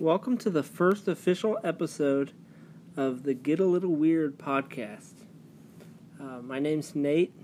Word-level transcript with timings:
Welcome 0.00 0.38
to 0.38 0.48
the 0.48 0.62
first 0.62 1.08
official 1.08 1.58
episode 1.62 2.32
of 2.96 3.22
the 3.22 3.34
Get 3.34 3.60
a 3.60 3.66
Little 3.66 3.94
Weird 3.94 4.38
podcast. 4.38 5.12
Uh, 6.18 6.40
my 6.40 6.58
name's 6.58 6.94
Nate, 6.94 7.34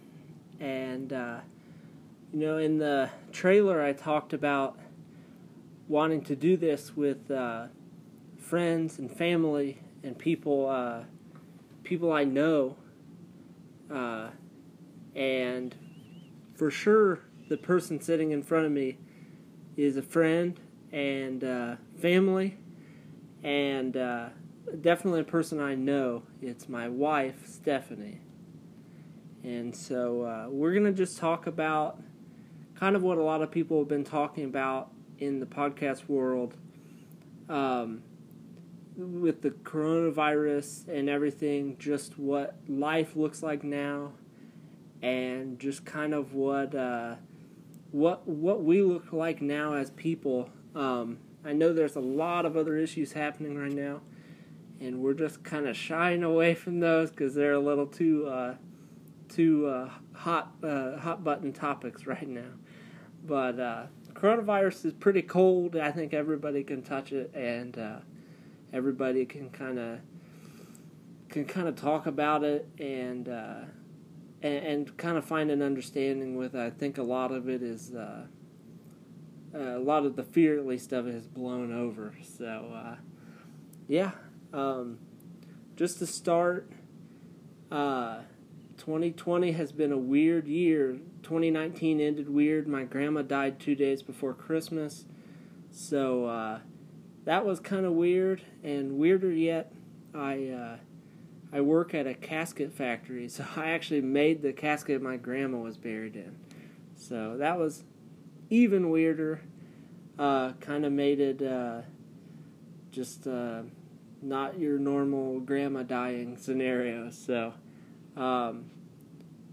and 0.58 1.12
uh, 1.12 1.40
you 2.32 2.40
know, 2.40 2.56
in 2.56 2.79
the 2.79 3.11
trailer, 3.30 3.82
I 3.82 3.92
talked 3.92 4.32
about 4.32 4.79
wanting 5.87 6.22
to 6.22 6.34
do 6.34 6.56
this 6.56 6.96
with 6.96 7.30
uh, 7.30 7.67
friends 8.38 8.99
and 8.99 9.15
family 9.15 9.79
and 10.03 10.19
people, 10.19 10.67
uh, 10.67 11.03
people 11.85 12.11
I 12.11 12.25
know, 12.25 12.79
uh, 13.93 14.29
and 15.15 15.75
for 16.55 16.70
sure, 16.70 17.20
the 17.51 17.59
person 17.59 18.01
sitting 18.01 18.30
in 18.30 18.43
front 18.43 18.65
of 18.65 18.73
me 18.73 18.97
is 19.77 19.98
a 19.98 20.02
friend 20.02 20.59
and 20.92 21.45
uh, 21.45 21.77
family, 22.00 22.56
and 23.42 23.96
uh, 23.96 24.28
definitely 24.80 25.20
a 25.20 25.24
person 25.24 25.60
I 25.60 25.74
know. 25.74 26.22
It's 26.40 26.68
my 26.68 26.88
wife, 26.88 27.46
Stephanie. 27.46 28.20
And 29.44 29.74
so 29.74 30.22
uh, 30.22 30.46
we're 30.50 30.72
going 30.72 30.84
to 30.84 30.92
just 30.92 31.18
talk 31.18 31.46
about 31.46 32.00
kind 32.74 32.96
of 32.96 33.02
what 33.02 33.18
a 33.18 33.22
lot 33.22 33.42
of 33.42 33.50
people 33.50 33.78
have 33.78 33.88
been 33.88 34.04
talking 34.04 34.44
about 34.44 34.91
in 35.18 35.41
the 35.41 35.46
podcast 35.46 36.08
world 36.08 36.54
um, 37.48 38.02
with 38.96 39.42
the 39.42 39.50
coronavirus 39.50 40.88
and 40.88 41.08
everything, 41.08 41.77
just 41.78 42.18
what 42.18 42.56
life 42.68 43.14
looks 43.16 43.42
like 43.42 43.62
now, 43.62 44.12
and 45.02 45.58
just 45.58 45.84
kind 45.84 46.14
of 46.14 46.34
what 46.34 46.74
uh, 46.74 47.14
what 47.92 48.27
what 48.27 48.62
we 48.62 48.82
look 48.82 49.12
like 49.12 49.41
now 49.41 49.74
as 49.74 49.91
people. 49.91 50.50
Um, 50.76 51.18
I 51.42 51.54
know 51.54 51.72
there's 51.72 51.96
a 51.96 52.00
lot 52.00 52.44
of 52.44 52.56
other 52.56 52.76
issues 52.76 53.12
happening 53.12 53.56
right 53.56 53.72
now, 53.72 54.02
and 54.78 55.00
we're 55.00 55.14
just 55.14 55.42
kind 55.42 55.66
of 55.66 55.74
shying 55.77 56.22
away 56.22 56.55
from 56.55 56.80
those 56.80 57.10
because 57.10 57.34
they're 57.34 57.55
a 57.55 57.60
little 57.60 57.86
too 57.86 58.28
uh, 58.28 58.55
too 59.28 59.66
uh, 59.66 59.91
hot 60.12 60.52
uh, 60.62 60.98
hot 60.98 61.24
button 61.24 61.52
topics 61.52 62.06
right 62.06 62.28
now. 62.28 62.50
But 63.24 63.58
uh, 63.58 63.86
coronavirus 64.12 64.84
is 64.84 64.92
pretty 64.92 65.22
cold. 65.22 65.77
I 65.77 65.91
think 65.92 66.12
everybody 66.12 66.62
can 66.62 66.83
touch 66.83 67.11
it, 67.11 67.34
and 67.34 67.78
uh, 67.78 67.98
everybody 68.72 69.24
can 69.24 69.48
kind 69.48 69.78
of 69.78 70.00
can 71.30 71.46
kind 71.46 71.68
of 71.68 71.77
talk 71.77 72.06
about 72.06 72.44
it 72.44 72.68
and, 72.78 73.28
uh, 73.30 73.61
and 74.42 74.66
and 74.66 74.96
kind 74.98 75.16
of 75.16 75.24
find 75.24 75.50
an 75.50 75.62
understanding 75.62 76.36
with. 76.36 76.55
It. 76.55 76.61
I 76.61 76.68
think 76.68 76.98
a 76.98 77.02
lot 77.02 77.33
of 77.33 77.48
it 77.48 77.62
is. 77.62 77.92
Uh, 79.56 79.78
a 79.78 79.78
lot 79.78 80.04
of 80.04 80.16
the 80.16 80.22
fear, 80.22 80.58
at 80.58 80.66
least 80.66 80.92
of 80.92 81.06
it, 81.06 81.14
has 81.14 81.26
blown 81.26 81.72
over. 81.72 82.12
So, 82.22 82.72
uh, 82.74 82.96
yeah. 83.88 84.10
Um, 84.52 84.98
just 85.76 85.98
to 86.00 86.06
start, 86.06 86.70
uh, 87.70 88.20
2020 88.77 89.52
has 89.52 89.72
been 89.72 89.92
a 89.92 89.98
weird 89.98 90.46
year. 90.46 90.98
2019 91.22 92.00
ended 92.00 92.28
weird. 92.28 92.68
My 92.68 92.84
grandma 92.84 93.22
died 93.22 93.58
two 93.58 93.74
days 93.74 94.02
before 94.02 94.34
Christmas. 94.34 95.06
So, 95.70 96.27
uh, 96.27 96.58
that 97.24 97.46
was 97.46 97.58
kind 97.58 97.86
of 97.86 97.92
weird. 97.92 98.42
And 98.62 98.98
weirder 98.98 99.32
yet, 99.32 99.72
I, 100.14 100.48
uh, 100.48 100.77
I 101.50 101.62
work 101.62 101.94
at 101.94 102.06
a 102.06 102.14
casket 102.14 102.72
factory. 102.72 103.28
So, 103.30 103.46
I 103.56 103.70
actually 103.70 104.02
made 104.02 104.42
the 104.42 104.52
casket 104.52 105.00
my 105.00 105.16
grandma 105.16 105.58
was 105.58 105.78
buried 105.78 106.14
in. 106.14 106.36
So, 106.94 107.38
that 107.38 107.58
was 107.58 107.84
even 108.50 108.91
weirder. 108.91 109.41
Uh, 110.19 110.52
kind 110.61 110.86
of 110.86 110.92
made 110.92 111.20
it 111.20 111.42
uh, 111.42 111.83
just 112.91 113.27
uh, 113.27 113.62
not 114.22 114.58
your 114.58 114.78
normal 114.78 115.41
grandma 115.41 115.83
dying 115.83 116.36
scenario. 116.39 117.11
So, 117.11 117.52
um, 118.17 118.70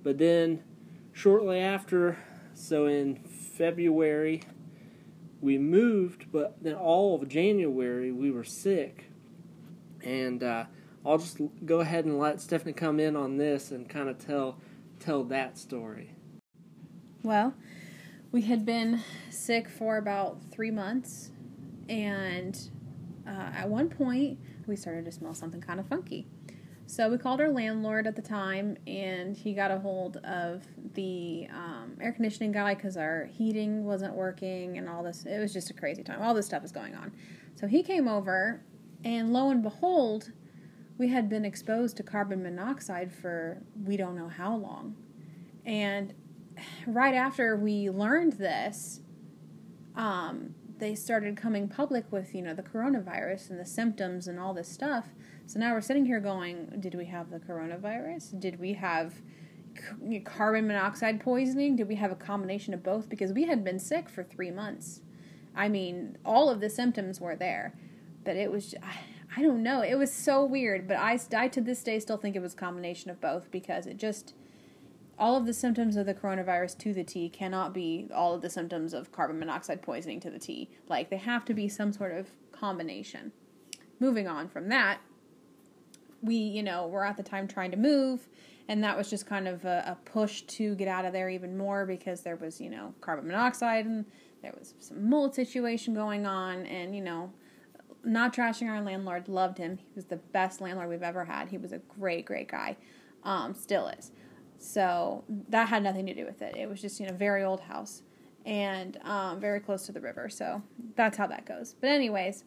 but 0.02 0.18
then 0.18 0.64
shortly 1.12 1.60
after, 1.60 2.18
so 2.54 2.86
in 2.86 3.16
February, 3.16 4.44
we 5.42 5.58
moved, 5.58 6.32
but 6.32 6.56
then 6.62 6.76
all 6.76 7.16
of 7.16 7.28
January 7.28 8.12
we 8.12 8.32
were 8.32 8.46
sick. 8.46 9.10
And 10.02 10.42
uh, 10.42 10.66
I'll 11.06 11.18
just 11.18 11.40
go 11.66 11.82
ahead 11.82 12.06
and 12.06 12.18
let 12.18 12.40
Stephanie 12.40 12.74
come 12.74 13.00
in 13.00 13.16
on 13.16 13.38
this 13.38 13.72
and 13.72 13.88
kind 13.90 14.08
of 14.10 14.18
tell 14.18 14.60
tell 15.00 15.26
that 15.26 15.58
story. 15.58 16.16
Well, 17.24 17.54
we 18.34 18.42
had 18.42 18.66
been 18.66 19.00
sick 19.30 19.70
for 19.70 19.98
about 19.98 20.42
three 20.52 20.72
months, 20.72 21.30
and 21.88 22.72
uh, 23.28 23.52
at 23.54 23.70
one 23.70 23.88
point 23.88 24.40
we 24.66 24.76
started 24.76 25.06
to 25.06 25.12
smell 25.12 25.36
something 25.36 25.62
kind 25.62 25.80
of 25.80 25.88
funky. 25.88 26.28
So 26.88 27.10
we 27.10 27.20
called 27.20 27.40
our 27.40 27.50
landlord 27.50 28.08
at 28.08 28.16
the 28.16 28.24
time, 28.24 28.76
and 28.88 29.38
he 29.38 29.54
got 29.54 29.70
a 29.70 29.78
hold 29.78 30.18
of 30.18 30.64
the 30.96 31.48
um, 31.54 31.96
air 32.02 32.12
conditioning 32.12 32.52
guy 32.52 32.74
because 32.74 32.98
our 32.98 33.26
heating 33.26 33.86
wasn't 33.86 34.16
working 34.16 34.80
and 34.80 34.90
all 34.90 35.04
this. 35.04 35.26
It 35.26 35.40
was 35.40 35.54
just 35.54 35.70
a 35.70 35.74
crazy 35.74 36.04
time. 36.04 36.20
All 36.20 36.34
this 36.34 36.48
stuff 36.48 36.64
was 36.64 36.72
going 36.72 36.96
on. 36.96 37.12
So 37.54 37.68
he 37.68 37.84
came 37.84 38.08
over, 38.08 38.64
and 39.06 39.32
lo 39.32 39.52
and 39.52 39.62
behold, 39.62 40.32
we 40.98 41.08
had 41.08 41.30
been 41.30 41.46
exposed 41.46 41.98
to 41.98 42.04
carbon 42.04 42.42
monoxide 42.42 43.14
for 43.14 43.62
we 43.86 43.96
don't 43.96 44.16
know 44.16 44.28
how 44.28 44.56
long. 44.56 44.96
And 45.66 46.14
right 46.88 47.16
after 47.16 47.56
we 47.56 47.90
learned 47.90 48.34
this, 48.34 49.02
um, 49.96 50.56
they 50.80 50.96
started 50.96 51.38
coming 51.38 51.68
public 51.68 52.12
with 52.12 52.36
you 52.36 52.42
know 52.42 52.54
the 52.54 52.64
coronavirus 52.64 53.50
and 53.50 53.60
the 53.60 53.66
symptoms 53.66 54.28
and 54.28 54.40
all 54.40 54.54
this 54.54 54.68
stuff. 54.68 55.08
So 55.46 55.60
now 55.60 55.74
we're 55.74 55.82
sitting 55.82 56.06
here 56.06 56.20
going, 56.20 56.78
did 56.80 56.96
we 56.96 57.06
have 57.06 57.30
the 57.30 57.40
coronavirus? 57.40 58.40
Did 58.40 58.60
we 58.60 58.74
have 58.74 59.14
c- 59.76 60.20
carbon 60.22 60.68
monoxide 60.68 61.20
poisoning? 61.20 61.76
Did 61.76 61.88
we 61.88 61.96
have 61.96 62.12
a 62.12 62.16
combination 62.16 62.74
of 62.74 62.82
both? 62.82 63.10
Because 63.10 63.34
we 63.34 63.46
had 63.46 63.64
been 63.64 63.80
sick 63.80 64.10
for 64.10 64.24
three 64.24 64.52
months. 64.52 65.02
I 65.56 65.70
mean, 65.70 66.18
all 66.26 66.50
of 66.50 66.62
the 66.62 66.70
symptoms 66.70 67.20
were 67.20 67.36
there, 67.36 67.74
but 68.24 68.36
it 68.36 68.52
was. 68.52 68.76
I, 69.36 69.42
don't 69.42 69.64
know. 69.64 69.82
It 69.82 69.96
was 69.96 70.14
so 70.14 70.46
weird, 70.46 70.88
but 70.88 70.98
I, 70.98 71.20
I 71.36 71.48
to 71.48 71.62
this 71.62 71.82
day 71.82 72.00
still 72.00 72.18
think 72.18 72.36
it 72.36 72.42
was 72.42 72.54
a 72.54 72.58
combination 72.58 73.10
of 73.10 73.20
both 73.20 73.50
because 73.50 73.88
it 73.88 73.98
just 73.98 74.36
all 75.18 75.38
of 75.38 75.46
the 75.46 75.54
symptoms 75.54 75.96
of 75.96 76.06
the 76.06 76.14
coronavirus 76.14 76.78
to 76.80 76.94
the 76.94 77.04
T 77.04 77.30
cannot 77.30 77.74
be 77.74 78.08
all 78.14 78.34
of 78.34 78.42
the 78.42 78.50
symptoms 78.50 78.94
of 78.94 79.12
carbon 79.12 79.40
monoxide 79.40 79.82
poisoning 79.82 80.20
to 80.22 80.30
the 80.30 80.40
T. 80.40 80.70
Like, 80.88 81.10
they 81.10 81.18
have 81.18 81.46
to 81.46 81.54
be 81.54 81.68
some 81.68 81.94
sort 81.94 82.12
of 82.14 82.30
combination. 82.52 83.32
Moving 84.00 84.28
on 84.28 84.50
from 84.50 84.70
that, 84.70 85.00
we, 86.22 86.36
you 86.36 86.64
know, 86.64 86.88
were 86.88 87.06
at 87.06 87.18
the 87.18 87.24
time 87.24 87.48
trying 87.48 87.72
to 87.72 87.78
move, 87.78 88.28
and 88.68 88.84
that 88.84 88.98
was 88.98 89.10
just 89.10 89.26
kind 89.26 89.48
of 89.48 89.66
a, 89.66 89.84
a 89.86 90.10
push 90.10 90.42
to 90.44 90.74
get 90.76 90.88
out 90.88 91.06
of 91.06 91.14
there 91.14 91.30
even 91.30 91.58
more 91.58 91.86
because 91.86 92.22
there 92.22 92.36
was, 92.36 92.60
you 92.60 92.70
know, 92.70 92.94
carbon 93.02 93.28
monoxide 93.28 93.86
and 93.86 94.06
there 94.42 94.54
was 94.58 94.74
some 94.80 95.10
mold 95.10 95.36
situation 95.36 95.94
going 95.94 96.26
on, 96.26 96.66
and, 96.66 96.96
you 96.96 97.02
know, 97.02 97.32
not 98.04 98.34
trashing 98.34 98.70
our 98.70 98.82
landlord, 98.82 99.30
loved 99.30 99.58
him. 99.58 99.78
He 99.78 99.86
was 99.96 100.06
the 100.06 100.18
best 100.18 100.60
landlord 100.60 100.90
we've 100.90 101.04
ever 101.04 101.24
had. 101.24 101.50
He 101.50 101.58
was 101.58 101.72
a 101.72 101.78
great, 101.78 102.26
great 102.26 102.50
guy. 102.50 102.76
Um, 103.24 103.54
still 103.54 103.88
is. 103.88 104.12
So 104.64 105.26
that 105.50 105.68
had 105.68 105.84
nothing 105.84 106.06
to 106.06 106.14
do 106.14 106.26
with 106.26 106.42
it. 106.42 106.56
It 106.56 106.70
was 106.70 106.82
just, 106.82 107.00
you 107.00 107.06
know, 107.06 107.14
very 107.14 107.44
old 107.44 107.60
house 107.60 108.02
and 108.46 108.98
um, 109.04 109.40
very 109.40 109.60
close 109.60 109.86
to 109.88 109.92
the 109.92 110.00
river. 110.00 110.30
So 110.30 110.62
that's 110.96 111.18
how 111.18 111.28
that 111.28 111.46
goes. 111.46 111.76
But, 111.80 111.90
anyways, 111.90 112.46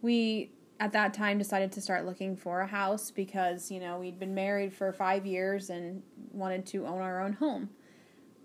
we 0.00 0.52
at 0.78 0.92
that 0.92 1.14
time 1.14 1.38
decided 1.38 1.72
to 1.72 1.80
start 1.80 2.06
looking 2.06 2.36
for 2.36 2.60
a 2.60 2.66
house 2.66 3.10
because, 3.10 3.70
you 3.70 3.80
know, 3.80 3.98
we'd 3.98 4.20
been 4.20 4.34
married 4.34 4.72
for 4.72 4.92
five 4.92 5.26
years 5.26 5.68
and 5.68 6.02
wanted 6.30 6.64
to 6.66 6.86
own 6.86 7.00
our 7.00 7.20
own 7.20 7.32
home. 7.34 7.70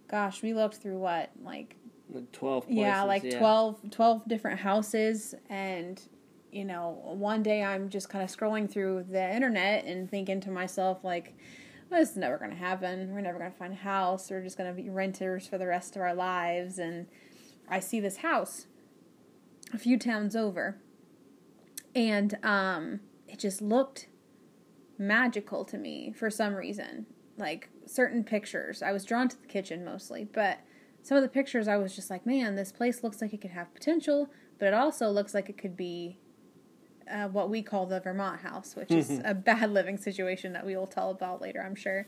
Gosh, 0.09 0.41
we 0.41 0.53
looked 0.53 0.77
through 0.77 0.97
what, 0.97 1.29
like 1.43 1.75
12 2.33 2.65
places, 2.65 2.79
yeah, 2.79 3.03
like 3.03 3.23
yeah. 3.23 3.37
12, 3.37 3.91
12 3.91 4.27
different 4.27 4.59
houses. 4.59 5.35
And, 5.49 6.01
you 6.51 6.65
know, 6.65 6.99
one 7.03 7.43
day 7.43 7.63
I'm 7.63 7.89
just 7.89 8.09
kind 8.09 8.23
of 8.23 8.35
scrolling 8.35 8.69
through 8.69 9.05
the 9.09 9.35
internet 9.35 9.85
and 9.85 10.09
thinking 10.09 10.41
to 10.41 10.51
myself, 10.51 11.03
like, 11.03 11.35
this 11.89 12.11
is 12.11 12.17
never 12.17 12.37
going 12.37 12.51
to 12.51 12.57
happen. 12.57 13.13
We're 13.13 13.21
never 13.21 13.39
going 13.39 13.51
to 13.51 13.57
find 13.57 13.73
a 13.73 13.77
house. 13.77 14.29
We're 14.29 14.43
just 14.43 14.57
going 14.57 14.73
to 14.75 14.81
be 14.81 14.89
renters 14.89 15.47
for 15.47 15.57
the 15.57 15.67
rest 15.67 15.95
of 15.95 16.01
our 16.01 16.13
lives. 16.13 16.77
And 16.79 17.07
I 17.69 17.79
see 17.79 17.99
this 17.99 18.17
house 18.17 18.67
a 19.73 19.77
few 19.77 19.97
towns 19.97 20.35
over, 20.35 20.77
and 21.93 22.37
um, 22.43 23.01
it 23.27 23.39
just 23.39 23.61
looked 23.61 24.07
magical 24.97 25.65
to 25.65 25.77
me 25.77 26.13
for 26.17 26.29
some 26.29 26.55
reason. 26.55 27.05
Like 27.37 27.69
certain 27.85 28.23
pictures, 28.23 28.81
I 28.81 28.91
was 28.91 29.05
drawn 29.05 29.27
to 29.29 29.39
the 29.39 29.47
kitchen 29.47 29.83
mostly, 29.83 30.23
but 30.23 30.59
some 31.03 31.17
of 31.17 31.23
the 31.23 31.29
pictures 31.29 31.67
I 31.67 31.77
was 31.77 31.95
just 31.95 32.09
like, 32.09 32.25
man, 32.25 32.55
this 32.55 32.71
place 32.71 33.03
looks 33.03 33.21
like 33.21 33.33
it 33.33 33.41
could 33.41 33.51
have 33.51 33.73
potential, 33.73 34.29
but 34.57 34.67
it 34.67 34.73
also 34.73 35.09
looks 35.09 35.33
like 35.33 35.49
it 35.49 35.57
could 35.57 35.77
be 35.77 36.17
uh, 37.11 37.27
what 37.29 37.49
we 37.49 37.61
call 37.61 37.85
the 37.85 37.99
Vermont 37.99 38.41
house, 38.41 38.75
which 38.75 38.91
is 38.91 39.21
a 39.25 39.33
bad 39.33 39.71
living 39.71 39.97
situation 39.97 40.53
that 40.53 40.65
we 40.65 40.75
will 40.75 40.87
tell 40.87 41.09
about 41.11 41.41
later, 41.41 41.61
I'm 41.63 41.75
sure. 41.75 42.07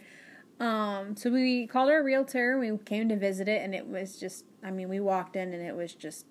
Um, 0.59 1.15
so 1.15 1.29
we 1.29 1.67
called 1.67 1.89
our 1.89 2.03
realtor. 2.03 2.59
We 2.59 2.77
came 2.79 3.07
to 3.09 3.15
visit 3.17 3.47
it, 3.47 3.61
and 3.61 3.73
it 3.73 3.87
was 3.87 4.19
just, 4.19 4.45
I 4.63 4.71
mean, 4.71 4.89
we 4.89 4.99
walked 4.99 5.35
in 5.35 5.53
and 5.53 5.65
it 5.65 5.75
was 5.75 5.95
just 5.95 6.25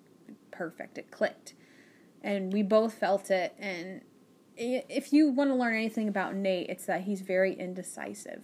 perfect. 0.51 0.97
It 0.97 1.09
clicked. 1.11 1.53
and 2.21 2.51
we 2.53 2.61
both 2.63 2.93
felt 2.93 3.31
it. 3.31 3.55
And 3.57 4.01
if 4.57 5.13
you 5.13 5.29
want 5.29 5.49
to 5.49 5.55
learn 5.55 5.73
anything 5.73 6.07
about 6.07 6.35
Nate, 6.35 6.69
it's 6.69 6.85
that 6.85 7.01
he's 7.01 7.21
very 7.21 7.53
indecisive 7.53 8.43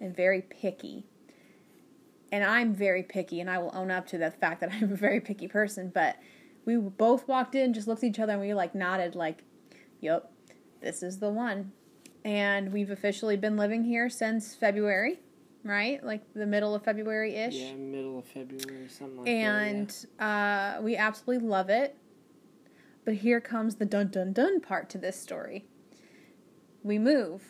and 0.00 0.14
very 0.14 0.42
picky. 0.42 1.06
And 2.32 2.44
I'm 2.44 2.74
very 2.74 3.02
picky, 3.02 3.40
and 3.40 3.48
I 3.48 3.58
will 3.58 3.70
own 3.74 3.90
up 3.90 4.06
to 4.08 4.18
the 4.18 4.30
fact 4.30 4.60
that 4.60 4.70
I'm 4.72 4.92
a 4.92 4.96
very 4.96 5.20
picky 5.20 5.48
person. 5.48 5.90
But 5.94 6.16
we 6.64 6.76
both 6.76 7.26
walked 7.28 7.54
in, 7.54 7.72
just 7.72 7.88
looked 7.88 8.02
at 8.02 8.08
each 8.10 8.18
other, 8.18 8.32
and 8.32 8.42
we 8.42 8.52
like 8.54 8.74
nodded, 8.74 9.14
like, 9.14 9.44
"Yep, 10.06 10.30
this 10.80 11.02
is 11.02 11.18
the 11.18 11.30
one." 11.30 11.72
And 12.24 12.72
we've 12.72 12.90
officially 12.90 13.36
been 13.36 13.56
living 13.56 13.82
here 13.82 14.08
since 14.08 14.54
February, 14.54 15.18
right? 15.64 16.02
Like 16.04 16.22
the 16.32 16.46
middle 16.46 16.76
of 16.76 16.84
February 16.84 17.34
ish 17.34 17.54
Yeah, 17.56 17.74
middle 17.74 18.20
of 18.20 18.24
February, 18.24 18.88
something 18.88 19.18
like 19.18 19.28
and 19.28 20.06
uh, 20.20 20.78
we 20.80 20.94
absolutely 20.96 21.46
love 21.46 21.68
it. 21.70 21.96
But 23.04 23.14
here 23.14 23.40
comes 23.40 23.74
the 23.76 23.84
dun 23.84 24.08
dun 24.08 24.32
dun 24.32 24.60
part 24.60 24.88
to 24.90 24.98
this 24.98 25.20
story. 25.20 25.66
We 26.84 27.00
move, 27.00 27.42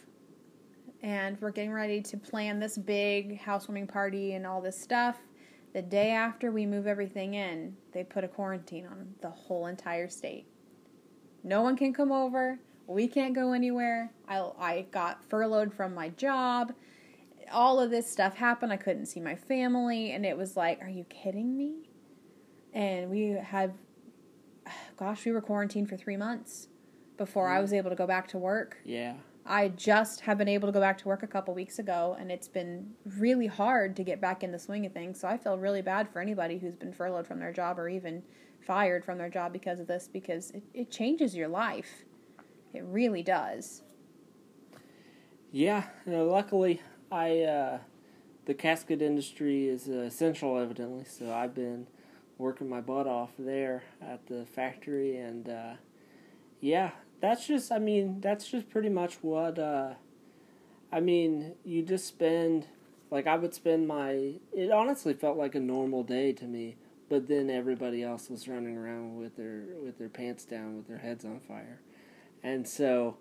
and 1.03 1.39
we're 1.43 1.51
getting 1.51 1.73
ready 1.73 2.01
to 2.01 2.17
plan 2.17 2.59
this 2.59 2.79
big 2.79 3.39
housewarming 3.39 3.87
party 3.87 4.33
and 4.33 4.47
all 4.47 4.63
this 4.63 4.81
stuff. 4.81 5.19
The 5.75 5.83
day 5.83 6.11
after 6.13 6.51
we 6.51 6.65
move 6.65 6.87
everything 6.87 7.35
in, 7.35 7.77
they 7.93 8.03
put 8.03 8.25
a 8.25 8.29
quarantine 8.29 8.87
on 8.87 9.15
the 9.21 9.29
whole 9.29 9.67
entire 9.67 10.09
state. 10.09 10.47
No 11.47 11.63
one 11.63 11.77
can 11.77 11.95
come 11.95 12.13
over. 12.13 12.59
We 12.87 13.09
can't 13.09 13.35
go 13.35 13.53
anywhere. 13.53 14.13
I, 14.29 14.51
I 14.59 14.87
got 14.91 15.25
furloughed 15.25 15.73
from 15.73 15.95
my 15.95 16.11
job 16.11 16.75
all 17.51 17.81
of 17.81 17.91
this 17.91 18.11
stuff 18.11 18.35
happened. 18.35 18.73
I 18.73 18.77
couldn't 18.77 19.07
see 19.07 19.21
my 19.21 19.35
family, 19.35 20.13
and 20.13 20.25
it 20.25 20.37
was 20.37 20.57
like, 20.57 20.81
are 20.83 20.89
you 20.89 21.05
kidding 21.05 21.57
me? 21.57 21.91
And 22.73 23.11
we 23.11 23.31
had, 23.31 23.75
gosh, 24.97 25.25
we 25.25 25.33
were 25.33 25.41
quarantined 25.41 25.89
for 25.89 25.97
three 25.97 26.17
months 26.17 26.69
before 27.17 27.49
I 27.49 27.59
mm. 27.59 27.63
was 27.63 27.73
able 27.73 27.91
to 27.91 27.97
go 27.97 28.07
back 28.07 28.29
to 28.29 28.39
work. 28.39 28.79
Yeah. 28.85 29.15
I 29.49 29.69
just 29.69 30.23
have 30.23 30.39
been 30.39 30.49
able 30.49 30.69
to 30.69 30.73
go 30.73 30.81
back 30.81 30.99
to 30.99 31.09
work 31.09 31.23
a 31.23 31.27
couple 31.27 31.55
weeks 31.55 31.79
ago, 31.79 32.17
and 32.19 32.31
it's 32.33 32.49
been 32.49 32.95
really 33.17 33.47
hard 33.47 33.95
to 33.97 34.05
get 34.05 34.21
back 34.21 34.43
in 34.43 34.51
the 34.51 34.59
swing 34.59 34.85
of 34.85 34.93
things. 34.93 35.21
So 35.21 35.29
I 35.29 35.37
feel 35.37 35.57
really 35.57 35.83
bad 35.83 36.09
for 36.13 36.21
anybody 36.21 36.59
who's 36.59 36.75
been 36.75 36.93
furloughed 36.93 37.27
from 37.27 37.39
their 37.39 37.53
job 37.53 37.79
or 37.79 37.89
even 37.89 38.23
fired 38.67 39.05
from 39.05 39.19
their 39.19 39.31
job 39.31 39.53
because 39.53 39.81
of 39.81 39.87
this, 39.87 40.09
because 40.13 40.51
it, 40.51 40.63
it 40.75 40.91
changes 40.91 41.35
your 41.35 41.49
life. 41.49 42.05
It 42.75 42.85
really 42.85 43.23
does. 43.23 43.83
Yeah, 45.53 45.85
you 46.05 46.13
know, 46.13 46.27
luckily 46.27 46.83
I 47.11 47.41
uh, 47.43 47.79
the 48.47 48.55
casket 48.55 49.01
industry 49.03 49.69
is 49.69 49.89
uh, 49.89 50.01
essential, 50.01 50.59
evidently. 50.59 51.05
So 51.05 51.33
I've 51.33 51.55
been 51.55 51.87
working 52.39 52.69
my 52.69 52.81
butt 52.81 53.07
off 53.07 53.31
there 53.39 53.83
at 54.03 54.27
the 54.27 54.45
factory, 54.45 55.17
and 55.17 55.49
uh, 55.49 55.75
yeah, 56.61 56.91
that's 57.21 57.47
just. 57.47 57.71
I 57.71 57.79
mean, 57.79 58.21
that's 58.21 58.49
just 58.49 58.69
pretty 58.69 58.89
much 58.89 59.15
what. 59.23 59.59
Uh, 59.59 59.95
I 60.93 61.01
mean, 61.01 61.55
you 61.65 61.83
just 61.83 62.07
spend 62.07 62.67
like 63.11 63.27
I 63.27 63.37
would 63.37 63.55
spend 63.55 63.87
my. 63.89 64.35
It 64.53 64.71
honestly 64.71 65.15
felt 65.15 65.37
like 65.37 65.55
a 65.55 65.61
normal 65.61 66.03
day 66.03 66.33
to 66.35 66.45
me, 66.45 66.77
but 67.09 67.29
then 67.29 67.51
everybody 67.51 68.03
else 68.03 68.29
was 68.31 68.49
running 68.49 68.77
around 68.77 69.17
with 69.17 69.37
their 69.37 69.65
with 69.83 69.99
their 69.99 70.09
pants 70.09 70.45
down, 70.45 70.77
with 70.77 70.89
their 70.89 70.99
heads 70.99 71.25
on 71.25 71.41
fire, 71.41 71.81
and 72.43 72.67
so. 72.67 73.17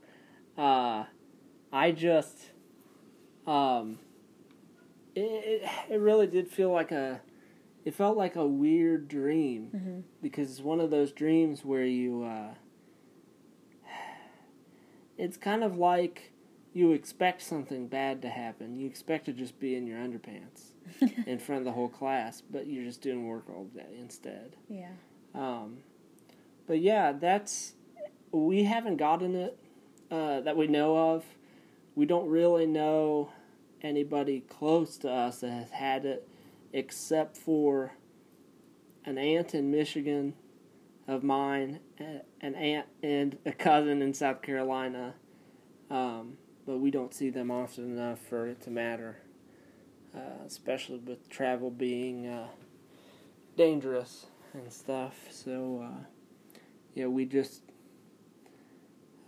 Uh, 0.57 1.03
I 1.73 1.91
just, 1.91 2.37
um, 3.45 3.99
it, 5.13 5.19
it 5.65 5.69
it 5.89 5.99
really 5.99 6.27
did 6.27 6.47
feel 6.47 6.71
like 6.71 6.93
a, 6.93 7.19
it 7.83 7.93
felt 7.93 8.15
like 8.15 8.37
a 8.37 8.45
weird 8.47 9.09
dream 9.09 9.69
Mm-hmm. 9.75 9.99
because 10.21 10.49
it's 10.51 10.61
one 10.61 10.79
of 10.79 10.91
those 10.91 11.11
dreams 11.11 11.65
where 11.65 11.83
you, 11.83 12.23
uh, 12.23 12.53
it's 15.17 15.35
kind 15.35 15.61
of 15.63 15.77
like 15.77 16.31
you 16.73 16.91
expect 16.91 17.41
something 17.41 17.87
bad 17.87 18.21
to 18.21 18.29
happen. 18.29 18.75
You 18.77 18.87
expect 18.87 19.25
to 19.25 19.33
just 19.33 19.59
be 19.59 19.75
in 19.75 19.87
your 19.87 19.97
underpants 19.99 20.71
in 21.25 21.39
front 21.39 21.59
of 21.59 21.65
the 21.65 21.71
whole 21.71 21.89
class, 21.89 22.41
but 22.41 22.67
you're 22.67 22.83
just 22.83 23.01
doing 23.01 23.27
work 23.27 23.49
all 23.49 23.65
day 23.65 23.97
instead. 23.99 24.55
Yeah. 24.69 24.91
Um, 25.33 25.77
but 26.67 26.79
yeah, 26.79 27.11
that's 27.11 27.73
we 28.31 28.63
haven't 28.63 28.97
gotten 28.97 29.35
it 29.35 29.57
uh, 30.11 30.41
that 30.41 30.57
we 30.57 30.67
know 30.67 31.13
of. 31.13 31.25
We 31.95 32.05
don't 32.05 32.29
really 32.29 32.65
know 32.65 33.29
anybody 33.81 34.41
close 34.41 34.97
to 34.97 35.09
us 35.09 35.39
that 35.39 35.51
has 35.51 35.69
had 35.69 36.05
it, 36.05 36.27
except 36.73 37.37
for 37.37 37.93
an 39.05 39.17
aunt 39.17 39.53
in 39.53 39.71
Michigan 39.71 40.33
of 41.07 41.23
mine, 41.23 41.79
an 41.99 42.55
aunt 42.55 42.87
and 43.03 43.37
a 43.45 43.51
cousin 43.51 44.01
in 44.01 44.13
South 44.13 44.41
Carolina. 44.41 45.13
Um, 45.89 46.37
but 46.65 46.79
we 46.79 46.89
don't 46.89 47.13
see 47.13 47.29
them 47.29 47.51
often 47.51 47.97
enough 47.97 48.19
for 48.19 48.47
it 48.47 48.61
to 48.61 48.71
matter, 48.71 49.17
uh, 50.15 50.45
especially 50.45 50.99
with 50.99 51.29
travel 51.29 51.69
being 51.69 52.27
uh, 52.27 52.47
dangerous 53.57 54.27
and 54.53 54.71
stuff. 54.71 55.15
So, 55.29 55.83
uh, 55.85 56.03
yeah, 56.93 57.07
we 57.07 57.25
just, 57.25 57.61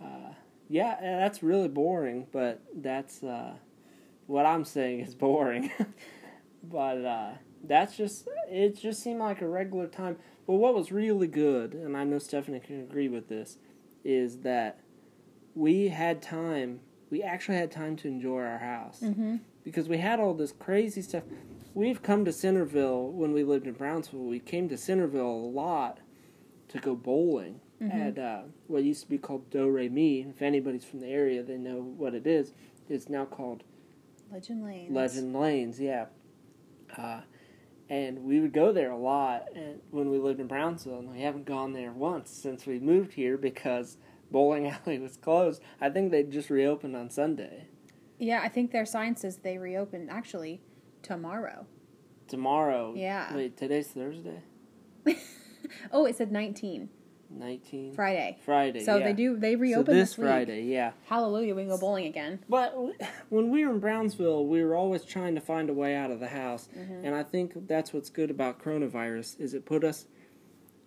uh, 0.02 0.32
yeah, 0.68 0.96
that's 1.00 1.42
really 1.42 1.68
boring. 1.68 2.26
But 2.32 2.62
that's 2.74 3.22
what 4.26 4.46
I'm 4.46 4.64
saying 4.64 5.00
is 5.00 5.14
boring. 5.26 5.70
but 6.62 7.38
that's 7.64 7.96
just 7.96 8.28
it. 8.50 8.76
Just 8.78 9.02
seemed 9.02 9.20
like 9.20 9.42
a 9.42 9.48
regular 9.48 9.86
time. 9.86 10.16
But 10.46 10.54
what 10.54 10.74
was 10.74 10.90
really 10.90 11.26
good, 11.26 11.74
and 11.74 11.94
I 11.96 12.04
know 12.04 12.18
Stephanie 12.18 12.60
can 12.60 12.80
agree 12.80 13.08
with 13.08 13.28
this, 13.28 13.58
is 14.04 14.38
that 14.38 14.80
we 15.54 15.88
had 15.88 16.22
time. 16.22 16.80
We 17.10 17.22
actually 17.22 17.56
had 17.58 17.70
time 17.70 17.96
to 17.96 18.08
enjoy 18.08 18.40
our 18.42 18.58
house 18.58 19.00
Mm-hmm. 19.02 19.36
Because 19.68 19.88
we 19.88 19.98
had 19.98 20.18
all 20.18 20.34
this 20.34 20.52
crazy 20.52 21.02
stuff. 21.02 21.24
We've 21.74 22.02
come 22.02 22.24
to 22.24 22.32
Centerville 22.32 23.12
when 23.12 23.32
we 23.32 23.44
lived 23.44 23.66
in 23.66 23.74
Brownsville. 23.74 24.24
We 24.24 24.40
came 24.40 24.68
to 24.70 24.76
Centerville 24.76 25.30
a 25.30 25.50
lot 25.50 25.98
to 26.68 26.78
go 26.78 26.94
bowling 26.94 27.60
at 27.80 28.18
uh, 28.18 28.40
what 28.66 28.82
used 28.82 29.02
to 29.02 29.08
be 29.08 29.18
called 29.18 29.50
Do 29.50 29.68
Re 29.68 29.88
Mi. 29.88 30.22
If 30.22 30.42
anybody's 30.42 30.84
from 30.84 31.00
the 31.00 31.06
area, 31.06 31.42
they 31.42 31.56
know 31.56 31.76
what 31.96 32.14
it 32.14 32.26
is. 32.26 32.52
It's 32.88 33.08
now 33.08 33.24
called 33.24 33.62
Legend 34.32 34.64
Lanes. 34.64 34.94
Legend 34.94 35.36
Lanes. 35.36 35.80
Yeah, 35.80 36.06
uh, 36.96 37.20
and 37.88 38.24
we 38.24 38.40
would 38.40 38.52
go 38.52 38.72
there 38.72 38.90
a 38.90 38.98
lot. 38.98 39.44
And 39.54 39.80
when 39.90 40.10
we 40.10 40.18
lived 40.18 40.40
in 40.40 40.46
Brownsville, 40.46 40.98
and 40.98 41.10
we 41.10 41.20
haven't 41.20 41.44
gone 41.44 41.72
there 41.72 41.92
once 41.92 42.30
since 42.30 42.66
we 42.66 42.78
moved 42.80 43.12
here 43.12 43.36
because 43.36 43.98
bowling 44.30 44.66
alley 44.86 44.98
was 44.98 45.16
closed. 45.16 45.62
I 45.80 45.90
think 45.90 46.10
they 46.10 46.24
just 46.24 46.50
reopened 46.50 46.96
on 46.96 47.10
Sunday. 47.10 47.68
Yeah, 48.18 48.40
I 48.42 48.48
think 48.48 48.72
their 48.72 48.86
sign 48.86 49.16
says 49.16 49.36
they 49.38 49.58
reopen 49.58 50.08
actually 50.10 50.60
tomorrow. 51.02 51.66
Tomorrow. 52.26 52.94
Yeah. 52.96 53.34
Wait, 53.34 53.56
today's 53.56 53.88
Thursday. 53.88 54.42
Oh, 55.92 56.06
it 56.06 56.16
said 56.16 56.32
19 56.32 56.88
Nineteen. 57.30 57.92
Friday. 57.92 58.38
Friday. 58.42 58.82
So 58.84 58.96
yeah. 58.96 59.04
they 59.04 59.12
do 59.12 59.36
they 59.36 59.52
So 59.54 59.58
reopen 59.60 59.94
this, 59.94 60.10
this, 60.10 60.18
week. 60.18 60.26
Friday, 60.28 60.62
yeah. 60.62 60.92
Hallelujah, 61.08 61.54
we 61.54 61.62
can 61.62 61.68
go 61.68 61.76
bowling 61.76 62.06
again. 62.06 62.38
But 62.48 62.74
when 63.28 63.50
we 63.50 63.66
were 63.66 63.72
in 63.74 63.80
Brownsville, 63.80 64.46
we 64.46 64.64
were 64.64 64.74
always 64.74 65.04
trying 65.04 65.34
to 65.34 65.40
find 65.42 65.68
a 65.68 65.74
way 65.74 65.94
out 65.94 66.10
of 66.10 66.20
the 66.20 66.28
house, 66.28 66.68
Mm-hmm. 66.74 67.04
and 67.04 67.14
I 67.14 67.22
think 67.22 67.68
that's 67.68 67.92
what's 67.92 68.08
good 68.08 68.30
about 68.30 68.62
coronavirus 68.62 69.38
is 69.40 69.52
it 69.52 69.66
put 69.66 69.84
us. 69.84 70.06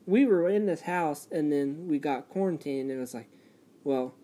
We 0.07 0.25
were 0.25 0.49
in 0.49 0.65
this 0.65 0.81
house, 0.81 1.27
and 1.31 1.51
then 1.51 1.87
we 1.87 1.99
got 1.99 2.27
quarantined. 2.27 2.89
And 2.89 2.97
it 2.97 3.01
was 3.01 3.13
like, 3.13 3.29
well, 3.83 4.15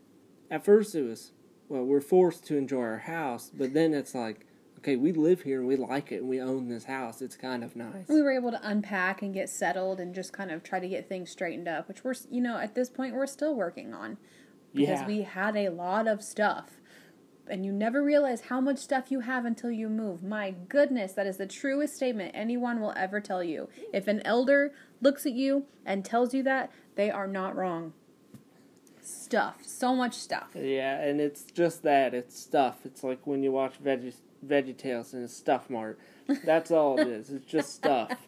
at 0.49 0.65
first 0.65 0.95
it 0.95 1.03
was, 1.03 1.33
well, 1.69 1.83
we're 1.83 2.01
forced 2.01 2.45
to 2.47 2.57
enjoy 2.57 2.81
our 2.81 2.97
house, 2.99 3.51
but 3.53 3.73
then 3.73 3.93
it's 3.93 4.15
like, 4.15 4.45
okay, 4.79 4.95
we 4.95 5.11
live 5.11 5.41
here 5.41 5.59
and 5.59 5.67
we 5.67 5.75
like 5.75 6.11
it 6.11 6.21
and 6.21 6.29
we 6.29 6.39
own 6.39 6.69
this 6.69 6.85
house. 6.85 7.21
It's 7.21 7.35
kind 7.35 7.63
of 7.63 7.75
nice. 7.75 8.07
We 8.07 8.21
were 8.21 8.31
able 8.31 8.51
to 8.51 8.59
unpack 8.67 9.21
and 9.21 9.33
get 9.33 9.49
settled 9.49 9.99
and 9.99 10.13
just 10.15 10.31
kind 10.31 10.51
of 10.51 10.63
try 10.63 10.79
to 10.79 10.87
get 10.87 11.09
things 11.09 11.29
straightened 11.29 11.67
up, 11.67 11.87
which 11.87 12.03
we're 12.03 12.13
you 12.31 12.41
know 12.41 12.57
at 12.57 12.75
this 12.75 12.89
point 12.89 13.15
we're 13.15 13.27
still 13.27 13.55
working 13.55 13.93
on 13.93 14.17
because 14.73 15.01
Yeah. 15.01 15.07
we 15.07 15.21
had 15.23 15.55
a 15.57 15.69
lot 15.69 16.07
of 16.07 16.23
stuff. 16.23 16.79
And 17.49 17.65
you 17.65 17.71
never 17.71 18.03
realize 18.03 18.41
how 18.41 18.59
much 18.59 18.77
stuff 18.77 19.09
you 19.09 19.21
have 19.21 19.45
until 19.45 19.71
you 19.71 19.87
move. 19.87 20.21
My 20.21 20.51
goodness, 20.51 21.13
that 21.13 21.25
is 21.25 21.37
the 21.37 21.47
truest 21.47 21.95
statement 21.95 22.31
anyone 22.35 22.81
will 22.81 22.93
ever 22.97 23.21
tell 23.21 23.41
you. 23.41 23.69
If 23.93 24.07
an 24.09 24.21
elder 24.25 24.73
looks 25.01 25.25
at 25.25 25.31
you 25.31 25.65
and 25.85 26.03
tells 26.03 26.33
you 26.33 26.43
that, 26.43 26.71
they 26.95 27.09
are 27.09 27.25
not 27.27 27.55
wrong. 27.55 27.93
Stuff. 29.07 29.57
So 29.65 29.95
much 29.95 30.13
stuff. 30.13 30.49
Yeah, 30.55 30.99
and 31.01 31.19
it's 31.21 31.43
just 31.43 31.83
that. 31.83 32.13
It's 32.13 32.37
stuff. 32.39 32.79
It's 32.85 33.03
like 33.03 33.25
when 33.25 33.41
you 33.43 33.51
watch 33.51 33.81
Veggie 33.83 34.13
VeggieTales 34.45 35.13
and 35.13 35.23
it's 35.23 35.33
Stuff 35.35 35.69
Mart. 35.69 35.99
That's 36.45 36.71
all 36.71 36.99
it 36.99 37.07
is. 37.07 37.29
It's 37.29 37.45
just 37.45 37.73
stuff. 37.73 38.11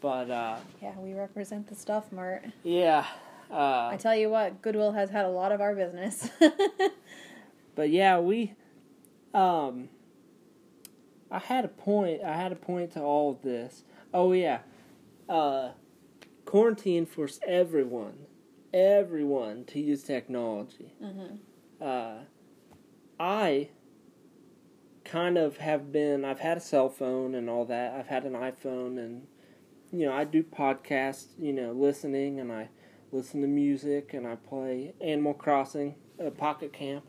But 0.00 0.30
uh, 0.30 0.56
Yeah, 0.82 0.92
we 0.98 1.14
represent 1.14 1.66
the 1.66 1.74
stuff 1.74 2.12
mart. 2.12 2.44
yeah, 2.62 3.06
uh, 3.50 3.88
I 3.90 3.96
tell 3.98 4.14
you 4.14 4.28
what, 4.28 4.60
Goodwill 4.60 4.92
has 4.92 5.08
had 5.08 5.24
a 5.24 5.30
lot 5.30 5.50
of 5.50 5.62
our 5.62 5.74
business. 5.74 6.28
but 7.74 7.88
yeah, 7.88 8.18
we. 8.18 8.52
Um, 9.32 9.88
I 11.30 11.38
had 11.38 11.64
a 11.64 11.68
point. 11.68 12.22
I 12.22 12.36
had 12.36 12.52
a 12.52 12.56
point 12.56 12.92
to 12.92 13.00
all 13.00 13.30
of 13.30 13.40
this. 13.40 13.82
Oh 14.12 14.32
yeah, 14.34 14.58
uh, 15.26 15.70
quarantine 16.44 17.06
forced 17.06 17.42
everyone, 17.46 18.26
everyone 18.74 19.64
to 19.66 19.80
use 19.80 20.02
technology. 20.02 20.92
Mm-hmm. 21.02 21.36
Uh, 21.80 22.24
I 23.18 23.68
kind 25.04 25.38
of 25.38 25.58
have 25.58 25.92
been. 25.92 26.24
I've 26.24 26.40
had 26.40 26.58
a 26.58 26.60
cell 26.60 26.88
phone 26.88 27.34
and 27.34 27.48
all 27.48 27.64
that. 27.66 27.94
I've 27.94 28.08
had 28.08 28.24
an 28.24 28.32
iPhone, 28.32 28.98
and 28.98 29.26
you 29.92 30.06
know, 30.06 30.12
I 30.12 30.24
do 30.24 30.42
podcasts. 30.42 31.28
You 31.38 31.52
know, 31.52 31.72
listening, 31.72 32.40
and 32.40 32.52
I 32.52 32.68
listen 33.12 33.40
to 33.42 33.46
music, 33.46 34.12
and 34.12 34.26
I 34.26 34.34
play 34.34 34.94
Animal 35.00 35.34
Crossing, 35.34 35.94
uh, 36.24 36.30
Pocket 36.30 36.72
Camp, 36.72 37.04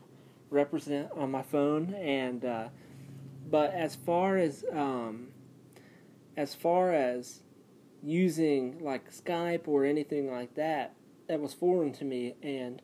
represent 0.50 1.10
on 1.12 1.30
my 1.30 1.42
phone, 1.42 1.92
and. 1.94 2.44
Uh, 2.44 2.68
but 3.48 3.72
as 3.74 3.94
far 3.94 4.36
as 4.36 4.64
um, 4.72 5.28
as 6.36 6.52
far 6.52 6.92
as 6.92 7.42
using 8.02 8.82
like 8.82 9.12
Skype 9.12 9.68
or 9.68 9.84
anything 9.84 10.30
like 10.30 10.54
that, 10.54 10.95
that 11.28 11.40
was 11.40 11.54
foreign 11.54 11.92
to 11.94 12.04
me, 12.04 12.34
and 12.42 12.82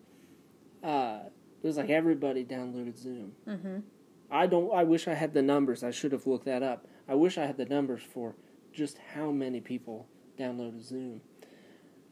uh, 0.82 1.20
it 1.62 1.66
was 1.66 1.76
like 1.76 1.90
everybody 1.90 2.44
downloaded 2.44 2.98
Zoom. 2.98 3.32
Mm-hmm. 3.46 3.78
I 4.30 4.46
don't. 4.46 4.72
I 4.72 4.84
wish 4.84 5.06
I 5.06 5.14
had 5.14 5.34
the 5.34 5.42
numbers. 5.42 5.84
I 5.84 5.90
should 5.90 6.12
have 6.12 6.26
looked 6.26 6.46
that 6.46 6.62
up. 6.62 6.86
I 7.08 7.14
wish 7.14 7.38
I 7.38 7.46
had 7.46 7.56
the 7.56 7.66
numbers 7.66 8.02
for 8.02 8.34
just 8.72 8.98
how 9.14 9.30
many 9.30 9.60
people 9.60 10.06
downloaded 10.38 10.82
Zoom. 10.82 11.20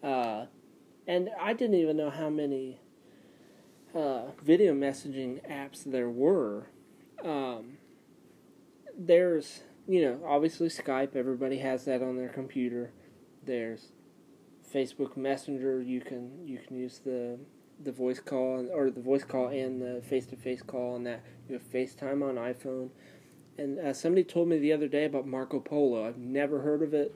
Uh, 0.03 0.47
and 1.07 1.31
I 1.41 1.53
didn't 1.53 1.77
even 1.77 1.97
know 1.97 2.11
how 2.11 2.29
many 2.29 2.81
uh, 3.95 4.33
video 4.43 4.75
messaging 4.75 5.41
apps 5.51 5.85
there 5.85 6.11
were. 6.11 6.67
Um, 7.25 7.79
there's, 8.97 9.63
you 9.89 10.03
know, 10.03 10.21
obviously 10.27 10.69
Skype. 10.69 11.17
Everybody 11.17 11.59
has 11.59 11.85
that 11.87 12.03
on 12.03 12.17
their 12.17 12.29
computer. 12.29 12.93
There's 13.45 13.93
Facebook 14.73 15.17
Messenger. 15.17 15.83
You 15.83 16.01
can 16.01 16.47
you 16.47 16.59
can 16.59 16.77
use 16.77 17.01
the 17.05 17.39
the 17.83 17.93
voice 17.93 18.21
call 18.21 18.69
or 18.73 18.91
the 18.91 19.01
voice 19.01 19.25
call 19.25 19.49
and 19.49 19.81
the 19.81 20.03
face 20.03 20.27
to 20.27 20.37
face 20.37 20.63
call 20.63 20.95
on 20.95 21.05
that. 21.05 21.23
You 21.49 21.55
have 21.55 21.73
FaceTime 21.73 22.23
on 22.23 22.37
iPhone. 22.37 22.91
And 23.59 23.79
uh, 23.79 23.93
somebody 23.93 24.25
told 24.25 24.49
me 24.49 24.59
the 24.59 24.73
other 24.73 24.89
day 24.89 25.05
about 25.05 25.27
Marco 25.27 25.61
Polo. 25.61 26.07
I've 26.07 26.19
never 26.19 26.61
heard 26.61 26.83
of 26.83 26.95
it, 26.95 27.15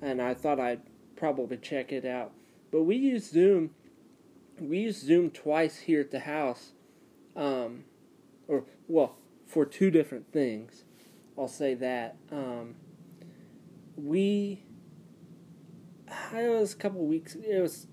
and 0.00 0.20
I 0.22 0.32
thought 0.32 0.58
I'd 0.58 0.80
probably 1.16 1.56
check 1.56 1.92
it 1.92 2.04
out. 2.04 2.32
But 2.70 2.84
we 2.84 2.96
use 2.96 3.28
Zoom. 3.28 3.70
We 4.58 4.78
use 4.78 5.00
Zoom 5.00 5.30
twice 5.30 5.80
here 5.80 6.00
at 6.00 6.10
the 6.10 6.20
house, 6.20 6.72
um, 7.36 7.84
or 8.48 8.64
well, 8.88 9.16
for 9.46 9.66
two 9.66 9.90
different 9.90 10.32
things. 10.32 10.84
I'll 11.36 11.48
say 11.48 11.74
that. 11.74 12.16
Um, 12.30 12.76
we, 13.96 14.62
it 16.32 16.48
was 16.48 16.72
a 16.72 16.76
couple 16.76 17.06
weeks. 17.06 17.34
It 17.34 17.60
was 17.60 17.86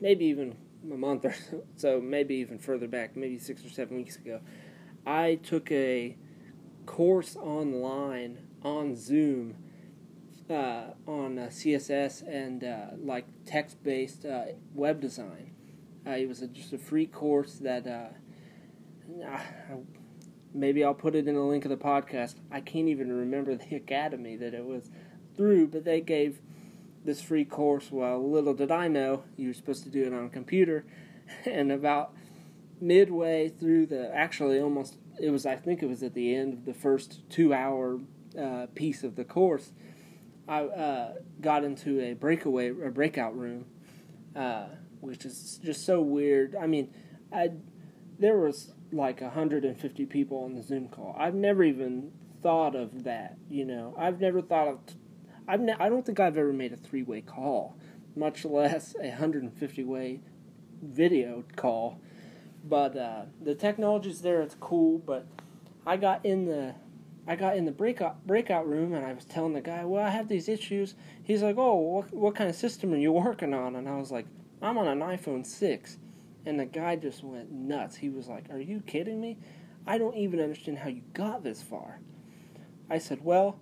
maybe 0.00 0.26
even 0.26 0.56
a 0.92 0.96
month 0.96 1.24
or 1.24 1.32
so, 1.32 1.64
so 1.76 2.00
maybe 2.00 2.36
even 2.36 2.58
further 2.58 2.88
back, 2.88 3.16
maybe 3.16 3.38
six 3.38 3.64
or 3.64 3.70
seven 3.70 3.96
weeks 3.96 4.16
ago. 4.16 4.40
I 5.06 5.36
took 5.36 5.70
a 5.70 6.16
course 6.84 7.36
online 7.36 8.38
on 8.62 8.96
Zoom 8.96 9.56
uh, 10.50 10.90
on 11.06 11.38
uh, 11.38 11.46
CSS 11.46 12.26
and 12.26 12.64
uh, 12.64 12.86
like 13.02 13.26
text 13.44 13.82
based 13.82 14.24
uh, 14.24 14.44
web 14.74 15.00
design. 15.00 15.52
Uh, 16.06 16.10
it 16.10 16.28
was 16.28 16.42
a, 16.42 16.46
just 16.46 16.72
a 16.72 16.78
free 16.78 17.06
course 17.06 17.54
that 17.54 17.86
uh, 17.86 18.08
maybe 20.54 20.84
I'll 20.84 20.94
put 20.94 21.14
it 21.14 21.26
in 21.26 21.34
the 21.34 21.40
link 21.40 21.64
of 21.64 21.70
the 21.70 21.76
podcast. 21.76 22.36
I 22.50 22.60
can't 22.60 22.88
even 22.88 23.12
remember 23.12 23.56
the 23.56 23.76
academy 23.76 24.36
that 24.36 24.54
it 24.54 24.64
was 24.64 24.90
through, 25.36 25.68
but 25.68 25.84
they 25.84 26.00
gave 26.00 26.40
this 27.06 27.22
free 27.22 27.44
course. 27.44 27.90
Well, 27.90 28.28
little 28.28 28.54
did 28.54 28.70
I 28.70 28.88
know 28.88 29.24
you 29.36 29.48
were 29.48 29.54
supposed 29.54 29.84
to 29.84 29.90
do 29.90 30.04
it 30.04 30.12
on 30.12 30.26
a 30.26 30.28
computer, 30.28 30.84
and 31.44 31.72
about 31.72 32.12
midway 32.80 33.48
through 33.48 33.86
the 33.86 34.14
actually 34.14 34.60
almost 34.60 34.98
it 35.18 35.30
was 35.30 35.46
I 35.46 35.56
think 35.56 35.82
it 35.82 35.86
was 35.86 36.02
at 36.02 36.14
the 36.14 36.34
end 36.34 36.52
of 36.52 36.64
the 36.64 36.74
first 36.74 37.28
two 37.30 37.54
hour 37.54 38.00
uh, 38.38 38.66
piece 38.74 39.02
of 39.02 39.16
the 39.16 39.24
course. 39.24 39.72
I 40.48 40.64
uh, 40.64 41.14
got 41.40 41.64
into 41.64 42.00
a 42.00 42.14
breakaway 42.14 42.68
a 42.68 42.90
breakout 42.90 43.36
room, 43.36 43.66
uh, 44.34 44.66
which 45.00 45.24
is 45.24 45.58
just 45.64 45.84
so 45.84 46.00
weird. 46.00 46.54
I 46.54 46.66
mean, 46.66 46.94
I 47.32 47.52
there 48.18 48.36
was 48.36 48.72
like 48.92 49.20
150 49.20 50.06
people 50.06 50.44
on 50.44 50.54
the 50.54 50.62
Zoom 50.62 50.88
call. 50.88 51.14
I've 51.18 51.34
never 51.34 51.64
even 51.64 52.12
thought 52.42 52.76
of 52.76 53.04
that. 53.04 53.36
You 53.48 53.64
know, 53.64 53.94
I've 53.98 54.20
never 54.20 54.40
thought 54.40 54.68
of. 54.68 54.78
I've 55.48 55.60
ne- 55.60 55.76
I 55.78 55.88
don't 55.88 56.04
think 56.04 56.20
I've 56.20 56.36
ever 56.36 56.52
made 56.52 56.72
a 56.72 56.76
three 56.76 57.02
way 57.02 57.20
call, 57.20 57.76
much 58.14 58.44
less 58.44 58.94
a 59.00 59.08
150 59.08 59.84
way 59.84 60.20
video 60.82 61.44
call. 61.54 62.00
But 62.64 62.96
uh, 62.96 63.22
the 63.42 63.54
technology's 63.54 64.22
there; 64.22 64.42
it's 64.42 64.56
cool. 64.58 64.98
But 64.98 65.26
I 65.86 65.96
got 65.96 66.24
in 66.24 66.46
the 66.46 66.74
I 67.28 67.36
got 67.36 67.56
in 67.56 67.64
the 67.64 67.72
breakout 67.72 68.26
breakout 68.26 68.68
room 68.68 68.92
and 68.94 69.04
I 69.04 69.12
was 69.12 69.24
telling 69.24 69.52
the 69.52 69.60
guy, 69.60 69.84
"Well, 69.84 70.04
I 70.04 70.10
have 70.10 70.28
these 70.28 70.48
issues." 70.48 70.94
He's 71.22 71.42
like, 71.42 71.56
"Oh, 71.58 71.76
what 71.76 72.12
what 72.12 72.34
kind 72.34 72.50
of 72.50 72.56
system 72.56 72.92
are 72.92 72.96
you 72.96 73.12
working 73.12 73.54
on?" 73.54 73.76
And 73.76 73.88
I 73.88 73.96
was 73.96 74.10
like, 74.10 74.26
"I'm 74.62 74.78
on 74.78 74.88
an 74.88 75.00
iPhone 75.00 75.46
6." 75.46 75.98
And 76.44 76.60
the 76.60 76.66
guy 76.66 76.94
just 76.94 77.24
went 77.24 77.50
nuts. 77.50 77.96
He 77.96 78.08
was 78.08 78.28
like, 78.28 78.50
"Are 78.50 78.60
you 78.60 78.80
kidding 78.80 79.20
me? 79.20 79.38
I 79.86 79.98
don't 79.98 80.16
even 80.16 80.40
understand 80.40 80.78
how 80.78 80.88
you 80.88 81.02
got 81.12 81.44
this 81.44 81.62
far." 81.62 82.00
I 82.88 82.98
said, 82.98 83.24
"Well, 83.24 83.58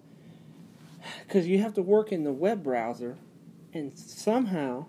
cuz 1.29 1.47
you 1.47 1.59
have 1.59 1.75
to 1.75 1.83
work 1.83 2.13
in 2.13 2.25
the 2.25 2.33
web 2.33 2.63
browser 2.63 3.17
and 3.73 3.99
somehow 3.99 4.87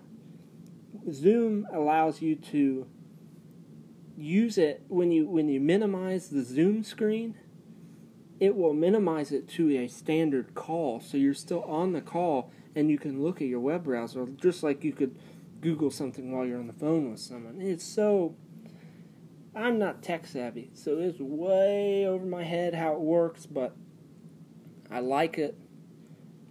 Zoom 1.12 1.68
allows 1.72 2.22
you 2.22 2.36
to 2.36 2.88
use 4.18 4.58
it 4.58 4.84
when 4.88 5.12
you 5.12 5.28
when 5.28 5.50
you 5.50 5.60
minimize 5.60 6.30
the 6.30 6.44
Zoom 6.44 6.84
screen, 6.84 7.36
it 8.40 8.56
will 8.56 8.74
minimize 8.74 9.32
it 9.32 9.48
to 9.50 9.76
a 9.78 9.88
standard 9.88 10.54
call, 10.56 11.00
so 11.00 11.18
you're 11.18 11.34
still 11.34 11.64
on 11.64 11.94
the 11.94 12.02
call 12.02 12.52
and 12.76 12.90
you 12.90 12.98
can 12.98 13.22
look 13.22 13.42
at 13.42 13.48
your 13.48 13.60
web 13.60 13.84
browser 13.84 14.28
just 14.36 14.64
like 14.64 14.84
you 14.84 14.92
could 14.92 15.18
Google 15.62 15.90
something 15.90 16.32
while 16.32 16.46
you're 16.46 16.60
on 16.60 16.68
the 16.68 16.74
phone 16.74 17.10
with 17.10 17.20
someone. 17.20 17.62
It's 17.62 17.84
so 17.84 18.36
I'm 19.56 19.80
not 19.80 20.04
tech 20.04 20.28
savvy, 20.28 20.70
so 20.74 21.00
it's 21.00 21.20
way 21.20 22.06
over 22.06 22.26
my 22.26 22.44
head 22.44 22.74
how 22.74 22.94
it 22.94 23.00
works, 23.00 23.46
but 23.46 23.76
I 24.92 25.00
like 25.00 25.38
it. 25.38 25.58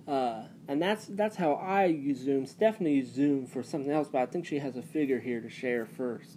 Uh, 0.06 0.44
and 0.68 0.82
that's 0.82 1.06
that's 1.06 1.36
how 1.36 1.54
I 1.54 1.86
use 1.86 2.18
Zoom. 2.18 2.46
Stephanie 2.46 2.96
used 2.96 3.14
Zoom 3.14 3.46
for 3.46 3.62
something 3.62 3.90
else, 3.90 4.08
but 4.10 4.20
I 4.20 4.26
think 4.26 4.46
she 4.46 4.58
has 4.58 4.76
a 4.76 4.82
figure 4.82 5.20
here 5.20 5.40
to 5.40 5.48
share 5.48 5.86
first. 5.86 6.36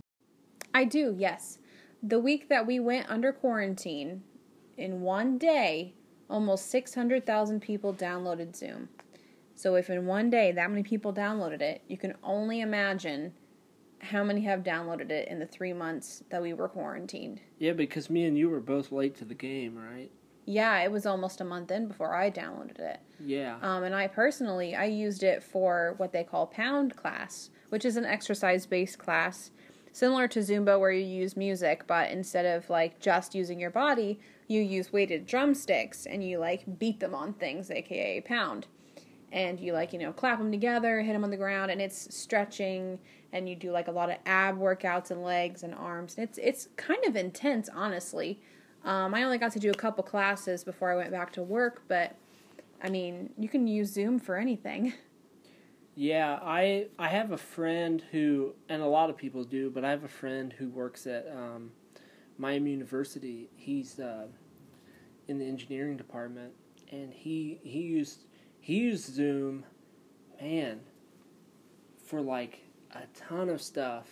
I 0.74 0.86
do, 0.86 1.16
yes. 1.18 1.60
The 2.02 2.20
week 2.20 2.50
that 2.50 2.68
we 2.68 2.80
went 2.80 3.10
under 3.10 3.34
quarantine, 3.34 4.24
in 4.78 5.02
one 5.02 5.38
day, 5.38 5.96
almost 6.30 6.70
600,000 6.70 7.62
people 7.62 7.94
downloaded 7.94 8.56
Zoom. 8.56 8.90
So 9.56 9.76
if 9.76 9.90
in 9.90 10.06
one 10.06 10.30
day 10.30 10.52
that 10.52 10.70
many 10.70 10.84
people 10.84 11.12
downloaded 11.12 11.62
it, 11.62 11.82
you 11.88 11.98
can 11.98 12.14
only 12.24 12.62
imagine 12.62 13.34
how 14.00 14.24
many 14.24 14.42
have 14.42 14.62
downloaded 14.62 15.10
it 15.10 15.28
in 15.28 15.40
the 15.40 15.48
three 15.48 15.74
months 15.74 16.24
that 16.30 16.42
we 16.42 16.54
were 16.54 16.70
quarantined. 16.70 17.42
Yeah, 17.58 17.74
because 17.74 18.10
me 18.10 18.26
and 18.26 18.38
you 18.38 18.50
were 18.50 18.60
both 18.60 18.92
late 18.92 19.16
to 19.16 19.26
the 19.26 19.34
game, 19.34 19.76
right? 19.76 20.12
Yeah, 20.50 20.82
it 20.82 20.92
was 20.92 21.06
almost 21.06 21.42
a 21.42 21.44
month 21.44 21.72
in 21.72 21.90
before 21.90 22.16
I 22.16 22.32
downloaded 22.32 22.80
it. 22.80 23.02
Yeah. 23.20 23.58
Um, 23.62 23.84
and 23.84 23.94
I 23.94 24.08
personally, 24.08 24.76
I 24.76 24.86
used 24.86 25.22
it 25.22 25.44
for 25.44 25.94
what 25.98 26.14
they 26.14 26.24
call 26.24 26.48
Pound 26.48 26.96
class, 26.96 27.50
which 27.68 27.84
is 27.84 27.98
an 27.98 28.06
exercise-based 28.06 28.98
class 28.98 29.52
similar 29.92 30.28
to 30.30 30.40
Zumba 30.40 30.80
where 30.80 30.92
you 30.92 31.04
use 31.04 31.36
music, 31.36 31.86
but 31.86 32.12
instead 32.12 32.46
of 32.46 32.70
like 32.70 33.00
just 33.02 33.36
using 33.36 33.60
your 33.60 33.72
body, 33.72 34.20
you 34.48 34.62
use 34.62 34.94
weighted 34.94 35.26
drumsticks 35.26 36.06
and 36.06 36.24
you 36.24 36.40
like 36.40 36.80
beat 36.80 37.02
them 37.02 37.14
on 37.14 37.34
things, 37.34 37.70
aka 37.70 38.22
pound. 38.22 38.68
And 39.34 39.60
you 39.60 39.74
like, 39.74 39.92
you 39.92 40.00
know, 40.00 40.14
clap 40.14 40.38
them 40.38 40.52
together, 40.52 41.02
hit 41.02 41.12
them 41.12 41.26
on 41.26 41.32
the 41.32 41.36
ground, 41.36 41.72
and 41.72 41.82
it's 41.82 42.16
stretching, 42.16 43.00
and 43.34 43.50
you 43.50 43.56
do 43.58 43.72
like 43.72 43.90
a 43.90 43.92
lot 43.92 44.10
of 44.10 44.18
ab 44.26 44.58
workouts 44.58 45.12
and 45.12 45.24
legs 45.24 45.64
and 45.64 45.76
arms. 45.76 46.16
It's 46.18 46.38
it's 46.38 46.70
kind 46.78 47.04
of 47.06 47.18
intense, 47.18 47.68
honestly. 47.74 48.40
Um, 48.88 49.14
I 49.14 49.24
only 49.24 49.38
got 49.38 49.52
to 49.52 49.60
do 49.60 49.70
a 49.70 49.74
couple 49.74 50.02
classes 50.02 50.64
before 50.64 50.90
I 50.90 50.96
went 50.96 51.12
back 51.12 51.34
to 51.34 51.44
work, 51.44 51.82
but 51.90 52.16
I 52.82 52.90
mean, 52.90 53.32
you 53.38 53.50
can 53.50 53.68
use 53.68 53.92
Zoom 53.92 54.18
for 54.18 54.38
anything. 54.38 54.94
Yeah, 56.00 56.40
I 56.44 56.88
I 57.00 57.08
have 57.08 57.32
a 57.32 57.38
friend 57.38 58.04
who, 58.12 58.54
and 58.70 58.84
a 58.84 58.86
lot 58.86 59.10
of 59.10 59.18
people 59.18 59.44
do, 59.44 59.72
but 59.72 59.84
I 59.84 59.90
have 59.90 60.04
a 60.04 60.08
friend 60.08 60.54
who 60.54 60.70
works 60.70 61.08
at 61.08 61.28
um, 61.36 61.72
Miami 62.38 62.70
University. 62.70 63.50
He's 63.56 64.00
uh, 64.00 64.28
in 65.28 65.40
the 65.40 65.46
engineering 65.46 65.98
department, 65.98 66.54
and 66.92 67.12
he 67.12 67.60
he 67.64 67.80
used 67.80 68.26
he 68.62 68.76
used 68.76 69.12
Zoom, 69.12 69.66
man, 70.40 70.80
for 72.06 72.22
like 72.22 72.62
a 72.92 73.08
ton 73.16 73.50
of 73.50 73.60
stuff, 73.60 74.08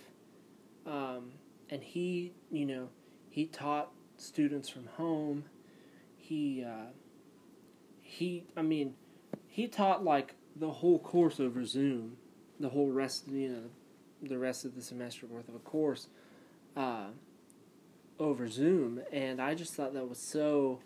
um, 0.88 1.32
and 1.70 1.84
he 1.84 2.34
you 2.52 2.66
know 2.66 2.90
he 3.30 3.46
taught 3.46 3.92
students 4.26 4.70
from 4.70 4.88
home. 4.98 5.46
He 6.18 6.64
uh, 6.64 6.92
he 8.02 8.46
I 8.58 8.62
mean 8.62 8.96
he 9.48 9.68
taught 9.68 10.04
like 10.04 10.36
the 10.56 10.70
whole 10.70 11.00
course 11.00 11.40
over 11.40 11.66
Zoom, 11.66 12.18
the 12.60 12.70
whole 12.70 12.90
rest, 12.90 13.28
you 13.28 13.50
know, 13.50 13.64
the 14.22 14.38
rest 14.38 14.66
of 14.66 14.76
the 14.76 14.82
semester 14.82 15.26
worth 15.28 15.50
of 15.50 15.56
a 15.56 15.60
course 15.60 16.08
uh, 16.76 17.08
over 18.20 18.48
Zoom, 18.48 19.02
and 19.12 19.42
I 19.42 19.56
just 19.56 19.74
thought 19.74 19.94
that 19.94 20.08
was 20.08 20.20
so 20.20 20.80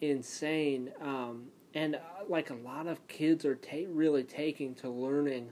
insane. 0.00 0.92
Um, 1.00 1.46
and 1.74 1.96
uh, 1.96 1.98
like 2.28 2.50
a 2.50 2.54
lot 2.54 2.86
of 2.86 3.06
kids 3.06 3.44
are 3.44 3.54
ta- 3.54 3.88
really 3.88 4.24
taking 4.24 4.74
to 4.76 4.88
learning. 4.88 5.50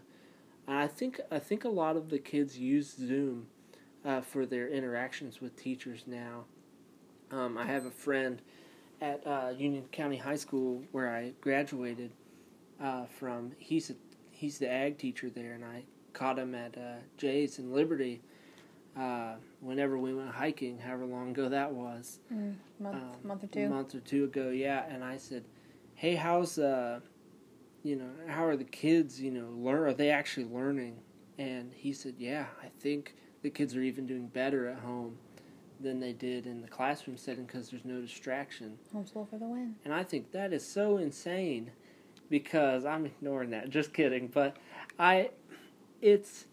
I 0.66 0.86
think 0.86 1.20
I 1.30 1.38
think 1.38 1.64
a 1.64 1.68
lot 1.68 1.96
of 1.96 2.08
the 2.08 2.18
kids 2.18 2.58
use 2.58 2.94
Zoom 2.96 3.48
uh, 4.04 4.22
for 4.22 4.46
their 4.46 4.68
interactions 4.68 5.40
with 5.40 5.56
teachers 5.56 6.04
now. 6.06 6.44
Um, 7.34 7.58
I 7.58 7.64
have 7.64 7.84
a 7.84 7.90
friend 7.90 8.40
at 9.00 9.26
uh, 9.26 9.52
Union 9.56 9.84
County 9.90 10.16
High 10.16 10.36
School 10.36 10.82
where 10.92 11.10
I 11.12 11.32
graduated 11.40 12.12
uh, 12.80 13.06
from. 13.06 13.52
He's 13.58 13.90
a, 13.90 13.94
he's 14.30 14.58
the 14.58 14.70
ag 14.70 14.98
teacher 14.98 15.28
there, 15.30 15.54
and 15.54 15.64
I 15.64 15.82
caught 16.12 16.38
him 16.38 16.54
at 16.54 16.76
uh, 16.78 16.96
Jay's 17.16 17.58
in 17.58 17.72
Liberty 17.72 18.22
uh, 18.96 19.34
whenever 19.60 19.98
we 19.98 20.14
went 20.14 20.30
hiking, 20.30 20.78
however 20.78 21.06
long 21.06 21.30
ago 21.30 21.48
that 21.48 21.72
was. 21.72 22.20
Mm, 22.32 22.54
month, 22.78 22.94
Um, 22.96 23.12
month 23.24 23.42
or 23.42 23.46
A 23.46 23.48
two. 23.48 23.68
month 23.68 23.94
or 23.96 24.00
two 24.00 24.24
ago, 24.24 24.50
yeah. 24.50 24.84
And 24.88 25.02
I 25.02 25.16
said, 25.16 25.42
"Hey, 25.96 26.14
how's 26.14 26.56
uh, 26.58 27.00
you 27.82 27.96
know, 27.96 28.10
how 28.28 28.44
are 28.46 28.56
the 28.56 28.64
kids? 28.64 29.20
You 29.20 29.32
know, 29.32 29.48
learn? 29.56 29.88
Are 29.88 29.92
they 29.94 30.10
actually 30.10 30.46
learning?" 30.46 30.98
And 31.36 31.72
he 31.74 31.92
said, 31.92 32.14
"Yeah, 32.16 32.46
I 32.62 32.68
think 32.78 33.16
the 33.42 33.50
kids 33.50 33.74
are 33.74 33.82
even 33.82 34.06
doing 34.06 34.28
better 34.28 34.68
at 34.68 34.78
home 34.78 35.18
than 35.80 36.00
they 36.00 36.12
did 36.12 36.46
in 36.46 36.62
the 36.62 36.68
classroom 36.68 37.16
setting 37.16 37.44
because 37.44 37.70
there's 37.70 37.84
no 37.84 38.00
distraction." 38.00 38.78
Homeschool 38.94 39.28
for 39.28 39.38
the 39.38 39.46
win. 39.46 39.76
And 39.84 39.92
I 39.92 40.02
think 40.04 40.32
that 40.32 40.52
is 40.52 40.66
so 40.66 40.96
insane 40.98 41.70
because 42.30 42.84
I'm 42.84 43.06
ignoring 43.06 43.50
that. 43.50 43.70
Just 43.70 43.92
kidding. 43.92 44.28
But 44.28 44.56
I, 44.98 45.30
it's, 46.00 46.46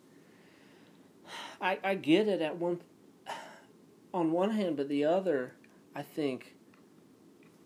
I, 1.59 1.79
I 1.83 1.95
get 1.95 2.27
it 2.27 2.41
at 2.41 2.57
one, 2.57 2.81
on 4.13 4.31
one 4.31 4.51
hand, 4.51 4.77
but 4.77 4.89
the 4.89 5.05
other, 5.05 5.53
I 5.95 6.01
think, 6.01 6.55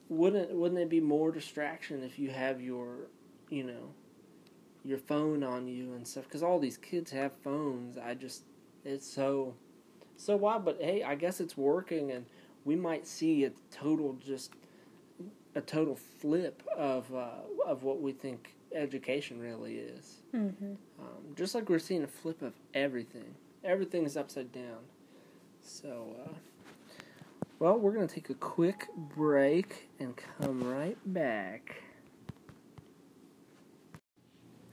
wouldn't 0.07 0.51
wouldn't 0.51 0.79
it 0.79 0.89
be 0.89 0.99
more 0.99 1.31
distraction 1.31 2.03
if 2.03 2.19
you 2.19 2.29
have 2.29 2.61
your, 2.61 3.07
you 3.49 3.63
know, 3.63 3.93
your 4.83 4.99
phone 4.99 5.43
on 5.43 5.67
you 5.67 5.93
and 5.93 6.07
stuff? 6.07 6.25
Because 6.25 6.43
all 6.43 6.59
these 6.59 6.77
kids 6.77 7.11
have 7.11 7.31
phones. 7.43 7.97
I 7.97 8.13
just, 8.13 8.43
it's 8.83 9.07
so, 9.07 9.55
so 10.17 10.35
why? 10.35 10.57
But 10.57 10.77
hey, 10.81 11.03
I 11.03 11.15
guess 11.15 11.39
it's 11.39 11.57
working, 11.57 12.11
and 12.11 12.25
we 12.63 12.75
might 12.75 13.07
see 13.07 13.45
a 13.45 13.51
total 13.71 14.13
just 14.25 14.51
a 15.55 15.61
total 15.61 15.95
flip 15.95 16.61
of 16.75 17.13
uh, 17.13 17.41
of 17.65 17.83
what 17.83 18.01
we 18.01 18.11
think 18.11 18.55
education 18.73 19.39
really 19.39 19.75
is. 19.75 20.21
Mm-hmm. 20.33 20.73
Um, 20.99 21.35
just 21.35 21.55
like 21.55 21.69
we're 21.69 21.79
seeing 21.79 22.03
a 22.03 22.07
flip 22.07 22.41
of 22.41 22.53
everything. 22.73 23.33
Everything 23.63 24.05
is 24.05 24.17
upside 24.17 24.51
down. 24.51 24.83
So, 25.61 26.15
uh, 26.23 26.33
well, 27.57 27.79
we're 27.79 27.93
going 27.93 28.07
to 28.07 28.13
take 28.13 28.29
a 28.29 28.35
quick 28.35 28.87
break 28.95 29.89
and 29.99 30.13
come 30.39 30.63
right 30.63 30.97
back. 31.05 31.77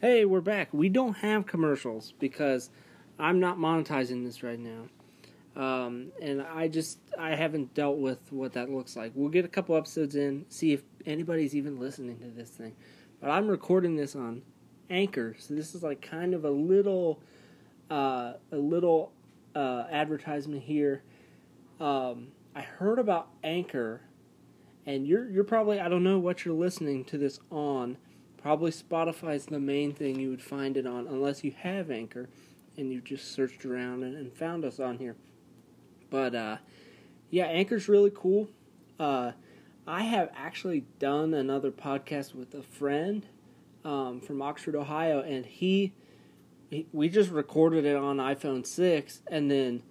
Hey, 0.01 0.25
we're 0.25 0.41
back. 0.41 0.69
We 0.73 0.89
don't 0.89 1.17
have 1.19 1.47
commercials 1.47 2.13
because 2.19 2.71
I'm 3.19 3.39
not 3.39 3.57
monetizing 3.57 4.25
this 4.25 4.43
right 4.43 4.59
now. 4.59 4.89
Um, 5.55 6.13
and 6.21 6.41
I 6.41 6.69
just 6.69 6.99
I 7.19 7.35
haven't 7.35 7.75
dealt 7.75 7.99
with 7.99 8.19
what 8.33 8.55
that 8.55 8.71
looks 8.71 8.97
like. 8.97 9.13
We'll 9.15 9.29
get 9.29 9.45
a 9.45 9.49
couple 9.49 9.77
episodes 9.77 10.17
in, 10.17 10.47
see 10.49 10.73
if 10.73 10.83
anybody's 11.05 11.55
even 11.55 11.79
listening 11.79 12.19
to 12.21 12.29
this 12.29 12.49
thing. 12.51 12.75
But 13.21 13.31
I'm 13.31 13.49
recording 13.49 13.97
this 13.97 14.17
on 14.17 14.43
Anchor, 14.89 15.37
so 15.39 15.55
this 15.55 15.75
is 15.75 15.83
like 15.83 16.01
kind 16.01 16.33
of 16.33 16.45
a 16.45 16.51
little 16.51 17.21
uh, 17.91 18.35
a 18.51 18.57
little 18.57 19.13
uh, 19.55 19.85
advertisement 19.91 20.63
here. 20.63 21.03
Um, 21.81 22.29
I 22.55 22.63
heard 22.63 22.99
about 22.99 23.29
Anchor, 23.45 24.01
and 24.87 25.07
you're 25.07 25.29
you're 25.29 25.45
probably 25.45 25.81
I 25.81 25.89
don't 25.89 26.03
know 26.03 26.19
what 26.19 26.45
you're 26.47 26.55
listening 26.55 27.05
to 27.07 27.19
this 27.19 27.41
on. 27.51 27.99
Probably 28.41 28.71
Spotify's 28.73 29.47
the 29.47 29.61
main 29.61 29.93
thing 29.93 30.19
you 30.19 30.31
would 30.31 30.43
find 30.43 30.77
it 30.77 30.87
on, 30.87 31.07
unless 31.07 31.45
you 31.45 31.53
have 31.59 31.91
Anchor, 31.91 32.29
and 32.77 32.91
you 32.91 33.01
just 33.01 33.33
searched 33.33 33.67
around 33.67 34.03
and, 34.03 34.17
and 34.17 34.33
found 34.33 34.65
us 34.65 34.81
on 34.81 34.99
here. 34.99 35.15
But 36.13 36.35
uh, 36.35 36.57
yeah, 37.31 37.47
Anchor's 37.47 37.89
really 37.89 38.13
cool. 38.15 38.51
Uh, 39.01 39.33
I 39.87 40.03
have 40.03 40.31
actually 40.37 40.85
done 40.99 41.33
another 41.33 41.71
podcast 41.71 42.35
with 42.35 42.55
a 42.55 42.63
friend 42.63 43.25
um, 43.83 44.21
from 44.21 44.43
Oxford, 44.43 44.77
Ohio, 44.77 45.23
and 45.23 45.47
he, 45.47 45.95
he 46.71 46.87
we 46.93 47.09
just 47.09 47.31
recorded 47.31 47.87
it 47.87 47.97
on 47.97 48.19
iPhone 48.19 48.67
six, 48.67 49.23
and 49.27 49.51
then 49.51 49.83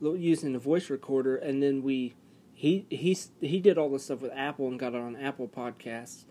using 0.00 0.54
a 0.54 0.60
voice 0.60 0.88
recorder, 0.88 1.36
and 1.36 1.60
then 1.60 1.82
we 1.82 2.14
he 2.54 2.86
he 2.88 3.18
he 3.40 3.58
did 3.58 3.76
all 3.76 3.90
this 3.90 4.04
stuff 4.04 4.20
with 4.20 4.32
Apple 4.32 4.68
and 4.68 4.78
got 4.78 4.94
it 4.94 5.00
on 5.00 5.16
Apple 5.16 5.48
Podcasts. 5.48 6.22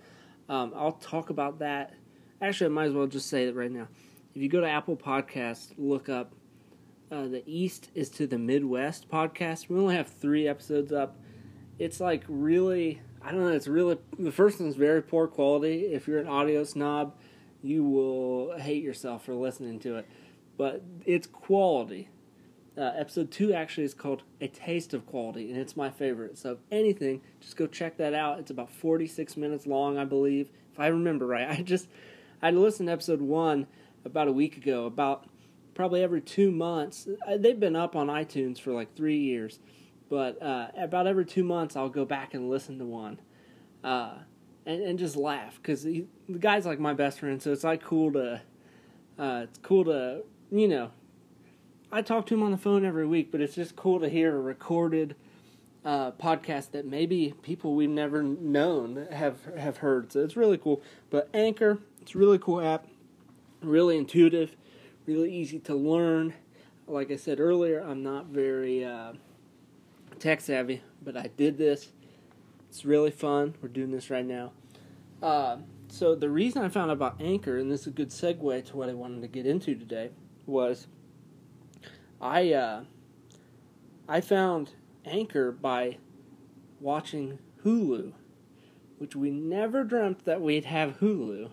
Um, 0.47 0.71
I'll 0.73 0.93
talk 0.93 1.29
about 1.29 1.60
that. 1.60 1.93
Actually, 2.41 2.67
I 2.67 2.69
might 2.69 2.86
as 2.86 2.93
well 2.93 3.08
just 3.08 3.27
say 3.27 3.43
it 3.43 3.56
right 3.56 3.71
now. 3.71 3.89
If 4.34 4.41
you 4.41 4.47
go 4.47 4.62
to 4.62 4.69
Apple 4.69 4.95
Podcasts, 4.95 5.73
look 5.77 6.08
up 6.08 6.34
uh, 7.13 7.28
the 7.28 7.43
East 7.45 7.89
is 7.93 8.10
to 8.10 8.26
the 8.26 8.39
Midwest 8.39 9.08
podcast. 9.08 9.69
We 9.69 9.78
only 9.78 9.95
have 9.95 10.08
three 10.08 10.47
episodes 10.47 10.91
up. 10.91 11.15
It's 11.78 11.99
like 11.99 12.23
really, 12.28 13.02
I 13.21 13.32
don't 13.32 13.41
know. 13.41 13.49
It's 13.49 13.67
really 13.67 13.99
the 14.17 14.32
first 14.32 14.60
one's 14.60 14.76
very 14.76 15.02
poor 15.02 15.28
quality. 15.28 15.86
If 15.93 16.08
you're 16.08 16.19
an 16.19 16.28
audio 16.28 16.63
snob, 16.63 17.15
you 17.62 17.84
will 17.84 18.58
hate 18.58 18.84
yourself 18.84 19.26
for 19.26 19.36
listening 19.36 19.80
to 19.82 19.97
it. 19.97 20.08
But 20.58 20.84
it's 21.06 21.28
quality. 21.28 22.10
Uh, 22.76 22.91
episode 22.97 23.30
two 23.30 23.54
actually 23.54 23.84
is 23.84 23.93
called 23.93 24.23
"A 24.41 24.47
Taste 24.47 24.95
of 24.95 25.06
Quality," 25.06 25.52
and 25.52 25.60
it's 25.60 25.78
my 25.78 25.91
favorite. 25.91 26.39
So, 26.39 26.54
if 26.54 26.58
anything, 26.71 27.21
just 27.39 27.56
go 27.56 27.67
check 27.67 27.97
that 27.97 28.15
out. 28.15 28.39
It's 28.39 28.49
about 28.49 28.71
46 28.71 29.38
minutes 29.38 29.67
long, 29.67 29.99
I 29.99 30.06
believe, 30.06 30.49
if 30.71 30.80
I 30.80 30.88
remember 30.88 31.28
right. 31.28 31.47
I 31.60 31.62
just 31.62 31.88
I 32.41 32.49
listened 32.49 32.88
to 32.88 32.93
episode 32.93 33.21
one 33.21 33.67
about 34.04 34.28
a 34.28 34.32
week 34.32 34.58
ago. 34.58 34.88
About 34.88 35.28
probably 35.75 36.03
every 36.03 36.21
two 36.21 36.51
months. 36.51 37.07
Uh, 37.27 37.38
They've 37.38 37.59
been 37.59 37.75
up 37.75 37.95
on 37.95 38.07
iTunes 38.07 38.59
for 38.59 38.71
like 38.71 38.95
three 38.95 39.17
years, 39.19 39.59
but 40.09 40.41
uh, 40.41 40.67
about 40.77 41.07
every 41.07 41.25
two 41.25 41.43
months 41.43 41.75
I'll 41.75 41.89
go 41.89 42.05
back 42.05 42.33
and 42.33 42.49
listen 42.49 42.79
to 42.79 42.86
one, 42.86 43.19
uh, 43.83 44.15
and 44.65 44.81
and 44.81 44.99
just 44.99 45.15
laugh 45.15 45.55
because 45.62 45.83
the 45.83 46.05
guy's 46.39 46.65
like 46.65 46.79
my 46.79 46.93
best 46.93 47.19
friend. 47.19 47.41
So 47.41 47.51
it's 47.51 47.63
like 47.63 47.83
cool 47.83 48.12
to, 48.13 48.41
uh, 49.19 49.41
it's 49.43 49.59
cool 49.59 49.86
to 49.86 50.23
you 50.51 50.67
know. 50.67 50.91
I 51.91 52.01
talk 52.01 52.25
to 52.27 52.33
him 52.33 52.41
on 52.41 52.49
the 52.49 52.57
phone 52.57 52.86
every 52.86 53.05
week, 53.05 53.31
but 53.31 53.39
it's 53.39 53.53
just 53.53 53.75
cool 53.75 53.99
to 53.99 54.09
hear 54.09 54.36
a 54.36 54.39
recorded 54.41 55.15
uh, 55.86 56.12
podcast 56.12 56.71
that 56.71 56.86
maybe 56.86 57.36
people 57.43 57.75
we've 57.75 57.89
never 57.89 58.23
known 58.23 59.07
have 59.12 59.45
have 59.57 59.77
heard. 59.77 60.12
So 60.12 60.21
it's 60.23 60.36
really 60.36 60.57
cool. 60.57 60.81
But 61.09 61.29
Anchor, 61.36 61.79
it's 62.01 62.15
a 62.15 62.17
really 62.17 62.39
cool 62.39 62.62
app, 62.62 62.88
really 63.62 63.97
intuitive, 63.97 64.55
really 65.05 65.33
easy 65.33 65.59
to 65.59 65.75
learn. 65.75 66.33
Like 66.87 67.11
I 67.11 67.15
said 67.15 67.39
earlier, 67.39 67.79
I'm 67.79 68.03
not 68.03 68.27
very 68.27 68.83
uh, 68.83 69.13
tech 70.19 70.41
savvy, 70.41 70.81
but 71.01 71.15
I 71.15 71.29
did 71.35 71.57
this. 71.57 71.89
It's 72.69 72.85
really 72.85 73.11
fun. 73.11 73.55
We're 73.61 73.69
doing 73.69 73.91
this 73.91 74.09
right 74.09 74.25
now. 74.25 74.51
Uh, 75.21 75.57
so 75.87 76.15
the 76.15 76.29
reason 76.29 76.63
I 76.63 76.69
found 76.69 76.89
out 76.91 76.97
about 76.97 77.21
Anchor, 77.21 77.57
and 77.57 77.71
this 77.71 77.81
is 77.81 77.87
a 77.87 77.91
good 77.91 78.09
segue 78.09 78.65
to 78.65 78.77
what 78.77 78.89
I 78.89 78.93
wanted 78.93 79.21
to 79.21 79.27
get 79.27 79.45
into 79.45 79.75
today, 79.75 80.09
was 80.45 80.87
I 82.19 82.51
uh, 82.53 82.83
I 84.07 84.21
found 84.21 84.71
Anchor 85.05 85.51
by 85.51 85.97
watching 86.79 87.39
Hulu, 87.63 88.13
which 88.97 89.15
we 89.15 89.29
never 89.29 89.83
dreamt 89.83 90.25
that 90.25 90.41
we'd 90.41 90.65
have 90.65 90.99
Hulu. 90.99 91.51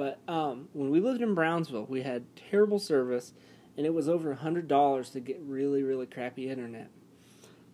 But 0.00 0.18
um, 0.26 0.70
when 0.72 0.88
we 0.88 0.98
lived 0.98 1.20
in 1.20 1.34
Brownsville, 1.34 1.84
we 1.84 2.00
had 2.00 2.24
terrible 2.34 2.78
service, 2.78 3.34
and 3.76 3.84
it 3.84 3.92
was 3.92 4.08
over 4.08 4.32
hundred 4.32 4.66
dollars 4.66 5.10
to 5.10 5.20
get 5.20 5.38
really, 5.42 5.82
really 5.82 6.06
crappy 6.06 6.48
internet. 6.48 6.88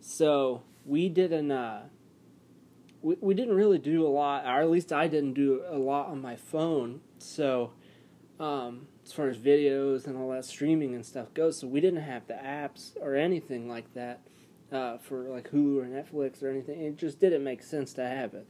So 0.01 0.62
we 0.85 1.09
didn't. 1.09 1.53
Uh, 1.53 1.83
we 3.01 3.17
we 3.21 3.33
didn't 3.33 3.55
really 3.55 3.79
do 3.79 4.05
a 4.05 4.11
lot, 4.11 4.45
or 4.45 4.61
at 4.61 4.69
least 4.69 4.93
I 4.93 5.07
didn't 5.07 5.35
do 5.35 5.62
a 5.69 5.79
lot 5.79 6.09
on 6.09 6.21
my 6.21 6.35
phone. 6.35 7.01
So 7.19 7.75
um, 8.41 8.89
as 9.05 9.12
far 9.12 9.29
as 9.29 9.39
videos 9.39 10.09
and 10.09 10.17
all 10.17 10.31
that 10.31 10.45
streaming 10.45 10.97
and 10.97 11.07
stuff 11.07 11.33
goes, 11.33 11.61
so 11.61 11.69
we 11.69 11.81
didn't 11.81 12.03
have 12.03 12.27
the 12.27 12.35
apps 12.35 12.97
or 13.01 13.15
anything 13.15 13.69
like 13.69 13.95
that 13.95 14.23
uh, 14.73 14.99
for 14.99 15.29
like 15.29 15.53
Hulu 15.53 15.81
or 15.81 15.85
Netflix 15.85 16.43
or 16.43 16.49
anything. 16.49 16.81
It 16.81 16.97
just 16.97 17.21
didn't 17.21 17.45
make 17.45 17.62
sense 17.62 17.93
to 17.93 18.05
have 18.05 18.35
it. 18.35 18.49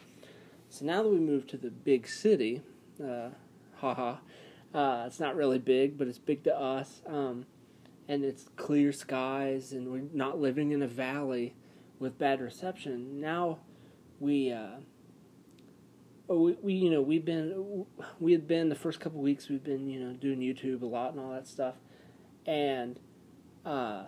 So 0.70 0.86
now 0.86 1.02
that 1.02 1.10
we 1.10 1.18
moved 1.18 1.50
to 1.50 1.58
the 1.58 1.70
big 1.70 2.08
city, 2.08 2.62
uh, 2.98 3.28
haha, 3.76 4.16
uh, 4.74 5.04
it's 5.06 5.20
not 5.20 5.36
really 5.36 5.58
big, 5.58 5.96
but 5.96 6.08
it's 6.08 6.18
big 6.18 6.44
to 6.44 6.54
us. 6.54 7.02
Um, 7.06 7.46
and 8.08 8.24
it's 8.24 8.46
clear 8.56 8.92
skies, 8.92 9.72
and 9.72 9.90
we're 9.90 10.04
not 10.12 10.40
living 10.40 10.70
in 10.70 10.82
a 10.82 10.86
valley 10.86 11.54
with 11.98 12.18
bad 12.18 12.40
reception. 12.40 13.20
Now 13.20 13.58
we, 14.20 14.52
uh, 14.52 14.76
oh, 16.28 16.40
we, 16.40 16.56
we, 16.62 16.74
you 16.74 16.90
know, 16.90 17.02
we've 17.02 17.24
been, 17.24 17.86
we 18.20 18.32
had 18.32 18.46
been 18.46 18.68
the 18.68 18.76
first 18.76 19.00
couple 19.00 19.20
weeks. 19.20 19.48
We've 19.48 19.64
been, 19.64 19.88
you 19.88 20.00
know, 20.00 20.12
doing 20.12 20.38
YouTube 20.38 20.82
a 20.82 20.86
lot 20.86 21.12
and 21.12 21.20
all 21.20 21.32
that 21.32 21.48
stuff, 21.48 21.74
and 22.46 23.00
uh, 23.64 24.04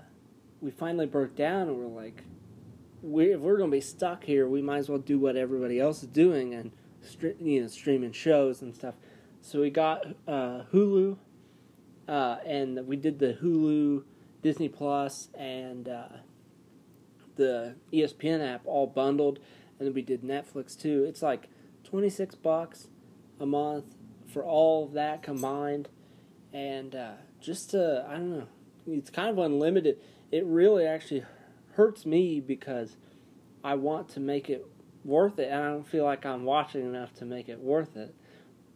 we 0.61 0.71
finally 0.71 1.07
broke 1.07 1.35
down 1.35 1.69
and 1.69 1.77
we're 1.77 2.03
like, 2.03 2.23
we, 3.03 3.33
if 3.33 3.41
we're 3.41 3.59
going 3.59 3.71
to 3.71 3.77
be 3.77 3.81
stuck 3.81 4.25
here, 4.25 4.49
we 4.49 4.63
might 4.63 4.79
as 4.79 4.89
well 4.89 4.99
do 4.99 5.19
what 5.19 5.37
everybody 5.37 5.81
else 5.81 6.03
is 6.03 6.09
doing 6.09 6.55
and 6.55 6.73
you 7.41 7.63
know 7.63 7.69
streaming 7.69 8.13
shows 8.13 8.63
and 8.63 8.75
stuff. 8.75 8.95
So 9.49 9.63
we 9.63 9.71
got 9.71 10.05
uh, 10.27 10.65
Hulu, 10.75 11.17
uh, 12.07 12.37
and 12.45 12.87
we 12.87 12.97
did 12.97 13.19
the 13.19 13.33
Hulu, 13.33 14.05
Disney 14.43 14.69
Plus, 14.69 15.29
and 15.33 15.89
uh, 15.89 16.09
the 17.37 17.77
ESPN 17.91 18.47
app 18.47 18.61
all 18.67 18.87
bundled, 18.87 19.39
and 19.79 19.89
then 19.89 19.95
we 19.95 20.03
did 20.03 20.21
Netflix 20.21 20.79
too. 20.79 21.03
It's 21.05 21.23
like 21.23 21.49
twenty 21.83 22.11
six 22.11 22.35
bucks 22.35 22.89
a 23.41 23.47
month 23.47 23.87
for 24.31 24.45
all 24.45 24.85
of 24.85 24.93
that 24.93 25.23
combined, 25.23 25.89
and 26.53 26.95
uh, 26.95 27.13
just 27.41 27.71
to 27.71 28.05
I 28.07 28.17
don't 28.17 28.31
know, 28.41 28.49
it's 28.87 29.09
kind 29.09 29.31
of 29.31 29.39
unlimited. 29.39 29.97
It 30.31 30.45
really 30.45 30.85
actually 30.85 31.25
hurts 31.73 32.05
me 32.05 32.39
because 32.41 32.99
I 33.65 33.77
want 33.77 34.11
to 34.11 34.21
make 34.21 34.51
it 34.51 34.67
worth 35.07 35.39
it, 35.39 35.51
and 35.51 35.63
I 35.63 35.71
don't 35.71 35.89
feel 35.89 36.05
like 36.05 36.27
I'm 36.27 36.45
watching 36.45 36.83
enough 36.83 37.15
to 37.15 37.25
make 37.25 37.49
it 37.49 37.61
worth 37.61 37.97
it. 37.97 38.15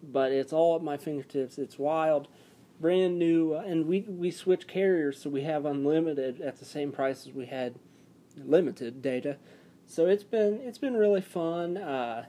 But 0.03 0.33
it's 0.33 0.53
all 0.53 0.77
at 0.77 0.83
my 0.83 0.97
fingertips. 0.97 1.59
It's 1.59 1.79
wild, 1.79 2.29
brand 2.81 3.19
new, 3.19 3.55
uh, 3.55 3.63
and 3.65 3.87
we 3.87 4.01
we 4.01 4.31
switch 4.31 4.67
carriers, 4.67 5.21
so 5.21 5.31
we 5.31 5.43
have 5.43 5.65
unlimited 5.65 6.41
at 6.41 6.59
the 6.59 6.65
same 6.65 6.91
price 6.91 7.27
as 7.27 7.33
we 7.33 7.47
had 7.47 7.77
limited 8.37 9.03
data. 9.03 9.37
So 9.87 10.07
it's 10.07 10.25
been 10.25 10.61
it's 10.63 10.79
been 10.79 10.95
really 10.95 11.21
fun. 11.21 11.77
Uh, 11.77 12.27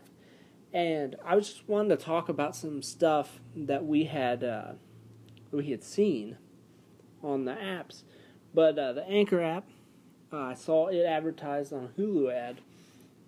and 0.74 1.16
I 1.24 1.36
just 1.36 1.68
wanted 1.68 1.98
to 2.00 2.04
talk 2.04 2.30
about 2.30 2.56
some 2.56 2.82
stuff 2.82 3.40
that 3.56 3.86
we 3.86 4.06
had 4.06 4.44
uh, 4.44 4.74
we 5.52 5.70
had 5.72 5.84
seen 5.84 6.38
on 7.24 7.46
the 7.46 7.54
apps. 7.54 8.04
But 8.54 8.78
uh, 8.78 8.94
the 8.94 9.08
Anchor 9.08 9.42
app, 9.42 9.68
I 10.32 10.54
saw 10.54 10.88
it 10.88 11.04
advertised 11.04 11.74
on 11.74 11.90
Hulu 11.98 12.32
ad, 12.32 12.62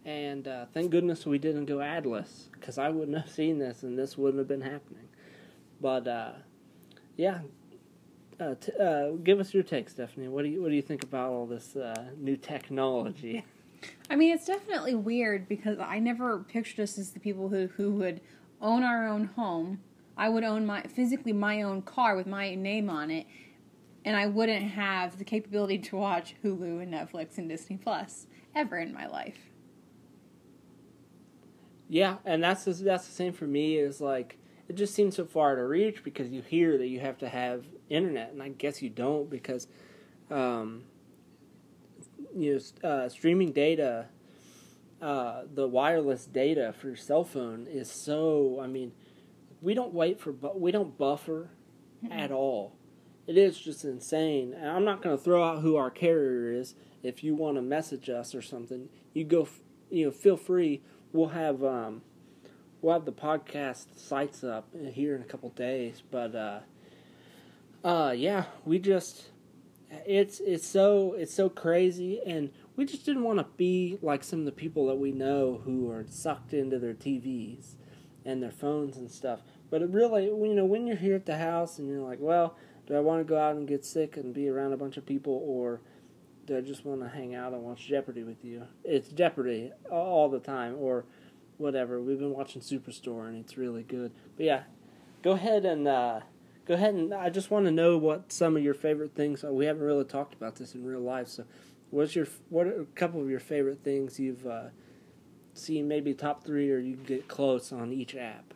and 0.06 0.48
uh, 0.48 0.66
thank 0.72 0.92
goodness 0.92 1.26
we 1.26 1.40
didn't 1.40 1.66
go 1.66 1.78
adless 1.78 2.50
because 2.54 2.78
I 2.78 2.90
wouldn't 2.90 3.18
have 3.18 3.30
seen 3.30 3.58
this 3.58 3.82
and 3.84 3.98
this 3.98 4.18
wouldn't 4.18 4.38
have 4.38 4.48
been 4.48 4.62
happening. 4.62 5.10
But 5.82 6.08
uh, 6.08 6.32
yeah, 7.18 7.40
uh, 8.40 8.56
t- 8.62 8.72
uh, 8.80 9.12
give 9.24 9.40
us 9.40 9.54
your 9.54 9.64
take, 9.64 9.90
Stephanie. 9.90 10.28
What 10.28 10.44
do 10.44 10.50
you 10.50 10.62
what 10.62 10.70
do 10.70 10.76
you 10.76 10.82
think 10.82 11.04
about 11.04 11.32
all 11.32 11.48
this 11.48 11.76
uh, 11.76 12.06
new 12.18 12.38
technology? 12.38 13.44
I 14.10 14.16
mean, 14.16 14.34
it's 14.34 14.46
definitely 14.46 14.96
weird 14.96 15.48
because 15.48 15.80
I 15.80 16.00
never 16.00 16.40
pictured 16.40 16.84
us 16.84 16.98
as 16.98 17.12
the 17.12 17.20
people 17.20 17.50
who 17.50 17.68
who 17.68 17.92
would 17.94 18.22
own 18.62 18.84
our 18.84 19.08
own 19.08 19.26
home. 19.26 19.82
I 20.18 20.30
would 20.30 20.44
own 20.44 20.66
my 20.66 20.84
physically 20.84 21.34
my 21.34 21.64
own 21.64 21.82
car 21.82 22.16
with 22.16 22.28
my 22.28 22.56
name 22.56 22.90
on 22.90 23.10
it, 23.10 23.26
and 24.06 24.16
I 24.16 24.28
wouldn't 24.28 24.72
have 24.72 25.18
the 25.18 25.26
capability 25.26 25.80
to 25.80 25.96
watch 25.96 26.36
Hulu 26.44 26.82
and 26.82 26.94
Netflix 26.94 27.38
and 27.38 27.50
Disney 27.50 27.78
Plus 27.78 28.28
ever 28.54 28.78
in 28.78 28.94
my 28.94 29.08
life. 29.08 29.55
Yeah, 31.88 32.18
and 32.26 32.44
that's 32.44 32.66
the, 32.66 32.74
that's 32.74 33.06
the 33.06 33.14
same 33.14 33.34
for 33.34 33.46
me. 33.46 33.78
Is 33.78 34.02
like 34.02 34.38
it 34.68 34.76
just 34.76 34.96
seems 34.96 35.16
so 35.16 35.26
far 35.26 35.56
to 35.56 35.64
reach 35.64 36.04
because 36.04 36.30
you 36.30 36.42
hear 36.42 36.78
that 36.78 36.88
you 36.88 37.00
have 37.00 37.18
to 37.20 37.30
have 37.30 37.66
internet, 37.90 38.32
and 38.32 38.42
I 38.42 38.50
guess 38.50 38.82
you 38.82 38.90
don't 38.90 39.30
because, 39.30 39.68
um, 40.32 40.84
you 42.36 42.60
know, 42.82 42.90
uh, 42.90 43.10
streaming 43.10 43.52
data, 43.52 44.08
uh, 45.02 45.44
the 45.54 45.68
wireless 45.68 46.26
data 46.26 46.74
for 46.80 46.88
your 46.88 46.96
cell 46.96 47.24
phone 47.24 47.68
is 47.70 47.92
so. 47.92 48.60
I 48.62 48.68
mean, 48.68 48.92
we 49.62 49.74
don't 49.74 49.94
wait 49.94 50.20
for, 50.20 50.32
bu- 50.32 50.58
we 50.58 50.72
don't 50.72 50.98
buffer 50.98 51.50
mm-hmm. 52.04 52.12
at 52.12 52.32
all. 52.32 52.76
It 53.28 53.38
is 53.38 53.58
just 53.60 53.84
insane. 53.84 54.54
And 54.54 54.70
I'm 54.70 54.86
not 54.86 55.02
going 55.02 55.18
to 55.18 55.24
throw 55.24 55.44
out 55.44 55.62
who 55.62 55.76
our 55.76 55.90
carrier 55.90 56.52
is. 56.52 56.76
If 57.04 57.24
you 57.24 57.36
want 57.36 57.58
to 57.58 57.62
message 57.62 58.10
us 58.10 58.36
or 58.36 58.42
something, 58.42 58.90
you 59.14 59.24
go, 59.24 59.48
you 59.90 60.06
know, 60.06 60.12
feel 60.12 60.38
free. 60.38 60.82
We'll 61.16 61.30
have 61.30 61.64
um, 61.64 62.02
we'll 62.82 62.94
have 62.94 63.06
the 63.06 63.14
podcast 63.14 63.98
sites 63.98 64.44
up 64.44 64.68
here 64.92 65.16
in 65.16 65.22
a 65.22 65.26
couple 65.26 65.48
days. 65.52 66.04
But 66.12 66.36
uh, 66.36 66.60
uh, 67.86 68.12
yeah, 68.12 68.48
we 68.66 68.80
just 68.80 69.30
it's 70.06 70.42
it's 70.42 70.68
so 70.68 71.14
it's 71.14 71.34
so 71.34 71.48
crazy, 71.48 72.20
and 72.26 72.52
we 72.76 72.84
just 72.84 73.06
didn't 73.06 73.24
want 73.24 73.40
to 73.40 73.46
be 73.56 73.98
like 74.02 74.26
some 74.26 74.40
of 74.40 74.46
the 74.46 74.52
people 74.52 74.88
that 74.88 74.96
we 74.96 75.14
know 75.14 75.62
who 75.64 75.90
are 75.90 76.04
sucked 76.10 76.54
into 76.54 76.80
their 76.80 76.94
TVs 76.94 77.76
and 78.26 78.44
their 78.44 78.52
phones 78.52 78.98
and 78.98 79.10
stuff. 79.10 79.40
But 79.70 79.84
it 79.84 79.92
really, 79.92 80.26
you 80.26 80.54
know, 80.54 80.66
when 80.66 80.86
you're 80.86 80.98
here 80.98 81.16
at 81.16 81.26
the 81.26 81.38
house 81.38 81.80
and 81.80 81.88
you're 81.88 82.02
like, 82.02 82.20
well, 82.20 82.58
do 82.88 82.94
I 82.94 83.00
want 83.00 83.22
to 83.22 83.24
go 83.24 83.40
out 83.40 83.56
and 83.56 83.66
get 83.66 83.86
sick 83.86 84.18
and 84.18 84.34
be 84.34 84.50
around 84.50 84.74
a 84.74 84.78
bunch 84.78 84.98
of 84.98 85.06
people, 85.06 85.42
or 85.46 85.80
do 86.46 86.58
I 86.58 86.62
just 86.62 86.86
want 86.86 87.02
to 87.02 87.10
hang 87.10 87.36
out 87.36 87.54
and 87.54 87.64
watch 87.64 87.88
Jeopardy 87.88 88.24
with 88.24 88.44
you? 88.44 88.64
It's 88.84 89.10
Jeopardy 89.10 89.72
all 89.90 90.30
the 90.30 90.40
time, 90.40 90.76
or 90.80 91.06
whatever. 91.58 92.02
We've 92.02 92.20
been 92.20 92.34
watching 92.34 92.62
Superstore 92.62 93.28
and 93.28 93.38
it's 93.38 93.58
really 93.58 93.84
good. 93.84 94.12
But 94.38 94.46
yeah, 94.46 94.64
go 95.22 95.32
ahead 95.32 95.66
and 95.66 95.88
uh, 95.88 96.22
go 96.66 96.74
ahead 96.74 96.94
and 96.94 97.14
I 97.14 97.30
just 97.30 97.52
want 97.52 97.66
to 97.66 97.72
know 97.72 97.98
what 97.98 98.32
some 98.32 98.56
of 98.58 98.64
your 98.64 98.74
favorite 98.74 99.16
things 99.16 99.44
are. 99.44 99.54
We 99.54 99.66
haven't 99.66 99.84
really 99.84 100.06
talked 100.06 100.34
about 100.34 100.56
this 100.56 100.76
in 100.76 100.84
real 100.84 101.00
life, 101.00 101.28
so 101.28 101.46
what's 101.92 102.16
your 102.16 102.28
what 102.50 102.68
are 102.68 102.82
a 102.82 102.86
couple 102.86 103.22
of 103.22 103.30
your 103.30 103.40
favorite 103.40 103.84
things 103.84 104.20
you've 104.20 104.46
uh, 104.46 104.66
seen? 105.54 105.88
Maybe 105.88 106.14
top 106.14 106.44
three, 106.44 106.72
or 106.72 106.80
you 106.80 106.96
get 106.96 107.28
close 107.28 107.72
on 107.72 107.92
each 107.92 108.16
app. 108.16 108.54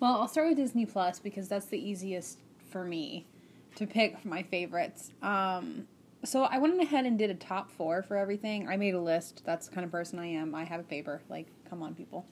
Well, 0.00 0.14
I'll 0.14 0.28
start 0.28 0.48
with 0.48 0.58
Disney 0.58 0.86
Plus 0.86 1.18
because 1.18 1.48
that's 1.48 1.66
the 1.66 1.78
easiest 1.78 2.38
for 2.70 2.84
me 2.84 3.26
to 3.74 3.86
pick 3.86 4.24
my 4.24 4.42
favorites. 4.44 5.10
Um, 5.22 5.88
so 6.24 6.44
I 6.44 6.58
went 6.58 6.80
ahead 6.80 7.06
and 7.06 7.18
did 7.18 7.30
a 7.30 7.34
top 7.34 7.70
four 7.70 8.02
for 8.02 8.16
everything. 8.16 8.68
I 8.68 8.76
made 8.76 8.94
a 8.94 9.00
list. 9.00 9.42
That's 9.44 9.68
the 9.68 9.74
kind 9.74 9.84
of 9.84 9.90
person 9.90 10.18
I 10.18 10.26
am. 10.26 10.54
I 10.54 10.64
have 10.64 10.80
a 10.80 10.84
paper. 10.84 11.22
Like, 11.28 11.46
come 11.68 11.82
on, 11.82 11.94
people. 11.94 12.26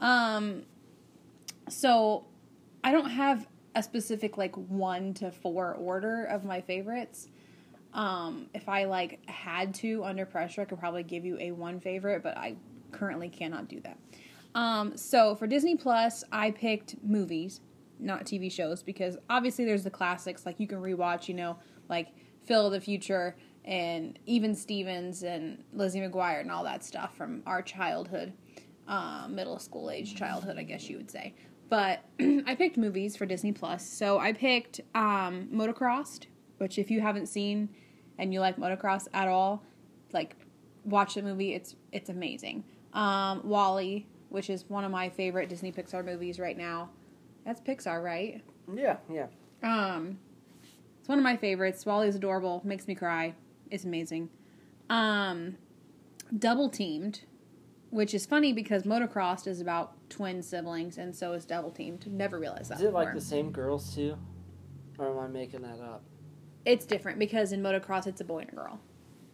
Um, 0.00 0.62
so 1.68 2.26
I 2.82 2.92
don't 2.92 3.10
have 3.10 3.46
a 3.74 3.82
specific 3.82 4.38
like 4.38 4.54
one 4.56 5.14
to 5.14 5.30
four 5.30 5.74
order 5.74 6.24
of 6.24 6.44
my 6.44 6.60
favorites. 6.60 7.28
Um, 7.94 8.48
if 8.54 8.68
I 8.68 8.84
like 8.84 9.26
had 9.28 9.74
to 9.76 10.04
under 10.04 10.26
pressure, 10.26 10.62
I 10.62 10.64
could 10.64 10.78
probably 10.78 11.02
give 11.02 11.24
you 11.24 11.38
a 11.38 11.52
one 11.52 11.80
favorite, 11.80 12.22
but 12.22 12.36
I 12.36 12.56
currently 12.92 13.28
cannot 13.28 13.68
do 13.68 13.80
that. 13.80 13.98
Um, 14.54 14.96
so 14.96 15.34
for 15.34 15.46
Disney 15.46 15.76
Plus, 15.76 16.24
I 16.32 16.50
picked 16.50 16.96
movies, 17.02 17.60
not 17.98 18.24
TV 18.24 18.50
shows, 18.50 18.82
because 18.82 19.16
obviously 19.28 19.64
there's 19.64 19.84
the 19.84 19.90
classics 19.90 20.46
like 20.46 20.58
you 20.58 20.66
can 20.66 20.78
rewatch. 20.78 21.28
You 21.28 21.34
know, 21.34 21.58
like 21.88 22.08
Phil 22.48 22.66
of 22.66 22.72
the 22.72 22.80
Future 22.80 23.36
and 23.66 24.18
even 24.24 24.54
Stevens 24.54 25.22
and 25.22 25.62
Lizzie 25.74 26.00
McGuire 26.00 26.40
and 26.40 26.50
all 26.50 26.64
that 26.64 26.82
stuff 26.82 27.14
from 27.14 27.42
our 27.46 27.60
childhood, 27.60 28.32
uh, 28.88 29.26
middle 29.28 29.58
school 29.58 29.90
age 29.90 30.16
childhood, 30.16 30.56
I 30.56 30.62
guess 30.62 30.88
you 30.88 30.96
would 30.96 31.10
say. 31.10 31.34
But 31.68 32.02
I 32.46 32.54
picked 32.54 32.78
movies 32.78 33.16
for 33.16 33.26
Disney 33.26 33.52
Plus. 33.52 33.86
So 33.86 34.18
I 34.18 34.32
picked 34.32 34.80
um, 34.94 35.48
Motocrossed, 35.52 36.24
which 36.56 36.78
if 36.78 36.90
you 36.90 37.02
haven't 37.02 37.26
seen 37.26 37.68
and 38.16 38.32
you 38.32 38.40
like 38.40 38.56
motocross 38.56 39.06
at 39.12 39.28
all, 39.28 39.62
like 40.14 40.34
watch 40.84 41.14
the 41.14 41.22
movie. 41.22 41.52
It's 41.52 41.76
it's 41.92 42.08
amazing. 42.08 42.64
Um, 42.94 43.42
WALL-E, 43.44 44.06
which 44.30 44.48
is 44.48 44.64
one 44.68 44.84
of 44.84 44.90
my 44.90 45.10
favorite 45.10 45.50
Disney 45.50 45.70
Pixar 45.70 46.02
movies 46.02 46.40
right 46.40 46.56
now. 46.56 46.88
That's 47.44 47.60
Pixar, 47.60 48.02
right? 48.02 48.42
Yeah, 48.74 48.96
yeah. 49.12 49.26
Um, 49.62 50.18
it's 51.08 51.10
one 51.10 51.16
of 51.18 51.24
my 51.24 51.38
favorites. 51.38 51.86
WALL-E's 51.86 52.16
adorable, 52.16 52.60
makes 52.66 52.86
me 52.86 52.94
cry. 52.94 53.34
It's 53.70 53.84
amazing. 53.84 54.28
Um, 54.90 55.56
Double 56.38 56.68
Teamed, 56.68 57.20
which 57.88 58.12
is 58.12 58.26
funny 58.26 58.52
because 58.52 58.82
Motocrossed 58.82 59.46
is 59.46 59.62
about 59.62 59.94
twin 60.10 60.42
siblings, 60.42 60.98
and 60.98 61.16
so 61.16 61.32
is 61.32 61.46
Double 61.46 61.70
Teamed. 61.70 62.06
Never 62.12 62.38
realized 62.38 62.70
that. 62.70 62.74
Is 62.74 62.82
it 62.82 62.84
before. 62.88 63.04
like 63.04 63.14
the 63.14 63.22
same 63.22 63.50
girls 63.50 63.94
too, 63.94 64.18
or 64.98 65.10
am 65.10 65.18
I 65.18 65.28
making 65.28 65.62
that 65.62 65.80
up? 65.80 66.02
It's 66.66 66.84
different 66.84 67.18
because 67.18 67.52
in 67.52 67.62
Motocross 67.62 68.06
it's 68.06 68.20
a 68.20 68.24
boy 68.24 68.40
and 68.40 68.50
a 68.50 68.54
girl. 68.54 68.78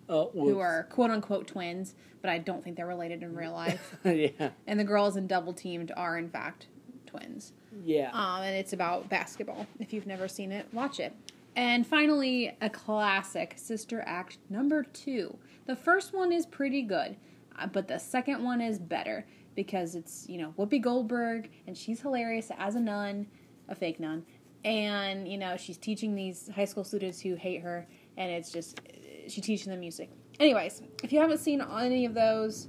Oh, 0.09 0.31
who 0.33 0.61
are 0.61 0.85
quote 0.91 1.11
unquote 1.11 1.49
twins, 1.49 1.97
but 2.23 2.31
I 2.31 2.39
don't 2.39 2.63
think 2.63 2.77
they're 2.77 2.87
related 2.87 3.25
in 3.25 3.35
real 3.35 3.53
life. 3.53 3.97
yeah. 4.05 4.51
And 4.69 4.79
the 4.79 4.85
girls 4.85 5.17
in 5.17 5.27
Double 5.27 5.53
Teamed 5.53 5.91
are 5.97 6.17
in 6.19 6.29
fact 6.29 6.69
twins. 7.07 7.53
Yeah. 7.83 8.11
Um, 8.13 8.43
and 8.43 8.55
it's 8.55 8.73
about 8.73 9.09
basketball. 9.09 9.67
If 9.81 9.93
you've 9.93 10.07
never 10.07 10.29
seen 10.29 10.53
it, 10.53 10.69
watch 10.73 11.01
it. 11.01 11.13
And 11.57 11.87
finally, 11.87 12.57
a 12.61 12.69
classic, 12.69 13.55
Sister 13.57 14.03
Act 14.07 14.39
number 14.51 14.83
two. 14.83 15.39
The 15.67 15.77
first 15.77 16.13
one 16.13 16.33
is 16.33 16.47
pretty 16.47 16.83
good, 16.83 17.17
uh, 17.59 17.67
but 17.69 17.87
the 17.87 17.99
second 17.99 18.43
one 18.43 18.61
is 18.61 18.79
better 18.79 19.27
because 19.55 19.95
it's, 19.95 20.29
you 20.29 20.39
know, 20.39 20.53
Whoopi 20.59 20.83
Goldberg, 20.83 21.49
and 21.67 21.79
she's 21.79 22.01
hilarious 22.01 22.51
as 22.59 22.75
a 22.75 22.81
nun, 22.81 23.27
a 23.69 23.75
fake 23.75 24.01
nun. 24.01 24.25
And, 24.65 25.29
you 25.29 25.39
know, 25.39 25.57
she's 25.57 25.77
teaching 25.77 26.15
these 26.15 26.51
high 26.55 26.65
school 26.65 26.85
students 26.85 27.21
who 27.21 27.35
hate 27.37 27.63
her, 27.63 27.87
and 28.17 28.33
it's 28.33 28.51
just, 28.51 28.81
she's 29.29 29.45
teaching 29.45 29.71
them 29.71 29.81
music. 29.81 30.11
Anyways, 30.41 30.83
if 31.03 31.13
you 31.13 31.21
haven't 31.21 31.39
seen 31.39 31.63
any 31.79 32.05
of 32.05 32.15
those, 32.15 32.69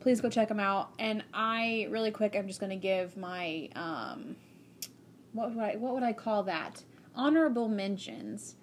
please 0.00 0.20
go 0.20 0.28
check 0.28 0.48
them 0.48 0.58
out. 0.58 0.90
And 0.98 1.22
I, 1.32 1.86
really 1.90 2.10
quick, 2.10 2.34
I'm 2.34 2.48
just 2.48 2.58
going 2.58 2.70
to 2.70 2.76
give 2.76 3.16
my, 3.16 3.68
um, 3.76 4.34
what 5.32 5.54
would 5.54 5.62
I, 5.62 5.76
what 5.76 5.94
would 5.94 6.02
I 6.02 6.12
call 6.12 6.42
that? 6.44 6.82
Honorable 7.16 7.68
mentions. 7.68 8.56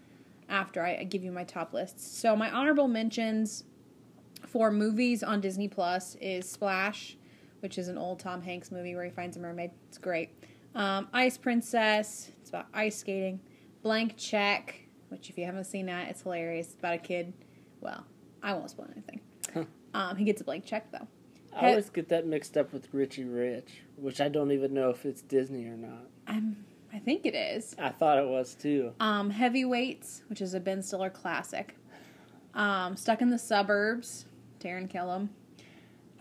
after 0.49 0.81
I, 0.85 1.03
give 1.03 1.23
you 1.23 1.31
my 1.31 1.43
top 1.43 1.73
lists. 1.73 2.05
So 2.17 2.35
my 2.35 2.49
honorable 2.51 2.87
mentions 2.87 3.63
for 4.45 4.71
movies 4.71 5.23
on 5.23 5.41
Disney 5.41 5.67
Plus 5.67 6.15
is 6.21 6.49
Splash, 6.49 7.17
which 7.61 7.77
is 7.77 7.87
an 7.87 7.97
old 7.97 8.19
Tom 8.19 8.41
Hanks 8.41 8.71
movie 8.71 8.93
where 8.95 9.05
he 9.05 9.09
finds 9.09 9.35
a 9.37 9.39
mermaid. 9.39 9.71
It's 9.87 9.97
great. 9.97 10.29
Um, 10.75 11.07
Ice 11.13 11.37
Princess. 11.37 12.31
It's 12.41 12.49
about 12.49 12.65
ice 12.73 12.97
skating. 12.97 13.39
Blank 13.81 14.17
Check, 14.17 14.75
which 15.09 15.29
if 15.29 15.37
you 15.37 15.45
haven't 15.45 15.65
seen 15.65 15.85
that, 15.87 16.09
it's 16.09 16.21
hilarious. 16.21 16.67
It's 16.67 16.75
about 16.75 16.95
a 16.95 16.99
kid. 16.99 17.33
Well, 17.81 18.05
I 18.41 18.53
won't 18.53 18.69
spoil 18.69 18.87
anything. 18.91 19.21
Um, 19.93 20.15
he 20.17 20.25
gets 20.25 20.41
a 20.41 20.43
blank 20.43 20.65
check 20.65 20.91
though. 20.91 21.07
I 21.55 21.69
always 21.69 21.91
get 21.91 22.09
that 22.09 22.25
mixed 22.25 22.57
up 22.57 22.73
with 22.73 22.91
Richie 22.91 23.25
Rich, 23.25 23.83
which 23.95 24.19
I 24.19 24.27
don't 24.27 24.51
even 24.51 24.73
know 24.73 24.89
if 24.89 25.05
it's 25.05 25.21
Disney 25.21 25.65
or 25.67 25.77
not. 25.77 26.07
I'm, 26.25 26.65
I 26.93 26.99
think 26.99 27.25
it 27.25 27.33
is. 27.35 27.75
I 27.79 27.89
thought 27.89 28.17
it 28.19 28.27
was 28.27 28.53
too. 28.53 28.91
Um, 28.99 29.29
Heavyweights, 29.31 30.23
which 30.27 30.41
is 30.41 30.53
a 30.53 30.59
Ben 30.59 30.81
Stiller 30.83 31.09
classic. 31.09 31.75
Um, 32.53 32.95
Stuck 32.95 33.21
in 33.21 33.29
the 33.31 33.39
Suburbs, 33.39 34.25
Taran 34.59 34.91
Killam. 34.91 35.29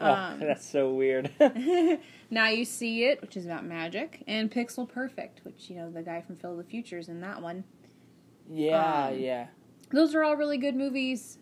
Oh, 0.00 0.10
Um, 0.12 0.40
that's 0.40 0.64
so 0.66 0.90
weird. 0.94 1.30
now 2.30 2.48
you 2.48 2.64
see 2.64 3.04
it, 3.04 3.20
which 3.20 3.36
is 3.36 3.44
about 3.44 3.64
magic, 3.66 4.22
and 4.26 4.50
Pixel 4.50 4.88
Perfect, 4.88 5.44
which 5.44 5.68
you 5.68 5.76
know 5.76 5.90
the 5.90 6.02
guy 6.02 6.22
from 6.22 6.36
Phil 6.36 6.52
of 6.52 6.56
the 6.56 6.64
Future's 6.64 7.08
in 7.08 7.20
that 7.20 7.42
one. 7.42 7.64
yeah, 8.50 9.08
Um, 9.08 9.18
yeah. 9.18 9.46
Those 9.90 10.14
are 10.14 10.22
all 10.24 10.36
really 10.36 10.56
good 10.56 10.74
movies. 10.74 11.36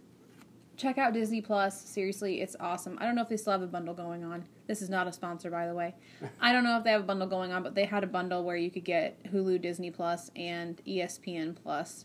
Check 0.77 0.99
out 0.99 1.13
Disney 1.13 1.41
Plus. 1.41 1.81
Seriously, 1.81 2.41
it's 2.41 2.57
awesome. 2.59 2.99
I 3.01 3.05
don't 3.05 3.15
know 3.15 3.23
if 3.23 3.29
they 3.29 3.37
still 3.37 3.53
have 3.53 3.63
a 3.63 3.67
bundle 3.69 3.95
going 3.95 4.25
on. 4.25 4.45
This 4.71 4.83
is 4.83 4.89
not 4.89 5.09
a 5.09 5.13
sponsor, 5.13 5.51
by 5.51 5.67
the 5.67 5.75
way. 5.75 5.97
I 6.41 6.53
don't 6.53 6.63
know 6.63 6.79
if 6.79 6.85
they 6.85 6.93
have 6.93 7.01
a 7.01 7.05
bundle 7.05 7.27
going 7.27 7.51
on, 7.51 7.65
but 7.65 7.75
they 7.75 7.87
had 7.87 8.05
a 8.05 8.07
bundle 8.07 8.45
where 8.45 8.55
you 8.55 8.71
could 8.71 8.85
get 8.85 9.21
Hulu, 9.25 9.61
Disney 9.61 9.91
Plus, 9.91 10.31
and 10.37 10.81
ESPN 10.87 11.57
Plus 11.61 12.05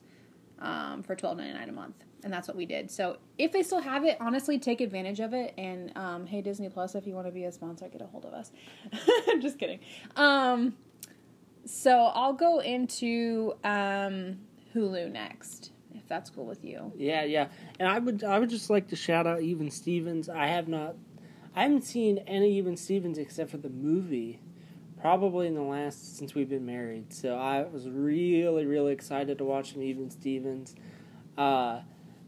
um, 0.57 1.03
for 1.03 1.15
twelve 1.15 1.37
ninety 1.37 1.53
nine 1.53 1.69
a 1.69 1.71
month, 1.71 2.03
and 2.23 2.33
that's 2.33 2.47
what 2.47 2.57
we 2.57 2.65
did. 2.65 2.89
So 2.89 3.17
if 3.37 3.51
they 3.51 3.61
still 3.61 3.81
have 3.81 4.03
it, 4.03 4.17
honestly, 4.19 4.57
take 4.57 4.81
advantage 4.81 5.19
of 5.19 5.31
it. 5.35 5.53
And 5.59 5.95
um, 5.95 6.25
hey, 6.25 6.41
Disney 6.41 6.67
Plus, 6.69 6.95
if 6.95 7.05
you 7.05 7.13
want 7.13 7.27
to 7.27 7.31
be 7.31 7.43
a 7.43 7.51
sponsor, 7.51 7.87
get 7.87 8.01
a 8.01 8.07
hold 8.07 8.25
of 8.25 8.33
us. 8.33 8.51
I'm 9.29 9.41
just 9.43 9.59
kidding. 9.59 9.79
Um, 10.15 10.73
so 11.65 11.91
I'll 12.15 12.33
go 12.33 12.61
into 12.61 13.53
um, 13.63 14.39
Hulu 14.73 15.11
next, 15.11 15.71
if 15.93 16.07
that's 16.07 16.31
cool 16.31 16.47
with 16.47 16.65
you. 16.65 16.91
Yeah, 16.97 17.25
yeah. 17.25 17.49
And 17.79 17.87
I 17.87 17.99
would 17.99 18.23
I 18.23 18.39
would 18.39 18.49
just 18.49 18.71
like 18.71 18.87
to 18.87 18.95
shout 18.95 19.27
out 19.27 19.43
Even 19.43 19.69
Stevens. 19.69 20.29
I 20.29 20.47
have 20.47 20.67
not 20.67 20.95
I 21.55 21.63
haven't 21.63 21.85
seen 21.85 22.17
any 22.27 22.57
Even 22.57 22.75
Stevens 22.75 23.17
except 23.17 23.49
for 23.49 23.57
the 23.57 23.69
movie. 23.69 24.41
Probably 24.99 25.47
in 25.47 25.55
the 25.55 25.61
last 25.61 26.17
since 26.17 26.35
we've 26.35 26.49
been 26.49 26.65
married. 26.65 27.13
So 27.13 27.37
I 27.37 27.63
was 27.63 27.87
really, 27.87 28.65
really 28.65 28.91
excited 28.91 29.37
to 29.37 29.45
watch 29.45 29.73
an 29.73 29.81
Even 29.81 30.09
Stevens. 30.09 30.75
Uh 31.37 31.81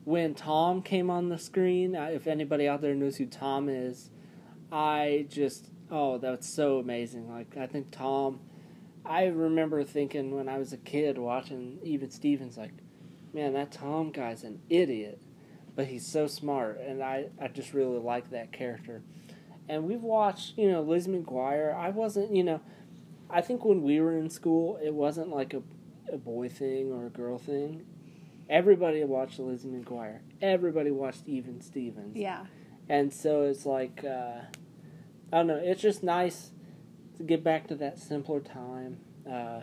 when 0.06 0.34
Tom 0.34 0.82
came 0.82 1.10
on 1.10 1.28
the 1.28 1.38
screen, 1.38 1.94
uh, 1.94 2.06
if 2.06 2.28
anybody 2.28 2.66
out 2.66 2.80
there 2.80 2.96
knows 2.96 3.18
who 3.18 3.26
Tom 3.26 3.68
is, 3.68 4.10
I 4.72 5.26
just 5.30 5.70
oh, 5.92 6.18
that's 6.18 6.48
so 6.48 6.80
amazing. 6.80 7.30
Like 7.30 7.58
I 7.58 7.68
think 7.68 7.92
Tom 7.92 8.40
I 9.06 9.26
remember 9.26 9.84
thinking 9.84 10.36
when 10.36 10.48
I 10.48 10.58
was 10.58 10.72
a 10.72 10.78
kid 10.78 11.18
watching 11.18 11.80
Even 11.84 12.12
Stevens 12.12 12.58
like 12.58 12.72
man, 13.34 13.54
that 13.54 13.74
Tom 13.74 14.12
guy's 14.12 14.44
an 14.44 14.62
idiot, 14.70 15.20
but 15.78 15.86
he's 15.86 16.06
so 16.06 16.26
smart, 16.26 16.82
and 16.82 17.04
I, 17.04 17.28
I 17.40 17.50
just 17.50 17.72
really 17.72 18.00
like 18.00 18.32
that 18.32 18.52
character. 18.52 19.04
And 19.70 19.84
we've 19.84 20.02
watched, 20.02 20.58
you 20.58 20.72
know, 20.72 20.82
Liz 20.82 21.08
McGuire. 21.08 21.76
I 21.76 21.90
wasn't, 21.92 22.36
you 22.36 22.44
know, 22.44 22.62
I 23.30 23.42
think 23.42 23.64
when 23.64 23.84
we 23.84 24.02
were 24.02 24.18
in 24.18 24.32
school, 24.32 24.80
it 24.84 24.92
wasn't 24.92 25.30
like 25.30 25.54
a, 25.54 25.62
a 26.12 26.18
boy 26.18 26.50
thing 26.50 26.92
or 26.92 27.06
a 27.06 27.10
girl 27.10 27.38
thing. 27.38 27.86
Everybody 28.50 29.04
watched 29.04 29.38
Liz 29.38 29.66
McGuire. 29.66 30.22
Everybody 30.42 30.90
watched 30.90 31.28
Even 31.28 31.62
Stevens. 31.62 32.16
Yeah. 32.16 32.46
And 32.90 33.14
so 33.14 33.44
it's 33.44 33.68
like, 33.68 34.04
uh, 34.04 34.40
I 35.32 35.38
don't 35.38 35.48
know, 35.48 35.62
it's 35.62 35.82
just 35.82 36.02
nice 36.02 36.50
to 37.18 37.24
get 37.24 37.44
back 37.44 37.68
to 37.68 37.76
that 37.76 38.00
simpler 38.00 38.40
time 38.40 38.98
uh, 39.30 39.62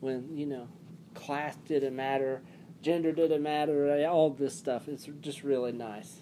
when, 0.00 0.36
you 0.36 0.44
know, 0.44 0.68
class 1.14 1.56
didn't 1.66 1.96
matter, 1.96 2.42
gender 2.86 3.10
didn't 3.10 3.42
matter, 3.42 4.06
all 4.08 4.30
this 4.30 4.56
stuff. 4.56 4.86
It's 4.86 5.08
just 5.20 5.42
really 5.42 5.72
nice. 5.72 6.20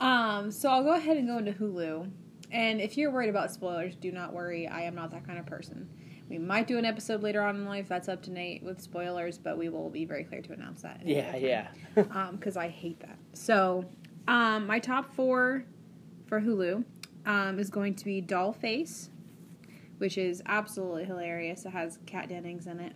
Um, 0.00 0.52
so 0.52 0.70
I'll 0.70 0.84
go 0.84 0.94
ahead 0.94 1.16
and 1.16 1.26
go 1.26 1.38
into 1.38 1.50
Hulu. 1.50 2.08
And 2.52 2.80
if 2.80 2.96
you're 2.96 3.10
worried 3.10 3.28
about 3.28 3.50
spoilers, 3.50 3.96
do 3.96 4.12
not 4.12 4.32
worry. 4.32 4.68
I 4.68 4.82
am 4.82 4.94
not 4.94 5.10
that 5.10 5.26
kind 5.26 5.40
of 5.40 5.44
person. 5.44 5.88
We 6.28 6.38
might 6.38 6.68
do 6.68 6.78
an 6.78 6.84
episode 6.84 7.20
later 7.20 7.42
on 7.42 7.56
in 7.56 7.66
life 7.66 7.88
that's 7.88 8.08
up 8.08 8.22
to 8.22 8.30
Nate 8.30 8.62
with 8.62 8.80
spoilers, 8.80 9.38
but 9.38 9.58
we 9.58 9.68
will 9.68 9.90
be 9.90 10.04
very 10.04 10.22
clear 10.22 10.40
to 10.40 10.52
announce 10.52 10.82
that. 10.82 11.00
Yeah, 11.04 11.34
yeah. 11.36 11.68
Um, 12.12 12.36
because 12.36 12.56
I 12.56 12.68
hate 12.68 13.00
that. 13.00 13.18
So, 13.32 13.86
um, 14.28 14.68
my 14.68 14.78
top 14.78 15.12
four 15.16 15.64
for 16.26 16.40
Hulu 16.40 16.84
um, 17.26 17.58
is 17.58 17.70
going 17.70 17.96
to 17.96 18.04
be 18.04 18.22
Dollface, 18.22 19.08
which 19.98 20.16
is 20.16 20.42
absolutely 20.46 21.06
hilarious. 21.06 21.64
It 21.64 21.70
has 21.70 21.98
Kat 22.06 22.28
Dennings 22.28 22.68
in 22.68 22.78
it, 22.78 22.92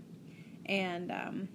and 0.66 1.10
um, 1.10 1.48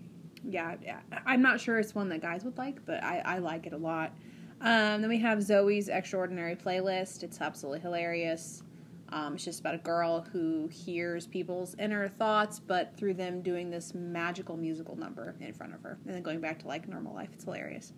yeah, 0.48 0.76
yeah, 0.84 1.00
I'm 1.26 1.42
not 1.42 1.60
sure 1.60 1.78
it's 1.78 1.94
one 1.94 2.10
that 2.10 2.22
guys 2.22 2.44
would 2.44 2.58
like, 2.58 2.86
but 2.86 3.04
I, 3.04 3.22
I 3.26 3.38
like 3.40 3.68
it 3.68 3.74
a 3.74 3.78
lot. 3.78 4.14
Um, 4.62 5.02
then 5.02 5.10
we 5.10 5.20
have 5.20 5.40
Zoey's 5.40 5.90
Extraordinary 5.90 6.56
Playlist. 6.56 7.24
It's 7.24 7.42
absolutely 7.42 7.80
hilarious. 7.82 8.64
Um, 9.10 9.36
it's 9.36 9.46
just 9.46 9.60
about 9.60 9.76
a 9.76 9.80
girl 9.80 10.22
who 10.22 10.68
hears 10.68 11.28
people's 11.28 11.76
inner 11.80 12.08
thoughts, 12.08 12.60
but 12.60 12.96
through 12.98 13.14
them 13.14 13.42
doing 13.42 13.70
this 13.70 13.94
magical 13.94 14.58
musical 14.58 14.96
number 14.96 15.36
in 15.40 15.54
front 15.54 15.74
of 15.74 15.82
her, 15.82 15.98
and 16.06 16.14
then 16.14 16.24
going 16.24 16.42
back 16.42 16.60
to 16.60 16.68
like 16.68 16.88
normal 16.88 17.14
life. 17.14 17.30
It's 17.34 17.44
hilarious. 17.46 17.94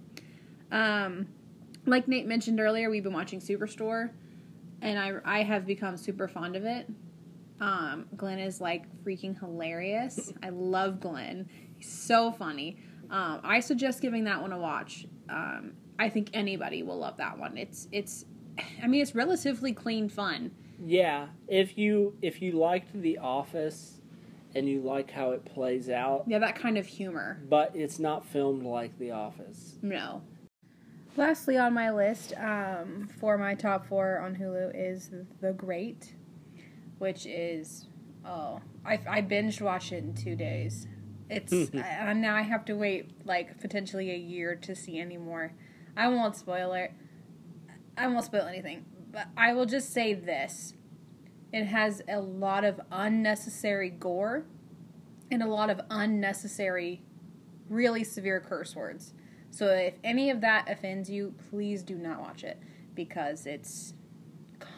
Um, 0.72 1.28
like 1.86 2.08
Nate 2.08 2.28
mentioned 2.28 2.60
earlier, 2.60 2.90
we've 2.90 3.04
been 3.04 3.14
watching 3.14 3.40
Superstore, 3.40 4.12
and 4.82 5.00
I 5.00 5.14
I 5.26 5.44
have 5.44 5.66
become 5.66 5.98
super 5.98 6.28
fond 6.28 6.56
of 6.56 6.66
it. 6.66 6.88
Um, 7.60 8.06
Glenn 8.16 8.40
is 8.40 8.62
like 8.62 8.84
freaking 9.04 9.38
hilarious. 9.40 10.32
I 10.44 10.50
love 10.50 11.00
Glenn. 11.00 11.50
So 11.82 12.32
funny. 12.32 12.78
Um, 13.10 13.40
I 13.44 13.60
suggest 13.60 14.02
giving 14.02 14.26
that 14.26 14.42
one 14.42 14.52
a 14.52 14.58
watch. 14.58 15.06
Um, 15.30 15.74
I 15.98 16.10
think 16.10 16.30
anybody 16.34 16.84
will 16.84 16.98
love 16.98 17.18
that 17.18 17.38
one. 17.38 17.58
It's 17.58 17.88
it's, 17.92 18.26
I 18.82 18.88
mean, 18.88 19.02
it's 19.02 19.16
relatively 19.16 19.74
clean 19.74 20.10
fun. 20.10 20.52
Yeah, 20.84 21.28
if 21.48 21.78
you 21.78 22.16
if 22.22 22.42
you 22.42 22.54
liked 22.54 22.94
The 22.94 23.18
Office 23.18 24.02
and 24.56 24.68
you 24.68 24.82
like 24.82 25.12
how 25.12 25.32
it 25.32 25.46
plays 25.46 25.90
out, 25.90 26.24
Yeah, 26.28 26.40
that 26.40 26.56
kind 26.56 26.78
of 26.78 26.86
humor. 26.86 27.42
but 27.50 27.76
it's 27.76 28.00
not 28.00 28.26
filmed 28.26 28.64
like 28.64 28.98
The 28.98 29.12
Office. 29.12 29.76
No. 29.82 30.22
Lastly 31.18 31.58
on 31.58 31.74
my 31.74 31.92
list, 31.92 32.34
um, 32.38 33.10
for 33.20 33.38
my 33.38 33.56
top 33.56 33.86
four 33.88 34.20
on 34.20 34.36
Hulu 34.36 34.72
is 34.74 35.10
The 35.42 35.52
Great, 35.54 36.14
which 37.00 37.26
is 37.26 37.88
oh 38.26 38.62
I 38.86 39.00
I 39.10 39.22
binged 39.22 39.62
watched 39.62 39.92
it 39.92 40.04
in 40.04 40.14
two 40.14 40.36
days. 40.36 40.88
It's 41.30 41.54
and 41.54 42.22
now 42.22 42.36
I 42.36 42.42
have 42.42 42.66
to 42.66 42.74
wait 42.74 43.26
like 43.26 43.60
potentially 43.62 44.12
a 44.12 44.18
year 44.18 44.56
to 44.56 44.76
see 44.76 45.00
any 45.00 45.18
more. 45.18 45.54
I 45.96 46.08
won't 46.08 46.36
spoil 46.36 46.74
it. 46.74 46.92
I 47.98 48.08
won't 48.08 48.26
spoil 48.26 48.48
anything, 48.48 48.86
but 49.12 49.28
I 49.38 49.54
will 49.54 49.66
just 49.66 49.94
say 49.94 50.14
this: 50.14 50.74
it 51.54 51.66
has 51.66 52.02
a 52.08 52.20
lot 52.20 52.64
of 52.64 52.82
unnecessary 52.92 53.90
gore 53.90 54.46
and 55.30 55.44
a 55.44 55.48
lot 55.48 55.70
of 55.70 55.82
unnecessary, 55.92 57.04
really 57.70 58.04
severe 58.04 58.40
curse 58.40 58.76
words. 58.76 59.14
So 59.52 59.68
if 59.68 59.96
any 60.04 60.30
of 60.32 60.42
that 60.42 60.70
offends 60.70 61.10
you, 61.10 61.36
please 61.50 61.84
do 61.84 61.96
not 61.96 62.22
watch 62.22 62.44
it 62.44 62.60
because 62.96 63.46
it's 63.46 63.94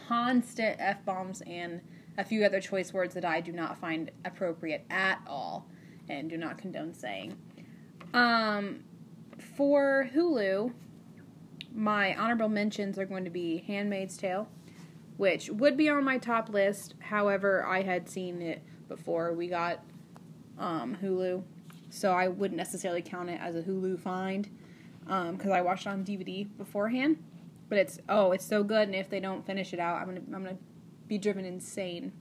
constant 0.08 0.76
f 0.80 1.04
bombs 1.06 1.42
and 1.48 1.82
a 2.18 2.24
few 2.24 2.44
other 2.44 2.60
choice 2.60 2.94
words 2.94 3.14
that 3.14 3.24
I 3.24 3.40
do 3.40 3.54
not 3.54 3.78
find 3.78 4.12
appropriate 4.26 4.86
at 4.90 5.22
all 5.26 5.70
and 6.10 6.30
do 6.30 6.38
not 6.38 6.58
condone 6.58 6.94
saying. 6.94 7.38
Um, 8.14 8.84
for 9.56 10.10
Hulu, 10.14 10.74
my 11.74 12.16
honorable 12.16 12.50
mentions 12.50 13.00
are 13.00 13.06
going 13.06 13.24
to 13.24 13.30
be 13.30 13.64
Handmaid's 13.68 14.18
Tale, 14.18 14.48
which 15.18 15.50
would 15.50 15.78
be 15.78 15.90
on 15.90 16.04
my 16.04 16.18
top 16.18 16.50
list. 16.50 16.96
However, 17.00 17.66
I 17.66 17.82
had 17.82 18.10
seen 18.10 18.42
it 18.42 18.62
before 18.88 19.34
we 19.34 19.48
got 19.48 19.84
um, 20.58 20.98
Hulu, 21.02 21.44
so 21.90 22.12
I 22.12 22.28
wouldn't 22.28 22.58
necessarily 22.58 23.02
count 23.02 23.30
it 23.30 23.40
as 23.42 23.56
a 23.56 23.62
Hulu 23.62 24.00
find 24.00 24.50
because 25.06 25.52
I 25.52 25.62
watched 25.62 25.86
it 25.86 25.90
on 25.90 26.04
DVD 26.04 26.48
beforehand. 26.58 27.24
But 27.70 27.78
it's 27.78 28.00
oh, 28.10 28.34
it's 28.34 28.46
so 28.46 28.64
good, 28.64 28.90
and 28.90 28.96
if 28.96 29.10
they 29.10 29.22
don't 29.22 29.46
finish 29.46 29.74
it 29.74 29.80
out, 29.80 29.96
I'm 30.02 30.08
gonna 30.08 30.22
I'm 30.34 30.44
gonna 30.44 30.58
be 31.08 31.18
driven 31.18 31.46
insane. 31.46 32.12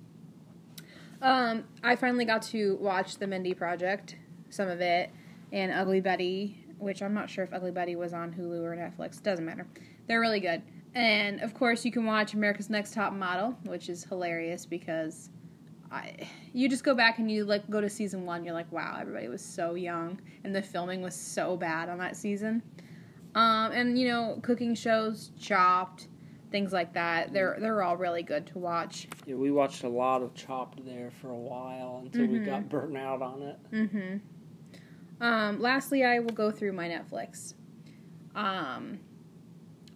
Um, 1.22 1.64
I 1.82 1.96
finally 1.96 2.24
got 2.24 2.42
to 2.42 2.76
watch 2.76 3.16
the 3.16 3.26
Mindy 3.26 3.54
Project, 3.54 4.16
some 4.48 4.68
of 4.68 4.80
it, 4.80 5.10
and 5.52 5.72
Ugly 5.72 6.00
Betty, 6.00 6.64
which 6.78 7.02
I'm 7.02 7.12
not 7.12 7.28
sure 7.28 7.44
if 7.44 7.52
Ugly 7.52 7.72
Betty 7.72 7.96
was 7.96 8.12
on 8.12 8.32
Hulu 8.32 8.62
or 8.62 8.76
Netflix. 8.76 9.22
Doesn't 9.22 9.44
matter. 9.44 9.66
They're 10.06 10.20
really 10.20 10.40
good. 10.40 10.62
And 10.94 11.40
of 11.40 11.54
course, 11.54 11.84
you 11.84 11.92
can 11.92 12.04
watch 12.04 12.34
America's 12.34 12.70
Next 12.70 12.94
Top 12.94 13.12
Model, 13.12 13.56
which 13.64 13.88
is 13.88 14.04
hilarious 14.04 14.66
because 14.66 15.30
I, 15.90 16.14
you 16.52 16.68
just 16.68 16.84
go 16.84 16.94
back 16.94 17.18
and 17.18 17.30
you 17.30 17.44
like 17.44 17.68
go 17.68 17.80
to 17.80 17.88
season 17.88 18.24
one. 18.24 18.44
You're 18.44 18.54
like, 18.54 18.70
wow, 18.72 18.96
everybody 19.00 19.28
was 19.28 19.44
so 19.44 19.74
young, 19.74 20.20
and 20.44 20.54
the 20.54 20.62
filming 20.62 21.02
was 21.02 21.14
so 21.14 21.56
bad 21.56 21.88
on 21.88 21.98
that 21.98 22.16
season. 22.16 22.62
Um, 23.34 23.72
and 23.72 23.98
you 23.98 24.08
know, 24.08 24.40
cooking 24.42 24.74
shows, 24.74 25.30
Chopped, 25.38 26.08
things 26.50 26.72
like 26.72 26.94
that. 26.94 27.32
They're 27.32 27.56
they're 27.60 27.82
all 27.82 27.96
really 27.96 28.22
good 28.22 28.46
to 28.48 28.58
watch. 28.58 29.08
Yeah, 29.26 29.36
we 29.36 29.50
watched 29.50 29.84
a 29.84 29.88
lot 29.88 30.22
of 30.22 30.34
Chopped 30.34 30.84
there 30.84 31.10
for 31.20 31.30
a 31.30 31.36
while 31.36 32.02
until 32.04 32.26
we 32.26 32.40
got 32.40 32.68
burnt 32.68 32.96
out 32.96 33.22
on 33.22 33.42
it. 33.42 33.58
Mm-hmm. 33.72 35.24
Um, 35.24 35.60
lastly, 35.60 36.04
I 36.04 36.18
will 36.20 36.32
go 36.32 36.50
through 36.50 36.72
my 36.72 36.88
Netflix. 36.88 37.54
Um, 38.34 39.00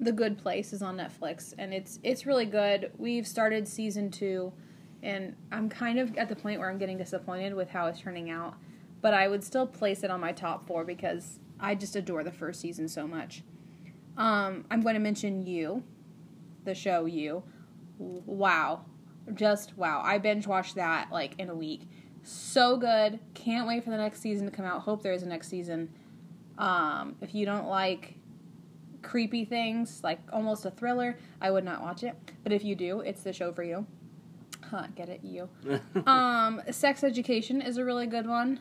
the 0.00 0.12
Good 0.12 0.38
Place 0.38 0.72
is 0.72 0.82
on 0.82 0.96
Netflix, 0.96 1.54
and 1.56 1.72
it's 1.72 1.98
it's 2.02 2.26
really 2.26 2.46
good. 2.46 2.92
We've 2.98 3.26
started 3.26 3.66
season 3.66 4.10
two, 4.10 4.52
and 5.02 5.34
I'm 5.50 5.68
kind 5.68 5.98
of 5.98 6.16
at 6.16 6.28
the 6.28 6.36
point 6.36 6.60
where 6.60 6.68
I'm 6.68 6.78
getting 6.78 6.98
disappointed 6.98 7.54
with 7.54 7.70
how 7.70 7.86
it's 7.86 8.00
turning 8.00 8.30
out. 8.30 8.54
But 9.00 9.14
I 9.14 9.28
would 9.28 9.44
still 9.44 9.66
place 9.66 10.02
it 10.02 10.10
on 10.10 10.20
my 10.20 10.32
top 10.32 10.66
four 10.66 10.84
because 10.84 11.38
I 11.60 11.74
just 11.74 11.94
adore 11.94 12.24
the 12.24 12.32
first 12.32 12.60
season 12.60 12.88
so 12.88 13.06
much. 13.06 13.42
Um, 14.16 14.64
I'm 14.70 14.80
going 14.80 14.94
to 14.94 15.00
mention 15.00 15.46
You, 15.46 15.82
the 16.64 16.74
show 16.74 17.06
You. 17.06 17.42
Wow, 17.98 18.84
just 19.34 19.76
wow! 19.76 20.00
I 20.04 20.18
binge 20.18 20.46
watched 20.46 20.74
that 20.74 21.10
like 21.12 21.34
in 21.38 21.48
a 21.48 21.54
week. 21.54 21.88
So 22.22 22.76
good. 22.76 23.20
Can't 23.34 23.68
wait 23.68 23.84
for 23.84 23.90
the 23.90 23.96
next 23.96 24.20
season 24.20 24.46
to 24.46 24.52
come 24.52 24.64
out. 24.64 24.80
Hope 24.80 25.02
there 25.02 25.12
is 25.12 25.22
a 25.22 25.28
next 25.28 25.48
season. 25.48 25.90
Um, 26.58 27.16
if 27.20 27.34
you 27.34 27.44
don't 27.44 27.68
like 27.68 28.14
creepy 29.02 29.44
things, 29.44 30.00
like 30.02 30.18
almost 30.32 30.64
a 30.64 30.70
thriller, 30.70 31.18
I 31.40 31.50
would 31.50 31.64
not 31.64 31.82
watch 31.82 32.02
it. 32.02 32.14
But 32.42 32.52
if 32.52 32.64
you 32.64 32.74
do, 32.74 33.00
it's 33.00 33.22
the 33.22 33.32
show 33.32 33.52
for 33.52 33.62
you. 33.62 33.86
Huh, 34.62 34.86
get 34.94 35.08
it, 35.08 35.20
you. 35.22 35.48
um, 36.06 36.62
Sex 36.70 37.04
Education 37.04 37.60
is 37.60 37.76
a 37.76 37.84
really 37.84 38.06
good 38.06 38.26
one. 38.26 38.60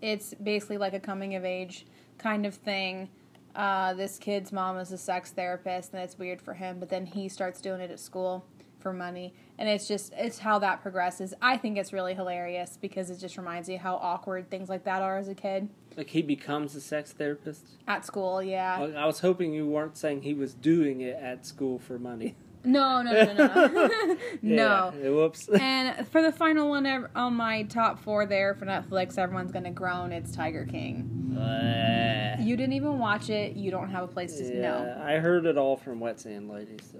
It's 0.00 0.34
basically 0.34 0.78
like 0.78 0.94
a 0.94 1.00
coming 1.00 1.34
of 1.34 1.44
age 1.44 1.86
kind 2.18 2.46
of 2.46 2.54
thing. 2.54 3.10
Uh, 3.54 3.92
this 3.94 4.18
kid's 4.18 4.52
mom 4.52 4.78
is 4.78 4.92
a 4.92 4.98
sex 4.98 5.30
therapist, 5.30 5.92
and 5.92 6.02
it's 6.02 6.18
weird 6.18 6.40
for 6.40 6.54
him, 6.54 6.78
but 6.80 6.88
then 6.88 7.04
he 7.06 7.28
starts 7.28 7.60
doing 7.60 7.80
it 7.80 7.90
at 7.90 8.00
school 8.00 8.44
for 8.80 8.92
money, 8.92 9.32
and 9.58 9.68
it's 9.68 9.86
just 9.86 10.12
it's 10.16 10.38
how 10.40 10.58
that 10.58 10.82
progresses. 10.82 11.34
I 11.40 11.56
think 11.56 11.78
it's 11.78 11.92
really 11.92 12.14
hilarious 12.14 12.78
because 12.80 13.10
it 13.10 13.18
just 13.18 13.36
reminds 13.36 13.68
you 13.68 13.78
how 13.78 13.94
awkward 13.96 14.50
things 14.50 14.68
like 14.68 14.84
that 14.84 15.02
are 15.02 15.18
as 15.18 15.28
a 15.28 15.34
kid 15.36 15.68
Like 15.96 16.08
he 16.08 16.22
becomes 16.22 16.74
a 16.74 16.80
sex 16.80 17.12
therapist. 17.12 17.64
at 17.86 18.04
school. 18.04 18.42
Yeah. 18.42 18.78
I 18.80 19.02
I 19.02 19.06
was 19.06 19.20
hoping 19.20 19.52
you 19.52 19.68
weren't 19.68 19.96
saying 19.96 20.22
he 20.22 20.34
was 20.34 20.52
doing 20.54 21.00
it 21.00 21.16
at 21.16 21.46
school 21.46 21.78
for 21.78 21.98
money. 21.98 22.34
No, 22.64 23.02
no, 23.02 23.12
no, 23.12 23.32
no, 23.32 23.66
no. 23.66 24.16
no. 24.42 24.94
Yeah, 25.02 25.10
whoops. 25.10 25.48
And 25.60 26.06
for 26.08 26.22
the 26.22 26.32
final 26.32 26.68
one 26.68 26.86
on 27.14 27.34
my 27.34 27.64
top 27.64 27.98
four 28.02 28.26
there 28.26 28.54
for 28.54 28.66
Netflix, 28.66 29.18
everyone's 29.18 29.52
gonna 29.52 29.70
groan. 29.72 30.12
It's 30.12 30.34
Tiger 30.34 30.64
King. 30.64 31.36
Uh, 31.36 32.36
You 32.40 32.56
didn't 32.56 32.74
even 32.74 32.98
watch 32.98 33.30
it. 33.30 33.56
You 33.56 33.70
don't 33.70 33.90
have 33.90 34.04
a 34.04 34.08
place 34.08 34.36
to 34.38 34.44
yeah, 34.44 34.60
know. 34.60 35.02
I 35.04 35.18
heard 35.18 35.46
it 35.46 35.58
all 35.58 35.76
from 35.76 36.00
Wet 36.00 36.20
Sand 36.20 36.48
Lady. 36.48 36.76
So 36.92 36.98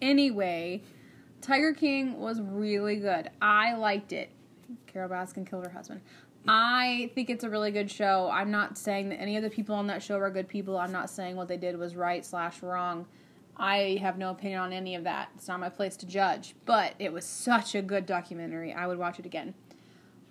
Anyway, 0.00 0.82
Tiger 1.40 1.72
King 1.72 2.18
was 2.20 2.40
really 2.40 2.96
good. 2.96 3.30
I 3.40 3.74
liked 3.74 4.12
it. 4.12 4.30
Carole 4.86 5.10
Baskin 5.10 5.48
killed 5.48 5.64
her 5.64 5.72
husband. 5.72 6.00
I 6.46 7.10
think 7.14 7.30
it's 7.30 7.42
a 7.42 7.48
really 7.48 7.70
good 7.70 7.90
show. 7.90 8.28
I'm 8.30 8.50
not 8.50 8.76
saying 8.76 9.08
that 9.08 9.20
any 9.20 9.36
of 9.36 9.42
the 9.42 9.50
people 9.50 9.74
on 9.74 9.86
that 9.86 10.02
show 10.02 10.18
are 10.18 10.30
good 10.30 10.48
people. 10.48 10.76
I'm 10.76 10.92
not 10.92 11.08
saying 11.08 11.36
what 11.36 11.48
they 11.48 11.56
did 11.56 11.78
was 11.78 11.96
right 11.96 12.24
slash 12.24 12.62
wrong. 12.62 13.06
I 13.56 13.98
have 14.00 14.18
no 14.18 14.30
opinion 14.30 14.60
on 14.60 14.72
any 14.72 14.94
of 14.94 15.04
that. 15.04 15.30
It's 15.36 15.48
not 15.48 15.60
my 15.60 15.68
place 15.68 15.96
to 15.98 16.06
judge. 16.06 16.54
But 16.64 16.94
it 16.98 17.12
was 17.12 17.24
such 17.24 17.74
a 17.74 17.82
good 17.82 18.06
documentary. 18.06 18.72
I 18.72 18.86
would 18.86 18.98
watch 18.98 19.18
it 19.18 19.26
again. 19.26 19.54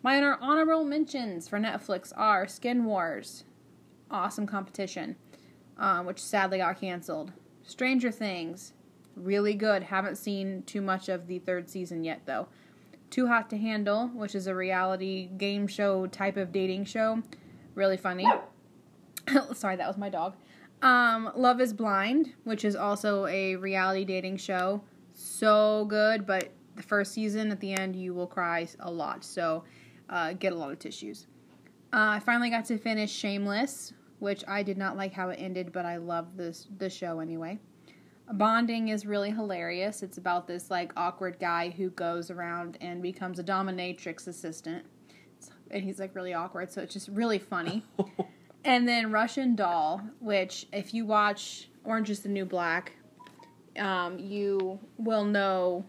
My 0.02 0.22
honorable 0.22 0.84
mentions 0.84 1.48
for 1.48 1.60
Netflix 1.60 2.12
are 2.18 2.46
Skin 2.46 2.84
Wars, 2.84 3.46
awesome 4.12 4.46
competition, 4.46 5.16
uh, 5.78 6.04
which 6.04 6.22
sadly 6.22 6.58
got 6.58 6.82
canceled. 6.82 7.32
Stranger 7.64 8.12
Things, 8.12 8.74
really 9.16 9.54
good. 9.54 9.84
Haven't 9.84 10.18
seen 10.18 10.64
too 10.64 10.82
much 10.82 11.08
of 11.08 11.28
the 11.28 11.40
third 11.40 11.70
season 11.70 12.04
yet, 12.04 12.24
though. 12.26 12.50
Too 13.10 13.28
Hot 13.28 13.50
to 13.52 13.58
Handle, 13.58 14.08
which 14.10 14.36
is 14.36 14.48
a 14.48 14.56
reality 14.56 15.28
game 15.38 15.68
show 15.68 16.08
type 16.08 16.36
of 16.36 16.52
dating 16.52 16.84
show, 16.84 17.24
really 17.74 17.96
funny. 17.96 18.28
Sorry, 19.54 19.78
that 19.78 19.88
was 19.88 19.98
my 19.98 20.10
dog. 20.10 20.36
Um, 20.84 21.32
Love 21.34 21.62
is 21.62 21.72
Blind, 21.72 22.34
which 22.44 22.66
is 22.66 22.76
also 22.76 23.26
a 23.28 23.56
reality 23.56 24.04
dating 24.04 24.36
show. 24.36 24.84
So 25.14 25.86
good, 25.86 26.28
but 26.28 26.52
the 26.76 26.84
first 26.84 27.14
season 27.14 27.52
at 27.52 27.62
the 27.62 27.72
end 27.72 27.96
you 27.96 28.14
will 28.14 28.28
cry 28.28 28.68
a 28.82 28.92
lot. 28.92 29.24
So 29.24 29.64
uh, 30.10 30.34
get 30.34 30.52
a 30.52 30.56
lot 30.56 30.72
of 30.74 30.80
tissues. 30.80 31.28
Uh, 31.94 32.18
I 32.18 32.20
finally 32.20 32.50
got 32.50 32.66
to 32.66 32.78
finish 32.78 33.12
Shameless, 33.12 33.94
which 34.20 34.44
I 34.46 34.62
did 34.62 34.78
not 34.78 34.98
like 34.98 35.14
how 35.14 35.30
it 35.30 35.38
ended, 35.38 35.72
but 35.72 35.86
I 35.86 35.98
love 35.98 36.36
this 36.36 36.68
the 36.78 36.90
show 36.90 37.20
anyway. 37.20 37.60
Bonding 38.34 38.90
is 38.90 39.06
really 39.06 39.32
hilarious. 39.32 40.04
It's 40.04 40.18
about 40.18 40.48
this 40.48 40.70
like 40.70 40.92
awkward 40.98 41.40
guy 41.40 41.70
who 41.70 41.92
goes 41.92 42.30
around 42.30 42.78
and 42.82 43.02
becomes 43.02 43.40
a 43.40 43.44
dominatrix 43.44 44.28
assistant, 44.28 44.86
and 45.72 45.84
he's 45.84 46.00
like 46.00 46.14
really 46.14 46.34
awkward. 46.34 46.74
So 46.74 46.82
it's 46.82 46.94
just 46.94 47.08
really 47.08 47.40
funny. 47.40 47.84
And 48.66 48.88
then 48.88 49.12
Russian 49.12 49.56
Doll, 49.56 50.02
which 50.20 50.68
if 50.72 50.94
you 50.94 51.06
watch 51.06 51.68
Orange 51.84 52.10
is 52.10 52.22
the 52.22 52.30
New 52.30 52.46
Black, 52.46 52.94
um, 53.78 54.20
you 54.20 54.80
will 54.98 55.26
know 55.26 55.86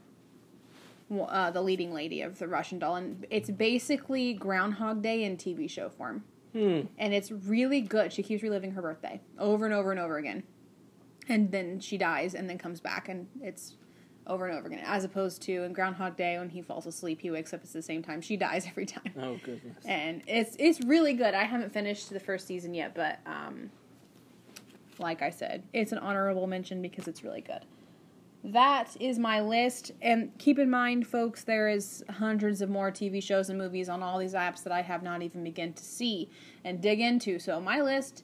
uh, 1.11 1.51
the 1.51 1.63
leading 1.63 1.93
lady 1.93 2.23
of 2.23 2.39
the 2.39 2.49
Russian 2.49 2.79
Doll, 2.79 2.97
and 2.97 3.27
it's 3.31 3.51
basically 3.51 4.33
Groundhog 4.33 5.03
Day 5.03 5.23
in 5.23 5.37
TV 5.37 5.69
show 5.69 5.89
form, 5.89 6.25
hmm. 6.53 6.83
and 6.99 7.15
it's 7.15 7.31
really 7.31 7.81
good. 7.81 8.13
She 8.13 8.23
keeps 8.23 8.43
reliving 8.43 8.73
her 8.73 8.83
birthday 8.83 9.21
over 9.39 9.65
and 9.65 9.75
over 9.75 9.91
and 9.91 10.01
over 10.01 10.17
again, 10.17 10.43
and 11.29 11.53
then 11.53 11.79
she 11.81 11.99
dies 11.99 12.35
and 12.35 12.49
then 12.49 12.59
comes 12.59 12.81
back, 12.81 13.09
and 13.09 13.29
it's 13.41 13.77
over 14.27 14.47
and 14.47 14.59
over 14.59 14.69
again. 14.69 14.83
As 14.87 15.05
opposed 15.05 15.43
to 15.43 15.63
in 15.65 15.73
Groundhog 15.73 16.17
Day, 16.17 16.39
when 16.39 16.49
he 16.49 16.63
falls 16.63 16.87
asleep, 16.87 17.21
he 17.21 17.31
wakes 17.31 17.53
up 17.53 17.63
at 17.63 17.73
the 17.73 17.83
same 17.83 18.03
time. 18.03 18.21
She 18.21 18.37
dies 18.39 18.67
every 18.67 18.87
time 18.87 19.13
Oh 19.21 19.39
goodness. 19.45 19.77
and 19.85 20.23
it's 20.27 20.57
it's 20.59 20.81
really 20.83 21.13
good. 21.15 21.35
I 21.35 21.45
haven't 21.45 21.73
finished 21.73 22.11
the 22.11 22.21
first 22.21 22.47
season 22.47 22.75
yet, 22.75 22.95
but 22.95 23.19
um, 23.27 23.71
like 24.99 25.23
I 25.23 25.31
said, 25.31 25.63
it's 25.73 25.93
an 25.93 25.99
honorable 25.99 26.47
mention 26.47 26.81
because 26.81 27.09
it's 27.09 27.23
really 27.25 27.41
good. 27.41 27.65
That 28.47 28.95
is 29.01 29.19
my 29.19 29.41
list, 29.41 29.93
and 30.03 30.31
keep 30.39 30.59
in 30.59 30.69
mind, 30.69 31.07
folks, 31.07 31.45
there 31.45 31.67
is 31.67 32.05
hundreds 32.11 32.61
of 32.61 32.69
more 32.69 32.91
TV 32.91 33.23
shows 33.23 33.49
and 33.49 33.59
movies 33.59 33.89
on 33.89 34.03
all 34.03 34.19
these 34.19 34.35
apps 34.35 34.63
that 34.65 34.73
I 34.73 34.83
have 34.83 35.03
not 35.03 35.23
even 35.23 35.43
begun 35.43 35.73
to 35.73 35.83
see 35.83 36.29
and 36.63 36.79
dig 36.83 37.01
into. 37.01 37.39
So 37.39 37.59
my 37.59 37.81
list 37.81 38.23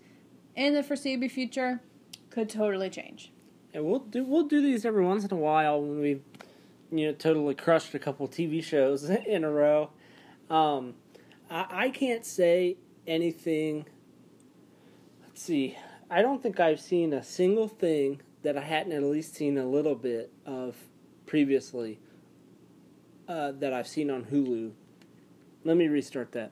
in 0.56 0.74
the 0.74 0.82
foreseeable 0.82 1.30
future 1.30 1.80
could 2.28 2.50
totally 2.50 2.90
change. 2.90 3.32
And 3.72 3.85
we'll 3.85 4.00
do 4.00 4.24
we'll 4.24 4.44
do 4.44 4.61
these 4.61 4.85
every 4.85 5.04
once 5.04 5.24
in 5.24 5.33
a 5.33 5.37
while 5.37 5.80
when 5.80 6.00
we've 6.00 6.22
you 6.90 7.06
know 7.06 7.12
totally 7.12 7.54
crushed 7.54 7.94
a 7.94 7.98
couple 7.98 8.26
TV 8.28 8.62
shows 8.62 9.09
in 9.26 9.44
a 9.44 9.50
row. 9.50 9.90
Um, 10.48 10.94
I, 11.50 11.66
I 11.70 11.90
can't 11.90 12.24
say 12.24 12.76
anything. 13.06 13.87
Let's 15.22 15.42
see. 15.42 15.76
I 16.11 16.22
don't 16.22 16.42
think 16.42 16.59
I've 16.59 16.80
seen 16.80 17.12
a 17.12 17.22
single 17.22 17.68
thing 17.68 18.20
that 18.42 18.56
I 18.56 18.62
hadn't 18.62 18.92
at 18.92 19.02
least 19.02 19.35
seen 19.35 19.59
a 19.59 19.66
little 19.66 19.94
bit 19.94 20.33
of 20.44 20.74
previously 21.26 22.00
uh, 23.28 23.52
that 23.52 23.72
I've 23.72 23.87
seen 23.87 24.11
on 24.11 24.24
Hulu. 24.24 24.72
Let 25.64 25.76
me 25.76 25.87
restart 25.87 26.33
that. 26.33 26.50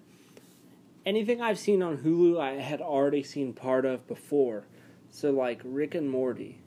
Anything 1.05 1.41
I've 1.41 1.59
seen 1.59 1.83
on 1.83 1.99
Hulu, 1.99 2.39
I 2.41 2.61
had 2.61 2.81
already 2.81 3.23
seen 3.23 3.53
part 3.53 3.85
of 3.85 4.07
before. 4.07 4.65
So, 5.11 5.31
like 5.31 5.61
Rick 5.65 5.95
and 5.95 6.09
Morty, 6.09 6.61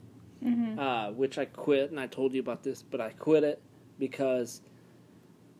Mm-hmm. 0.44 0.76
uh, 0.76 1.10
which 1.12 1.38
I 1.38 1.44
quit, 1.44 1.90
and 1.90 2.00
I 2.00 2.08
told 2.08 2.32
you 2.32 2.40
about 2.40 2.64
this, 2.64 2.82
but 2.82 3.00
I 3.00 3.10
quit 3.10 3.44
it 3.44 3.62
because 4.00 4.60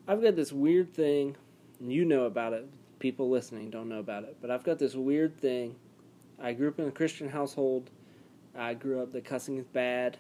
I've 0.09 0.21
got 0.21 0.35
this 0.35 0.53
weird 0.53 0.93
thing, 0.93 1.37
and 1.79 1.93
you 1.93 2.05
know 2.05 2.25
about 2.25 2.53
it. 2.53 2.69
People 2.99 3.31
listening 3.31 3.71
don't 3.71 3.89
know 3.89 4.01
about 4.01 4.25
it, 4.25 4.39
but 4.41 4.51
I've 4.51 4.65
got 4.65 4.81
this 4.81 4.97
weird 4.97 5.41
thing. 5.41 5.77
I 6.41 6.53
grew 6.53 6.67
up 6.67 6.81
in 6.81 6.89
a 6.89 6.91
Christian 6.91 7.29
household. 7.29 7.91
I 8.59 8.75
grew 8.75 9.01
up 9.01 9.13
that 9.13 9.25
cussing 9.25 9.57
is 9.59 9.67
bad, 9.67 10.17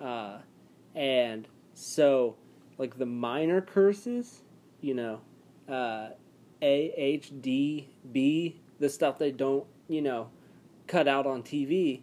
uh, 0.00 0.38
and 0.94 1.48
so 1.74 2.36
like 2.78 2.98
the 2.98 3.06
minor 3.06 3.60
curses, 3.60 4.42
you 4.80 4.94
know, 4.94 5.20
uh, 5.68 6.10
A 6.62 6.92
H 6.96 7.32
D 7.40 7.88
B, 8.12 8.60
the 8.78 8.88
stuff 8.88 9.18
they 9.18 9.32
don't, 9.32 9.66
you 9.88 10.02
know, 10.02 10.30
cut 10.86 11.08
out 11.08 11.26
on 11.26 11.42
TV 11.42 12.02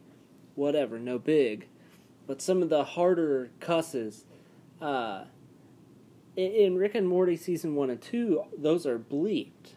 whatever, 0.60 0.99
no 0.99 1.18
big. 1.18 1.68
But 2.30 2.43
some 2.43 2.61
of 2.61 2.69
the 2.69 2.84
harder 2.84 3.49
cusses, 3.59 4.23
uh, 4.80 5.23
in, 6.36 6.51
in 6.51 6.77
Rick 6.77 6.93
and 6.93 7.07
Morty 7.07 7.36
season 7.36 7.73
one 7.73 7.89
and 7.89 7.99
two, 7.99 8.43
those 8.55 8.86
are 8.86 8.99
bleeped. 8.99 9.73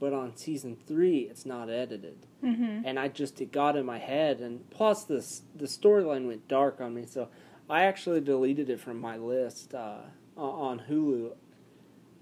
But 0.00 0.14
on 0.14 0.34
season 0.34 0.78
three, 0.86 1.18
it's 1.30 1.44
not 1.44 1.68
edited, 1.68 2.26
Mm-hmm. 2.42 2.86
and 2.86 2.98
I 2.98 3.06
just 3.08 3.38
it 3.42 3.52
got 3.52 3.76
in 3.76 3.84
my 3.86 3.98
head, 3.98 4.40
and 4.40 4.68
plus 4.70 5.04
the 5.04 5.24
the 5.54 5.66
storyline 5.66 6.26
went 6.26 6.48
dark 6.48 6.80
on 6.80 6.94
me, 6.94 7.04
so 7.06 7.28
I 7.70 7.84
actually 7.84 8.20
deleted 8.22 8.70
it 8.70 8.80
from 8.80 8.98
my 8.98 9.16
list 9.18 9.74
uh, 9.74 9.98
on 10.36 10.82
Hulu 10.90 11.32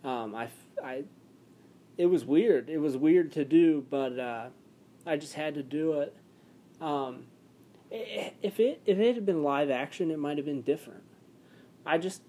Um, 0.04 0.34
I, 0.34 0.48
I, 0.84 1.04
it 1.96 2.06
was 2.06 2.24
weird. 2.24 2.68
It 2.68 2.78
was 2.78 2.96
weird 2.96 3.30
to 3.32 3.44
do, 3.44 3.86
but 3.88 4.18
uh, 4.18 4.48
I 5.06 5.16
just 5.16 5.34
had 5.34 5.54
to 5.54 5.62
do 5.62 6.00
it. 6.00 6.14
Um, 6.80 7.24
if 7.91 8.61
it 8.61 8.82
if 8.86 8.99
it 8.99 9.14
had 9.14 9.26
been 9.26 9.43
live 9.43 9.70
action, 9.70 10.11
it 10.11 10.18
might 10.18 10.36
have 10.36 10.47
been 10.47 10.62
different. 10.62 11.03
I 11.84 11.99
just 11.99 12.22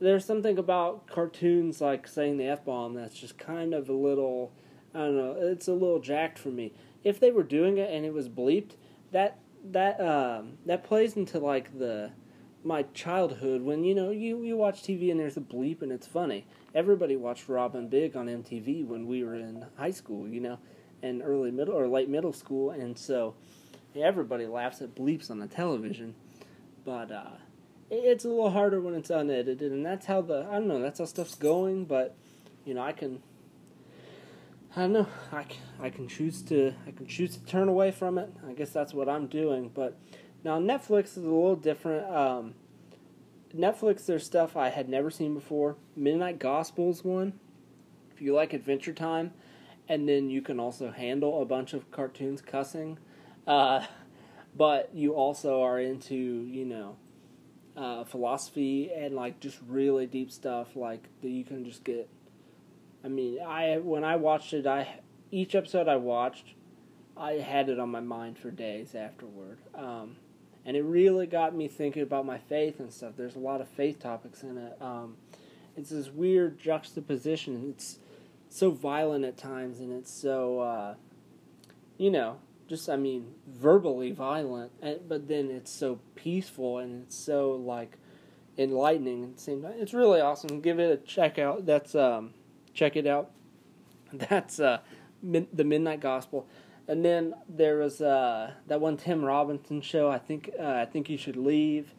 there's 0.00 0.24
something 0.24 0.58
about 0.58 1.06
cartoons 1.06 1.80
like 1.80 2.08
saying 2.08 2.36
the 2.36 2.46
f 2.46 2.64
bomb 2.64 2.94
that's 2.94 3.14
just 3.14 3.38
kind 3.38 3.72
of 3.72 3.88
a 3.88 3.94
little 3.94 4.52
I 4.94 4.98
don't 4.98 5.16
know. 5.16 5.36
It's 5.38 5.68
a 5.68 5.72
little 5.72 6.00
jacked 6.00 6.38
for 6.38 6.48
me. 6.48 6.72
If 7.02 7.18
they 7.18 7.30
were 7.30 7.42
doing 7.42 7.78
it 7.78 7.90
and 7.90 8.04
it 8.04 8.12
was 8.12 8.28
bleeped, 8.28 8.72
that 9.10 9.38
that 9.64 10.00
um, 10.00 10.58
that 10.66 10.84
plays 10.84 11.16
into 11.16 11.38
like 11.38 11.78
the 11.78 12.10
my 12.64 12.84
childhood 12.94 13.62
when 13.62 13.84
you 13.84 13.94
know 13.94 14.10
you 14.10 14.42
you 14.42 14.56
watch 14.56 14.82
TV 14.82 15.10
and 15.10 15.18
there's 15.18 15.36
a 15.36 15.40
bleep 15.40 15.82
and 15.82 15.90
it's 15.90 16.06
funny. 16.06 16.46
Everybody 16.74 17.16
watched 17.16 17.48
Rob 17.48 17.76
& 17.88 17.90
Big 17.90 18.16
on 18.16 18.26
MTV 18.26 18.86
when 18.86 19.06
we 19.06 19.22
were 19.24 19.34
in 19.34 19.66
high 19.76 19.90
school, 19.90 20.26
you 20.26 20.40
know, 20.40 20.58
and 21.02 21.22
early 21.22 21.50
middle 21.50 21.74
or 21.74 21.86
late 21.86 22.08
middle 22.08 22.32
school, 22.32 22.70
and 22.70 22.98
so 22.98 23.34
everybody 23.96 24.46
laughs 24.46 24.80
at 24.80 24.94
bleeps 24.94 25.30
on 25.30 25.38
the 25.38 25.46
television. 25.46 26.14
But 26.84 27.10
uh, 27.10 27.36
it's 27.90 28.24
a 28.24 28.28
little 28.28 28.50
harder 28.50 28.80
when 28.80 28.94
it's 28.94 29.10
unedited, 29.10 29.72
and 29.72 29.84
that's 29.84 30.06
how 30.06 30.22
the 30.22 30.46
I 30.50 30.54
don't 30.54 30.68
know 30.68 30.80
that's 30.80 30.98
how 30.98 31.04
stuff's 31.04 31.34
going. 31.34 31.84
But 31.84 32.16
you 32.64 32.74
know, 32.74 32.82
I 32.82 32.92
can 32.92 33.22
I 34.74 34.82
don't 34.82 34.92
know. 34.92 35.06
I, 35.32 35.44
I 35.80 35.90
can 35.90 36.08
choose 36.08 36.40
to 36.42 36.72
I 36.86 36.92
can 36.92 37.06
choose 37.06 37.36
to 37.36 37.44
turn 37.44 37.68
away 37.68 37.90
from 37.90 38.18
it. 38.18 38.32
I 38.48 38.52
guess 38.52 38.70
that's 38.70 38.94
what 38.94 39.08
I'm 39.08 39.26
doing. 39.26 39.70
But 39.72 39.98
now 40.44 40.58
Netflix 40.58 41.16
is 41.16 41.18
a 41.18 41.20
little 41.20 41.56
different. 41.56 42.10
Um, 42.10 42.54
Netflix, 43.54 44.06
there's 44.06 44.24
stuff 44.24 44.56
I 44.56 44.70
had 44.70 44.88
never 44.88 45.10
seen 45.10 45.34
before. 45.34 45.76
Midnight 45.94 46.38
Gospels 46.38 47.04
one. 47.04 47.34
If 48.10 48.22
you 48.22 48.34
like 48.34 48.54
Adventure 48.54 48.94
Time, 48.94 49.32
and 49.88 50.08
then 50.08 50.30
you 50.30 50.40
can 50.40 50.58
also 50.58 50.90
handle 50.90 51.42
a 51.42 51.44
bunch 51.44 51.74
of 51.74 51.90
cartoons 51.90 52.40
cussing, 52.40 52.98
uh, 53.46 53.84
but 54.56 54.90
you 54.94 55.14
also 55.14 55.62
are 55.62 55.80
into 55.80 56.14
you 56.14 56.64
know 56.64 56.96
uh, 57.76 58.04
philosophy 58.04 58.90
and 58.92 59.14
like 59.14 59.40
just 59.40 59.58
really 59.66 60.06
deep 60.06 60.30
stuff 60.30 60.76
like 60.76 61.08
that 61.22 61.30
you 61.30 61.44
can 61.44 61.64
just 61.64 61.84
get 61.84 62.08
I 63.04 63.08
mean, 63.08 63.40
I 63.40 63.78
when 63.78 64.04
I 64.04 64.16
watched 64.16 64.52
it, 64.52 64.66
I 64.66 65.00
each 65.30 65.54
episode 65.54 65.88
I 65.88 65.96
watched, 65.96 66.54
I 67.16 67.32
had 67.32 67.68
it 67.68 67.78
on 67.78 67.90
my 67.90 68.00
mind 68.00 68.38
for 68.38 68.50
days 68.50 68.94
afterward, 68.94 69.58
um, 69.74 70.16
and 70.64 70.76
it 70.76 70.82
really 70.82 71.26
got 71.26 71.54
me 71.54 71.68
thinking 71.68 72.02
about 72.02 72.26
my 72.26 72.38
faith 72.38 72.78
and 72.78 72.92
stuff. 72.92 73.14
There's 73.16 73.34
a 73.34 73.40
lot 73.40 73.60
of 73.60 73.68
faith 73.68 73.98
topics 73.98 74.42
in 74.42 74.56
it. 74.56 74.80
Um, 74.80 75.16
it's 75.76 75.90
this 75.90 76.10
weird 76.10 76.58
juxtaposition. 76.58 77.70
It's 77.70 77.98
so 78.48 78.70
violent 78.70 79.24
at 79.24 79.36
times, 79.36 79.80
and 79.80 79.92
it's 79.92 80.12
so, 80.12 80.60
uh, 80.60 80.94
you 81.98 82.10
know, 82.10 82.38
just 82.72 82.88
I 82.88 82.96
mean, 82.96 83.34
verbally 83.46 84.12
violent, 84.12 84.72
but 85.06 85.28
then 85.28 85.50
it's 85.50 85.70
so 85.70 86.00
peaceful 86.14 86.78
and 86.78 87.02
it's 87.02 87.16
so 87.16 87.52
like 87.52 87.98
enlightening 88.56 89.24
at 89.24 89.36
the 89.36 89.42
same 89.42 89.62
time. 89.62 89.74
It's 89.76 89.92
really 89.92 90.22
awesome. 90.22 90.62
Give 90.62 90.80
it 90.80 90.90
a 90.90 90.96
check 90.96 91.38
out. 91.38 91.66
That's 91.66 91.94
um, 91.94 92.30
check 92.72 92.96
it 92.96 93.06
out. 93.06 93.30
That's 94.14 94.58
uh, 94.58 94.78
min- 95.22 95.48
the 95.52 95.64
Midnight 95.64 96.00
Gospel. 96.00 96.46
And 96.88 97.04
then 97.04 97.34
there 97.46 97.76
was 97.76 98.00
uh, 98.00 98.52
that 98.68 98.80
one 98.80 98.96
Tim 98.96 99.22
Robinson 99.22 99.82
show. 99.82 100.10
I 100.10 100.18
think 100.18 100.50
uh, 100.58 100.72
I 100.72 100.86
think 100.86 101.10
you 101.10 101.18
should 101.18 101.36
leave. 101.36 101.92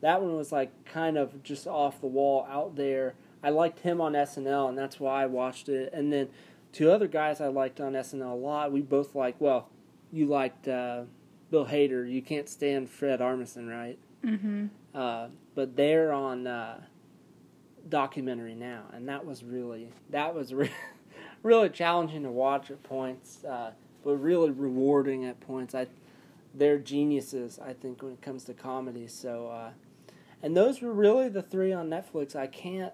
That 0.00 0.22
one 0.22 0.36
was 0.36 0.52
like 0.52 0.84
kind 0.84 1.18
of 1.18 1.42
just 1.42 1.66
off 1.66 2.00
the 2.00 2.06
wall, 2.06 2.46
out 2.48 2.76
there. 2.76 3.14
I 3.42 3.50
liked 3.50 3.80
him 3.80 4.00
on 4.00 4.12
SNL, 4.12 4.68
and 4.68 4.78
that's 4.78 5.00
why 5.00 5.24
I 5.24 5.26
watched 5.26 5.68
it. 5.68 5.92
And 5.92 6.12
then 6.12 6.28
two 6.72 6.92
other 6.92 7.08
guys 7.08 7.40
I 7.40 7.48
liked 7.48 7.80
on 7.80 7.94
SNL 7.94 8.30
a 8.30 8.34
lot. 8.34 8.70
We 8.70 8.80
both 8.80 9.16
like. 9.16 9.34
Well, 9.40 9.68
you 10.12 10.26
liked 10.26 10.68
uh, 10.68 11.02
Bill 11.50 11.66
Hader. 11.66 12.10
You 12.10 12.22
can't 12.22 12.48
stand 12.48 12.88
Fred 12.88 13.20
Armisen, 13.20 13.68
right? 13.68 13.98
Mm-hmm. 14.24 14.66
Uh, 14.94 15.28
but 15.54 15.76
they're 15.76 16.12
on 16.12 16.46
uh, 16.46 16.80
documentary 17.88 18.54
now, 18.54 18.84
and 18.92 19.08
that 19.08 19.24
was 19.24 19.44
really 19.44 19.92
that 20.10 20.34
was 20.34 20.52
re- 20.52 20.70
really 21.42 21.68
challenging 21.68 22.22
to 22.24 22.30
watch 22.30 22.70
at 22.70 22.82
points, 22.82 23.44
uh, 23.44 23.72
but 24.04 24.16
really 24.16 24.50
rewarding 24.50 25.24
at 25.24 25.40
points. 25.40 25.74
I 25.74 25.86
they're 26.54 26.78
geniuses, 26.78 27.60
I 27.64 27.72
think, 27.72 28.02
when 28.02 28.12
it 28.12 28.22
comes 28.22 28.44
to 28.44 28.54
comedy. 28.54 29.06
So, 29.06 29.46
uh, 29.48 29.70
and 30.42 30.56
those 30.56 30.82
were 30.82 30.92
really 30.92 31.28
the 31.28 31.42
three 31.42 31.72
on 31.72 31.88
Netflix. 31.88 32.34
I 32.34 32.46
can't 32.46 32.92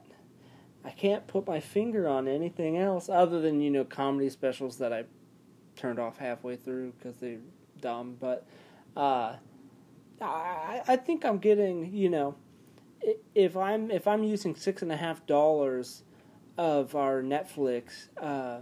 I 0.85 0.91
can't 0.91 1.27
put 1.27 1.47
my 1.47 1.59
finger 1.59 2.07
on 2.07 2.29
anything 2.29 2.79
else 2.79 3.09
other 3.09 3.41
than 3.41 3.61
you 3.61 3.71
know 3.71 3.85
comedy 3.85 4.31
specials 4.31 4.79
that 4.79 4.93
I 4.93 5.05
turned 5.77 5.99
off 5.99 6.18
halfway 6.18 6.57
through 6.57 6.93
because 6.93 7.16
they're 7.16 7.39
dumb. 7.81 8.16
But 8.18 8.47
uh, 8.97 9.37
I 10.20 10.83
I 10.87 10.97
think 10.97 11.24
I'm 11.24 11.39
getting 11.39 11.93
you 11.93 12.09
know 12.09 12.37
if 13.35 13.57
I'm 13.57 13.91
if 13.91 14.07
I'm 14.07 14.24
using 14.24 14.55
six 14.55 14.83
and 14.83 14.91
a 14.91 14.97
half 14.97 15.27
dollars 15.27 16.03
of 16.59 16.95
our 16.95 17.22
Netflix 17.22 18.09
uh, 18.20 18.59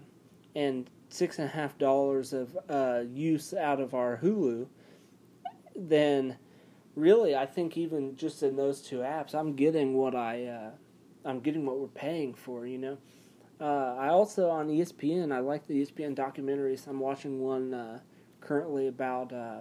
and 0.54 0.90
six 1.08 1.38
and 1.38 1.48
a 1.48 1.52
half 1.52 1.78
dollars 1.78 2.32
of 2.32 2.58
uh, 2.68 3.02
use 3.08 3.54
out 3.54 3.80
of 3.80 3.94
our 3.94 4.18
Hulu, 4.22 4.66
then 5.76 6.36
really 6.96 7.36
I 7.36 7.46
think 7.46 7.76
even 7.76 8.16
just 8.16 8.42
in 8.42 8.56
those 8.56 8.80
two 8.80 8.98
apps, 8.98 9.34
I'm 9.34 9.54
getting 9.54 9.94
what 9.94 10.14
I 10.14 10.46
uh, 10.46 10.70
I'm 11.24 11.40
getting 11.40 11.64
what 11.64 11.78
we're 11.78 11.88
paying 11.88 12.34
for. 12.34 12.66
You 12.66 12.78
know, 12.78 12.98
uh, 13.60 13.96
I 13.98 14.08
also 14.08 14.50
on 14.50 14.68
ESPN 14.68 15.32
I 15.32 15.40
like 15.40 15.66
the 15.66 15.84
ESPN 15.84 16.16
documentaries. 16.16 16.86
I'm 16.86 17.00
watching 17.00 17.40
one 17.40 17.72
uh, 17.72 18.00
currently 18.40 18.88
about 18.88 19.32
uh, 19.32 19.60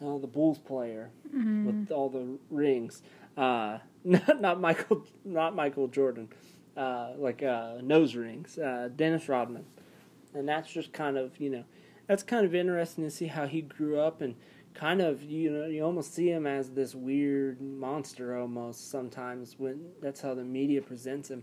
the 0.00 0.26
Bulls 0.26 0.58
player 0.58 1.10
mm-hmm. 1.28 1.66
with 1.66 1.90
all 1.90 2.08
the 2.08 2.38
rings. 2.50 3.02
Uh, 3.36 3.78
not, 4.04 4.40
not 4.40 4.60
Michael, 4.60 5.04
not 5.24 5.54
Michael 5.54 5.88
Jordan, 5.88 6.28
uh, 6.76 7.12
like 7.16 7.42
uh, 7.42 7.78
nose 7.82 8.14
rings. 8.14 8.58
Uh, 8.58 8.88
Dennis 8.94 9.28
Rodman, 9.28 9.64
and 10.34 10.48
that's 10.48 10.72
just 10.72 10.92
kind 10.92 11.16
of 11.16 11.38
you 11.40 11.50
know, 11.50 11.64
that's 12.06 12.22
kind 12.22 12.46
of 12.46 12.54
interesting 12.54 13.04
to 13.04 13.10
see 13.10 13.26
how 13.26 13.46
he 13.46 13.62
grew 13.62 13.98
up 13.98 14.20
and 14.20 14.36
kind 14.74 15.00
of 15.00 15.22
you 15.22 15.50
know 15.50 15.66
you 15.66 15.82
almost 15.82 16.14
see 16.14 16.28
him 16.28 16.46
as 16.46 16.70
this 16.70 16.94
weird 16.94 17.60
monster 17.62 18.38
almost 18.38 18.90
sometimes 18.90 19.54
when 19.58 19.80
that's 20.02 20.20
how 20.20 20.34
the 20.34 20.44
media 20.44 20.80
presents 20.80 21.30
him, 21.30 21.42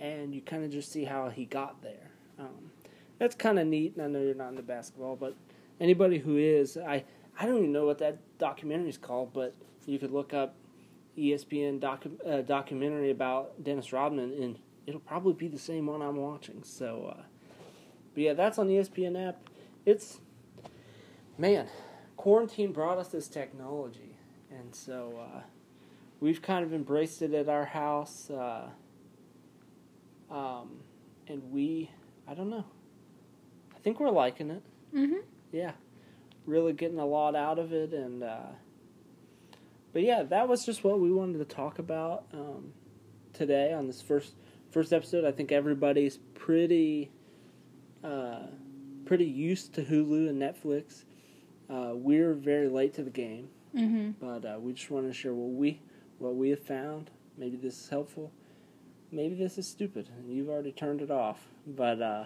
and 0.00 0.34
you 0.34 0.40
kind 0.40 0.64
of 0.64 0.70
just 0.70 0.92
see 0.92 1.04
how 1.04 1.28
he 1.28 1.44
got 1.44 1.82
there. 1.82 2.10
Um, 2.38 2.70
that's 3.18 3.34
kind 3.34 3.58
of 3.58 3.66
neat. 3.66 3.96
And 3.96 4.04
I 4.04 4.08
know 4.08 4.24
you're 4.24 4.34
not 4.34 4.50
into 4.50 4.62
basketball, 4.62 5.16
but 5.16 5.34
anybody 5.80 6.18
who 6.18 6.36
is, 6.36 6.76
I 6.76 7.04
I 7.38 7.44
don't 7.44 7.58
even 7.58 7.72
know 7.72 7.84
what 7.86 7.98
that 7.98 8.18
documentary 8.38 8.88
is 8.88 8.98
called, 8.98 9.32
but 9.32 9.54
you 9.86 9.98
could 9.98 10.10
look 10.10 10.32
up 10.32 10.54
ESPN 11.18 11.80
docu- 11.80 12.26
uh, 12.26 12.42
documentary 12.42 13.10
about 13.10 13.62
Dennis 13.62 13.92
Rodman, 13.92 14.32
and 14.32 14.58
it'll 14.86 15.00
probably 15.00 15.34
be 15.34 15.48
the 15.48 15.58
same 15.58 15.86
one 15.86 16.02
I'm 16.02 16.16
watching. 16.16 16.62
So, 16.62 17.14
uh, 17.16 17.22
but 18.14 18.22
yeah, 18.22 18.32
that's 18.32 18.58
on 18.58 18.68
the 18.68 18.74
ESPN 18.74 19.28
app. 19.28 19.36
It's 19.84 20.20
man, 21.36 21.68
quarantine 22.16 22.72
brought 22.72 22.98
us 22.98 23.08
this 23.08 23.28
technology, 23.28 24.16
and 24.50 24.74
so 24.74 25.20
uh, 25.20 25.40
we've 26.20 26.40
kind 26.40 26.64
of 26.64 26.72
embraced 26.72 27.20
it 27.20 27.34
at 27.34 27.48
our 27.48 27.66
house. 27.66 28.30
Um, 30.30 30.78
and 31.28 31.50
we, 31.50 31.90
I 32.26 32.34
don't 32.34 32.50
know. 32.50 32.64
I 33.74 33.78
think 33.80 34.00
we're 34.00 34.10
liking 34.10 34.50
it. 34.50 34.62
Mm-hmm. 34.94 35.20
Yeah, 35.52 35.72
really 36.46 36.72
getting 36.72 36.98
a 36.98 37.06
lot 37.06 37.36
out 37.36 37.58
of 37.58 37.72
it, 37.72 37.92
and 37.92 38.22
uh, 38.22 38.52
but 39.92 40.02
yeah, 40.02 40.22
that 40.24 40.48
was 40.48 40.64
just 40.64 40.84
what 40.84 41.00
we 41.00 41.12
wanted 41.12 41.38
to 41.38 41.44
talk 41.44 41.78
about 41.78 42.24
um, 42.32 42.72
today 43.32 43.72
on 43.72 43.86
this 43.86 44.02
first 44.02 44.34
first 44.70 44.92
episode. 44.92 45.24
I 45.24 45.32
think 45.32 45.52
everybody's 45.52 46.18
pretty 46.34 47.10
uh, 48.02 48.46
pretty 49.04 49.24
used 49.24 49.74
to 49.74 49.82
Hulu 49.84 50.28
and 50.28 50.40
Netflix. 50.40 51.04
Uh, 51.68 51.92
we're 51.94 52.34
very 52.34 52.68
late 52.68 52.94
to 52.94 53.02
the 53.02 53.10
game, 53.10 53.48
mm-hmm. 53.74 54.10
but 54.20 54.44
uh, 54.44 54.58
we 54.58 54.72
just 54.72 54.90
want 54.90 55.06
to 55.06 55.12
share 55.12 55.34
what 55.34 55.52
we 55.56 55.80
what 56.18 56.34
we 56.34 56.50
have 56.50 56.62
found. 56.62 57.10
Maybe 57.38 57.56
this 57.56 57.80
is 57.80 57.88
helpful. 57.88 58.32
Maybe 59.12 59.34
this 59.34 59.58
is 59.58 59.66
stupid, 59.66 60.08
and 60.16 60.30
you've 60.34 60.48
already 60.48 60.72
turned 60.72 61.00
it 61.00 61.10
off. 61.10 61.48
But 61.66 62.02
uh, 62.02 62.24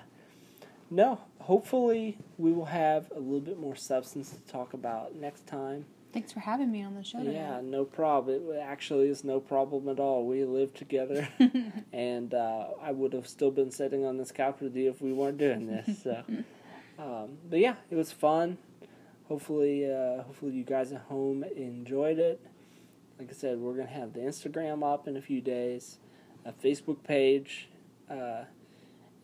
no, 0.91 1.21
hopefully 1.41 2.19
we 2.39 2.53
will 2.53 2.67
have 2.67 3.11
a 3.15 3.21
little 3.21 3.41
bit 3.41 3.59
more 3.59 3.77
substance 3.77 4.31
to 4.31 4.53
talk 4.53 4.75
about 4.75 5.15
next 5.15 5.47
time. 5.47 5.85
Thanks 6.13 6.33
for 6.33 6.41
having 6.41 6.73
me 6.73 6.83
on 6.83 6.97
the 6.97 7.05
show 7.05 7.21
today. 7.21 7.35
Yeah, 7.35 7.61
no 7.63 7.85
problem. 7.85 8.51
It 8.51 8.59
actually 8.59 9.09
is 9.09 9.23
no 9.23 9.39
problem 9.39 9.89
at 9.89 10.01
all. 10.01 10.27
We 10.27 10.45
live 10.45 10.75
together, 10.75 11.29
and 11.93 12.35
uh, 12.35 12.69
I 12.83 12.91
would 12.91 13.13
have 13.13 13.29
still 13.29 13.53
been 13.53 13.71
sitting 13.71 14.05
on 14.05 14.17
this 14.17 14.33
couch 14.33 14.57
with 14.61 14.75
you 14.75 14.91
if 14.91 15.01
we 15.01 15.13
weren't 15.13 15.39
doing 15.39 15.67
this. 15.67 15.89
So, 16.03 16.25
um, 16.99 17.39
but 17.49 17.61
yeah, 17.61 17.77
it 17.91 17.95
was 17.95 18.11
fun. 18.11 18.59
Hopefully, 19.29 19.87
uh, 19.87 20.23
hopefully 20.25 20.53
you 20.53 20.65
guys 20.65 20.93
at 20.93 21.03
home 21.03 21.45
enjoyed 21.57 22.19
it. 22.19 22.41
Like 23.19 23.31
I 23.31 23.33
said, 23.33 23.59
we're 23.59 23.75
gonna 23.75 23.89
have 23.89 24.13
the 24.13 24.21
Instagram 24.21 24.83
up 24.83 25.07
in 25.07 25.17
a 25.17 25.23
few 25.23 25.41
days, 25.41 25.99
a 26.45 26.53
Facebook 26.53 27.03
page. 27.05 27.69
uh, 28.11 28.45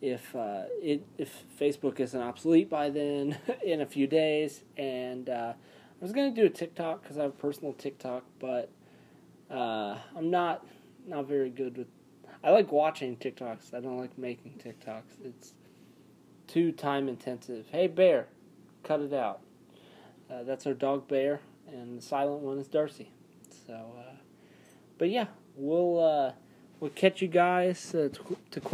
if 0.01 0.35
uh, 0.35 0.63
it 0.81 1.05
if 1.17 1.43
Facebook 1.59 1.99
isn't 1.99 2.19
obsolete 2.21 2.69
by 2.69 2.89
then 2.89 3.37
in 3.65 3.81
a 3.81 3.85
few 3.85 4.07
days. 4.07 4.63
And 4.77 5.29
uh, 5.29 5.53
I 5.55 6.03
was 6.03 6.11
gonna 6.11 6.31
do 6.31 6.45
a 6.45 6.49
TikTok 6.49 7.01
because 7.01 7.17
I 7.17 7.23
have 7.23 7.31
a 7.31 7.35
personal 7.35 7.73
TikTok, 7.73 8.23
but 8.39 8.69
uh, 9.49 9.97
I'm 10.15 10.29
not 10.29 10.65
not 11.07 11.27
very 11.27 11.49
good 11.49 11.77
with. 11.77 11.87
I 12.43 12.51
like 12.51 12.71
watching 12.71 13.17
TikToks. 13.17 13.73
I 13.73 13.79
don't 13.79 13.97
like 13.97 14.17
making 14.17 14.61
TikToks. 14.63 15.25
It's 15.25 15.53
too 16.47 16.71
time 16.71 17.09
intensive. 17.09 17.65
Hey 17.71 17.87
bear, 17.87 18.27
cut 18.83 19.01
it 19.01 19.13
out. 19.13 19.41
Uh, 20.29 20.43
that's 20.43 20.67
our 20.67 20.73
dog 20.73 21.07
bear, 21.07 21.39
and 21.67 21.97
the 21.97 22.01
silent 22.01 22.41
one 22.41 22.59
is 22.59 22.67
Darcy. 22.67 23.09
So, 23.65 23.73
uh, 23.73 24.15
but 24.97 25.09
yeah, 25.09 25.27
we'll 25.55 25.99
we'll 26.79 26.91
catch 26.91 27.21
you 27.21 27.27
guys 27.27 27.93
uh, 27.95 28.09
to, 28.13 28.37
to 28.51 28.61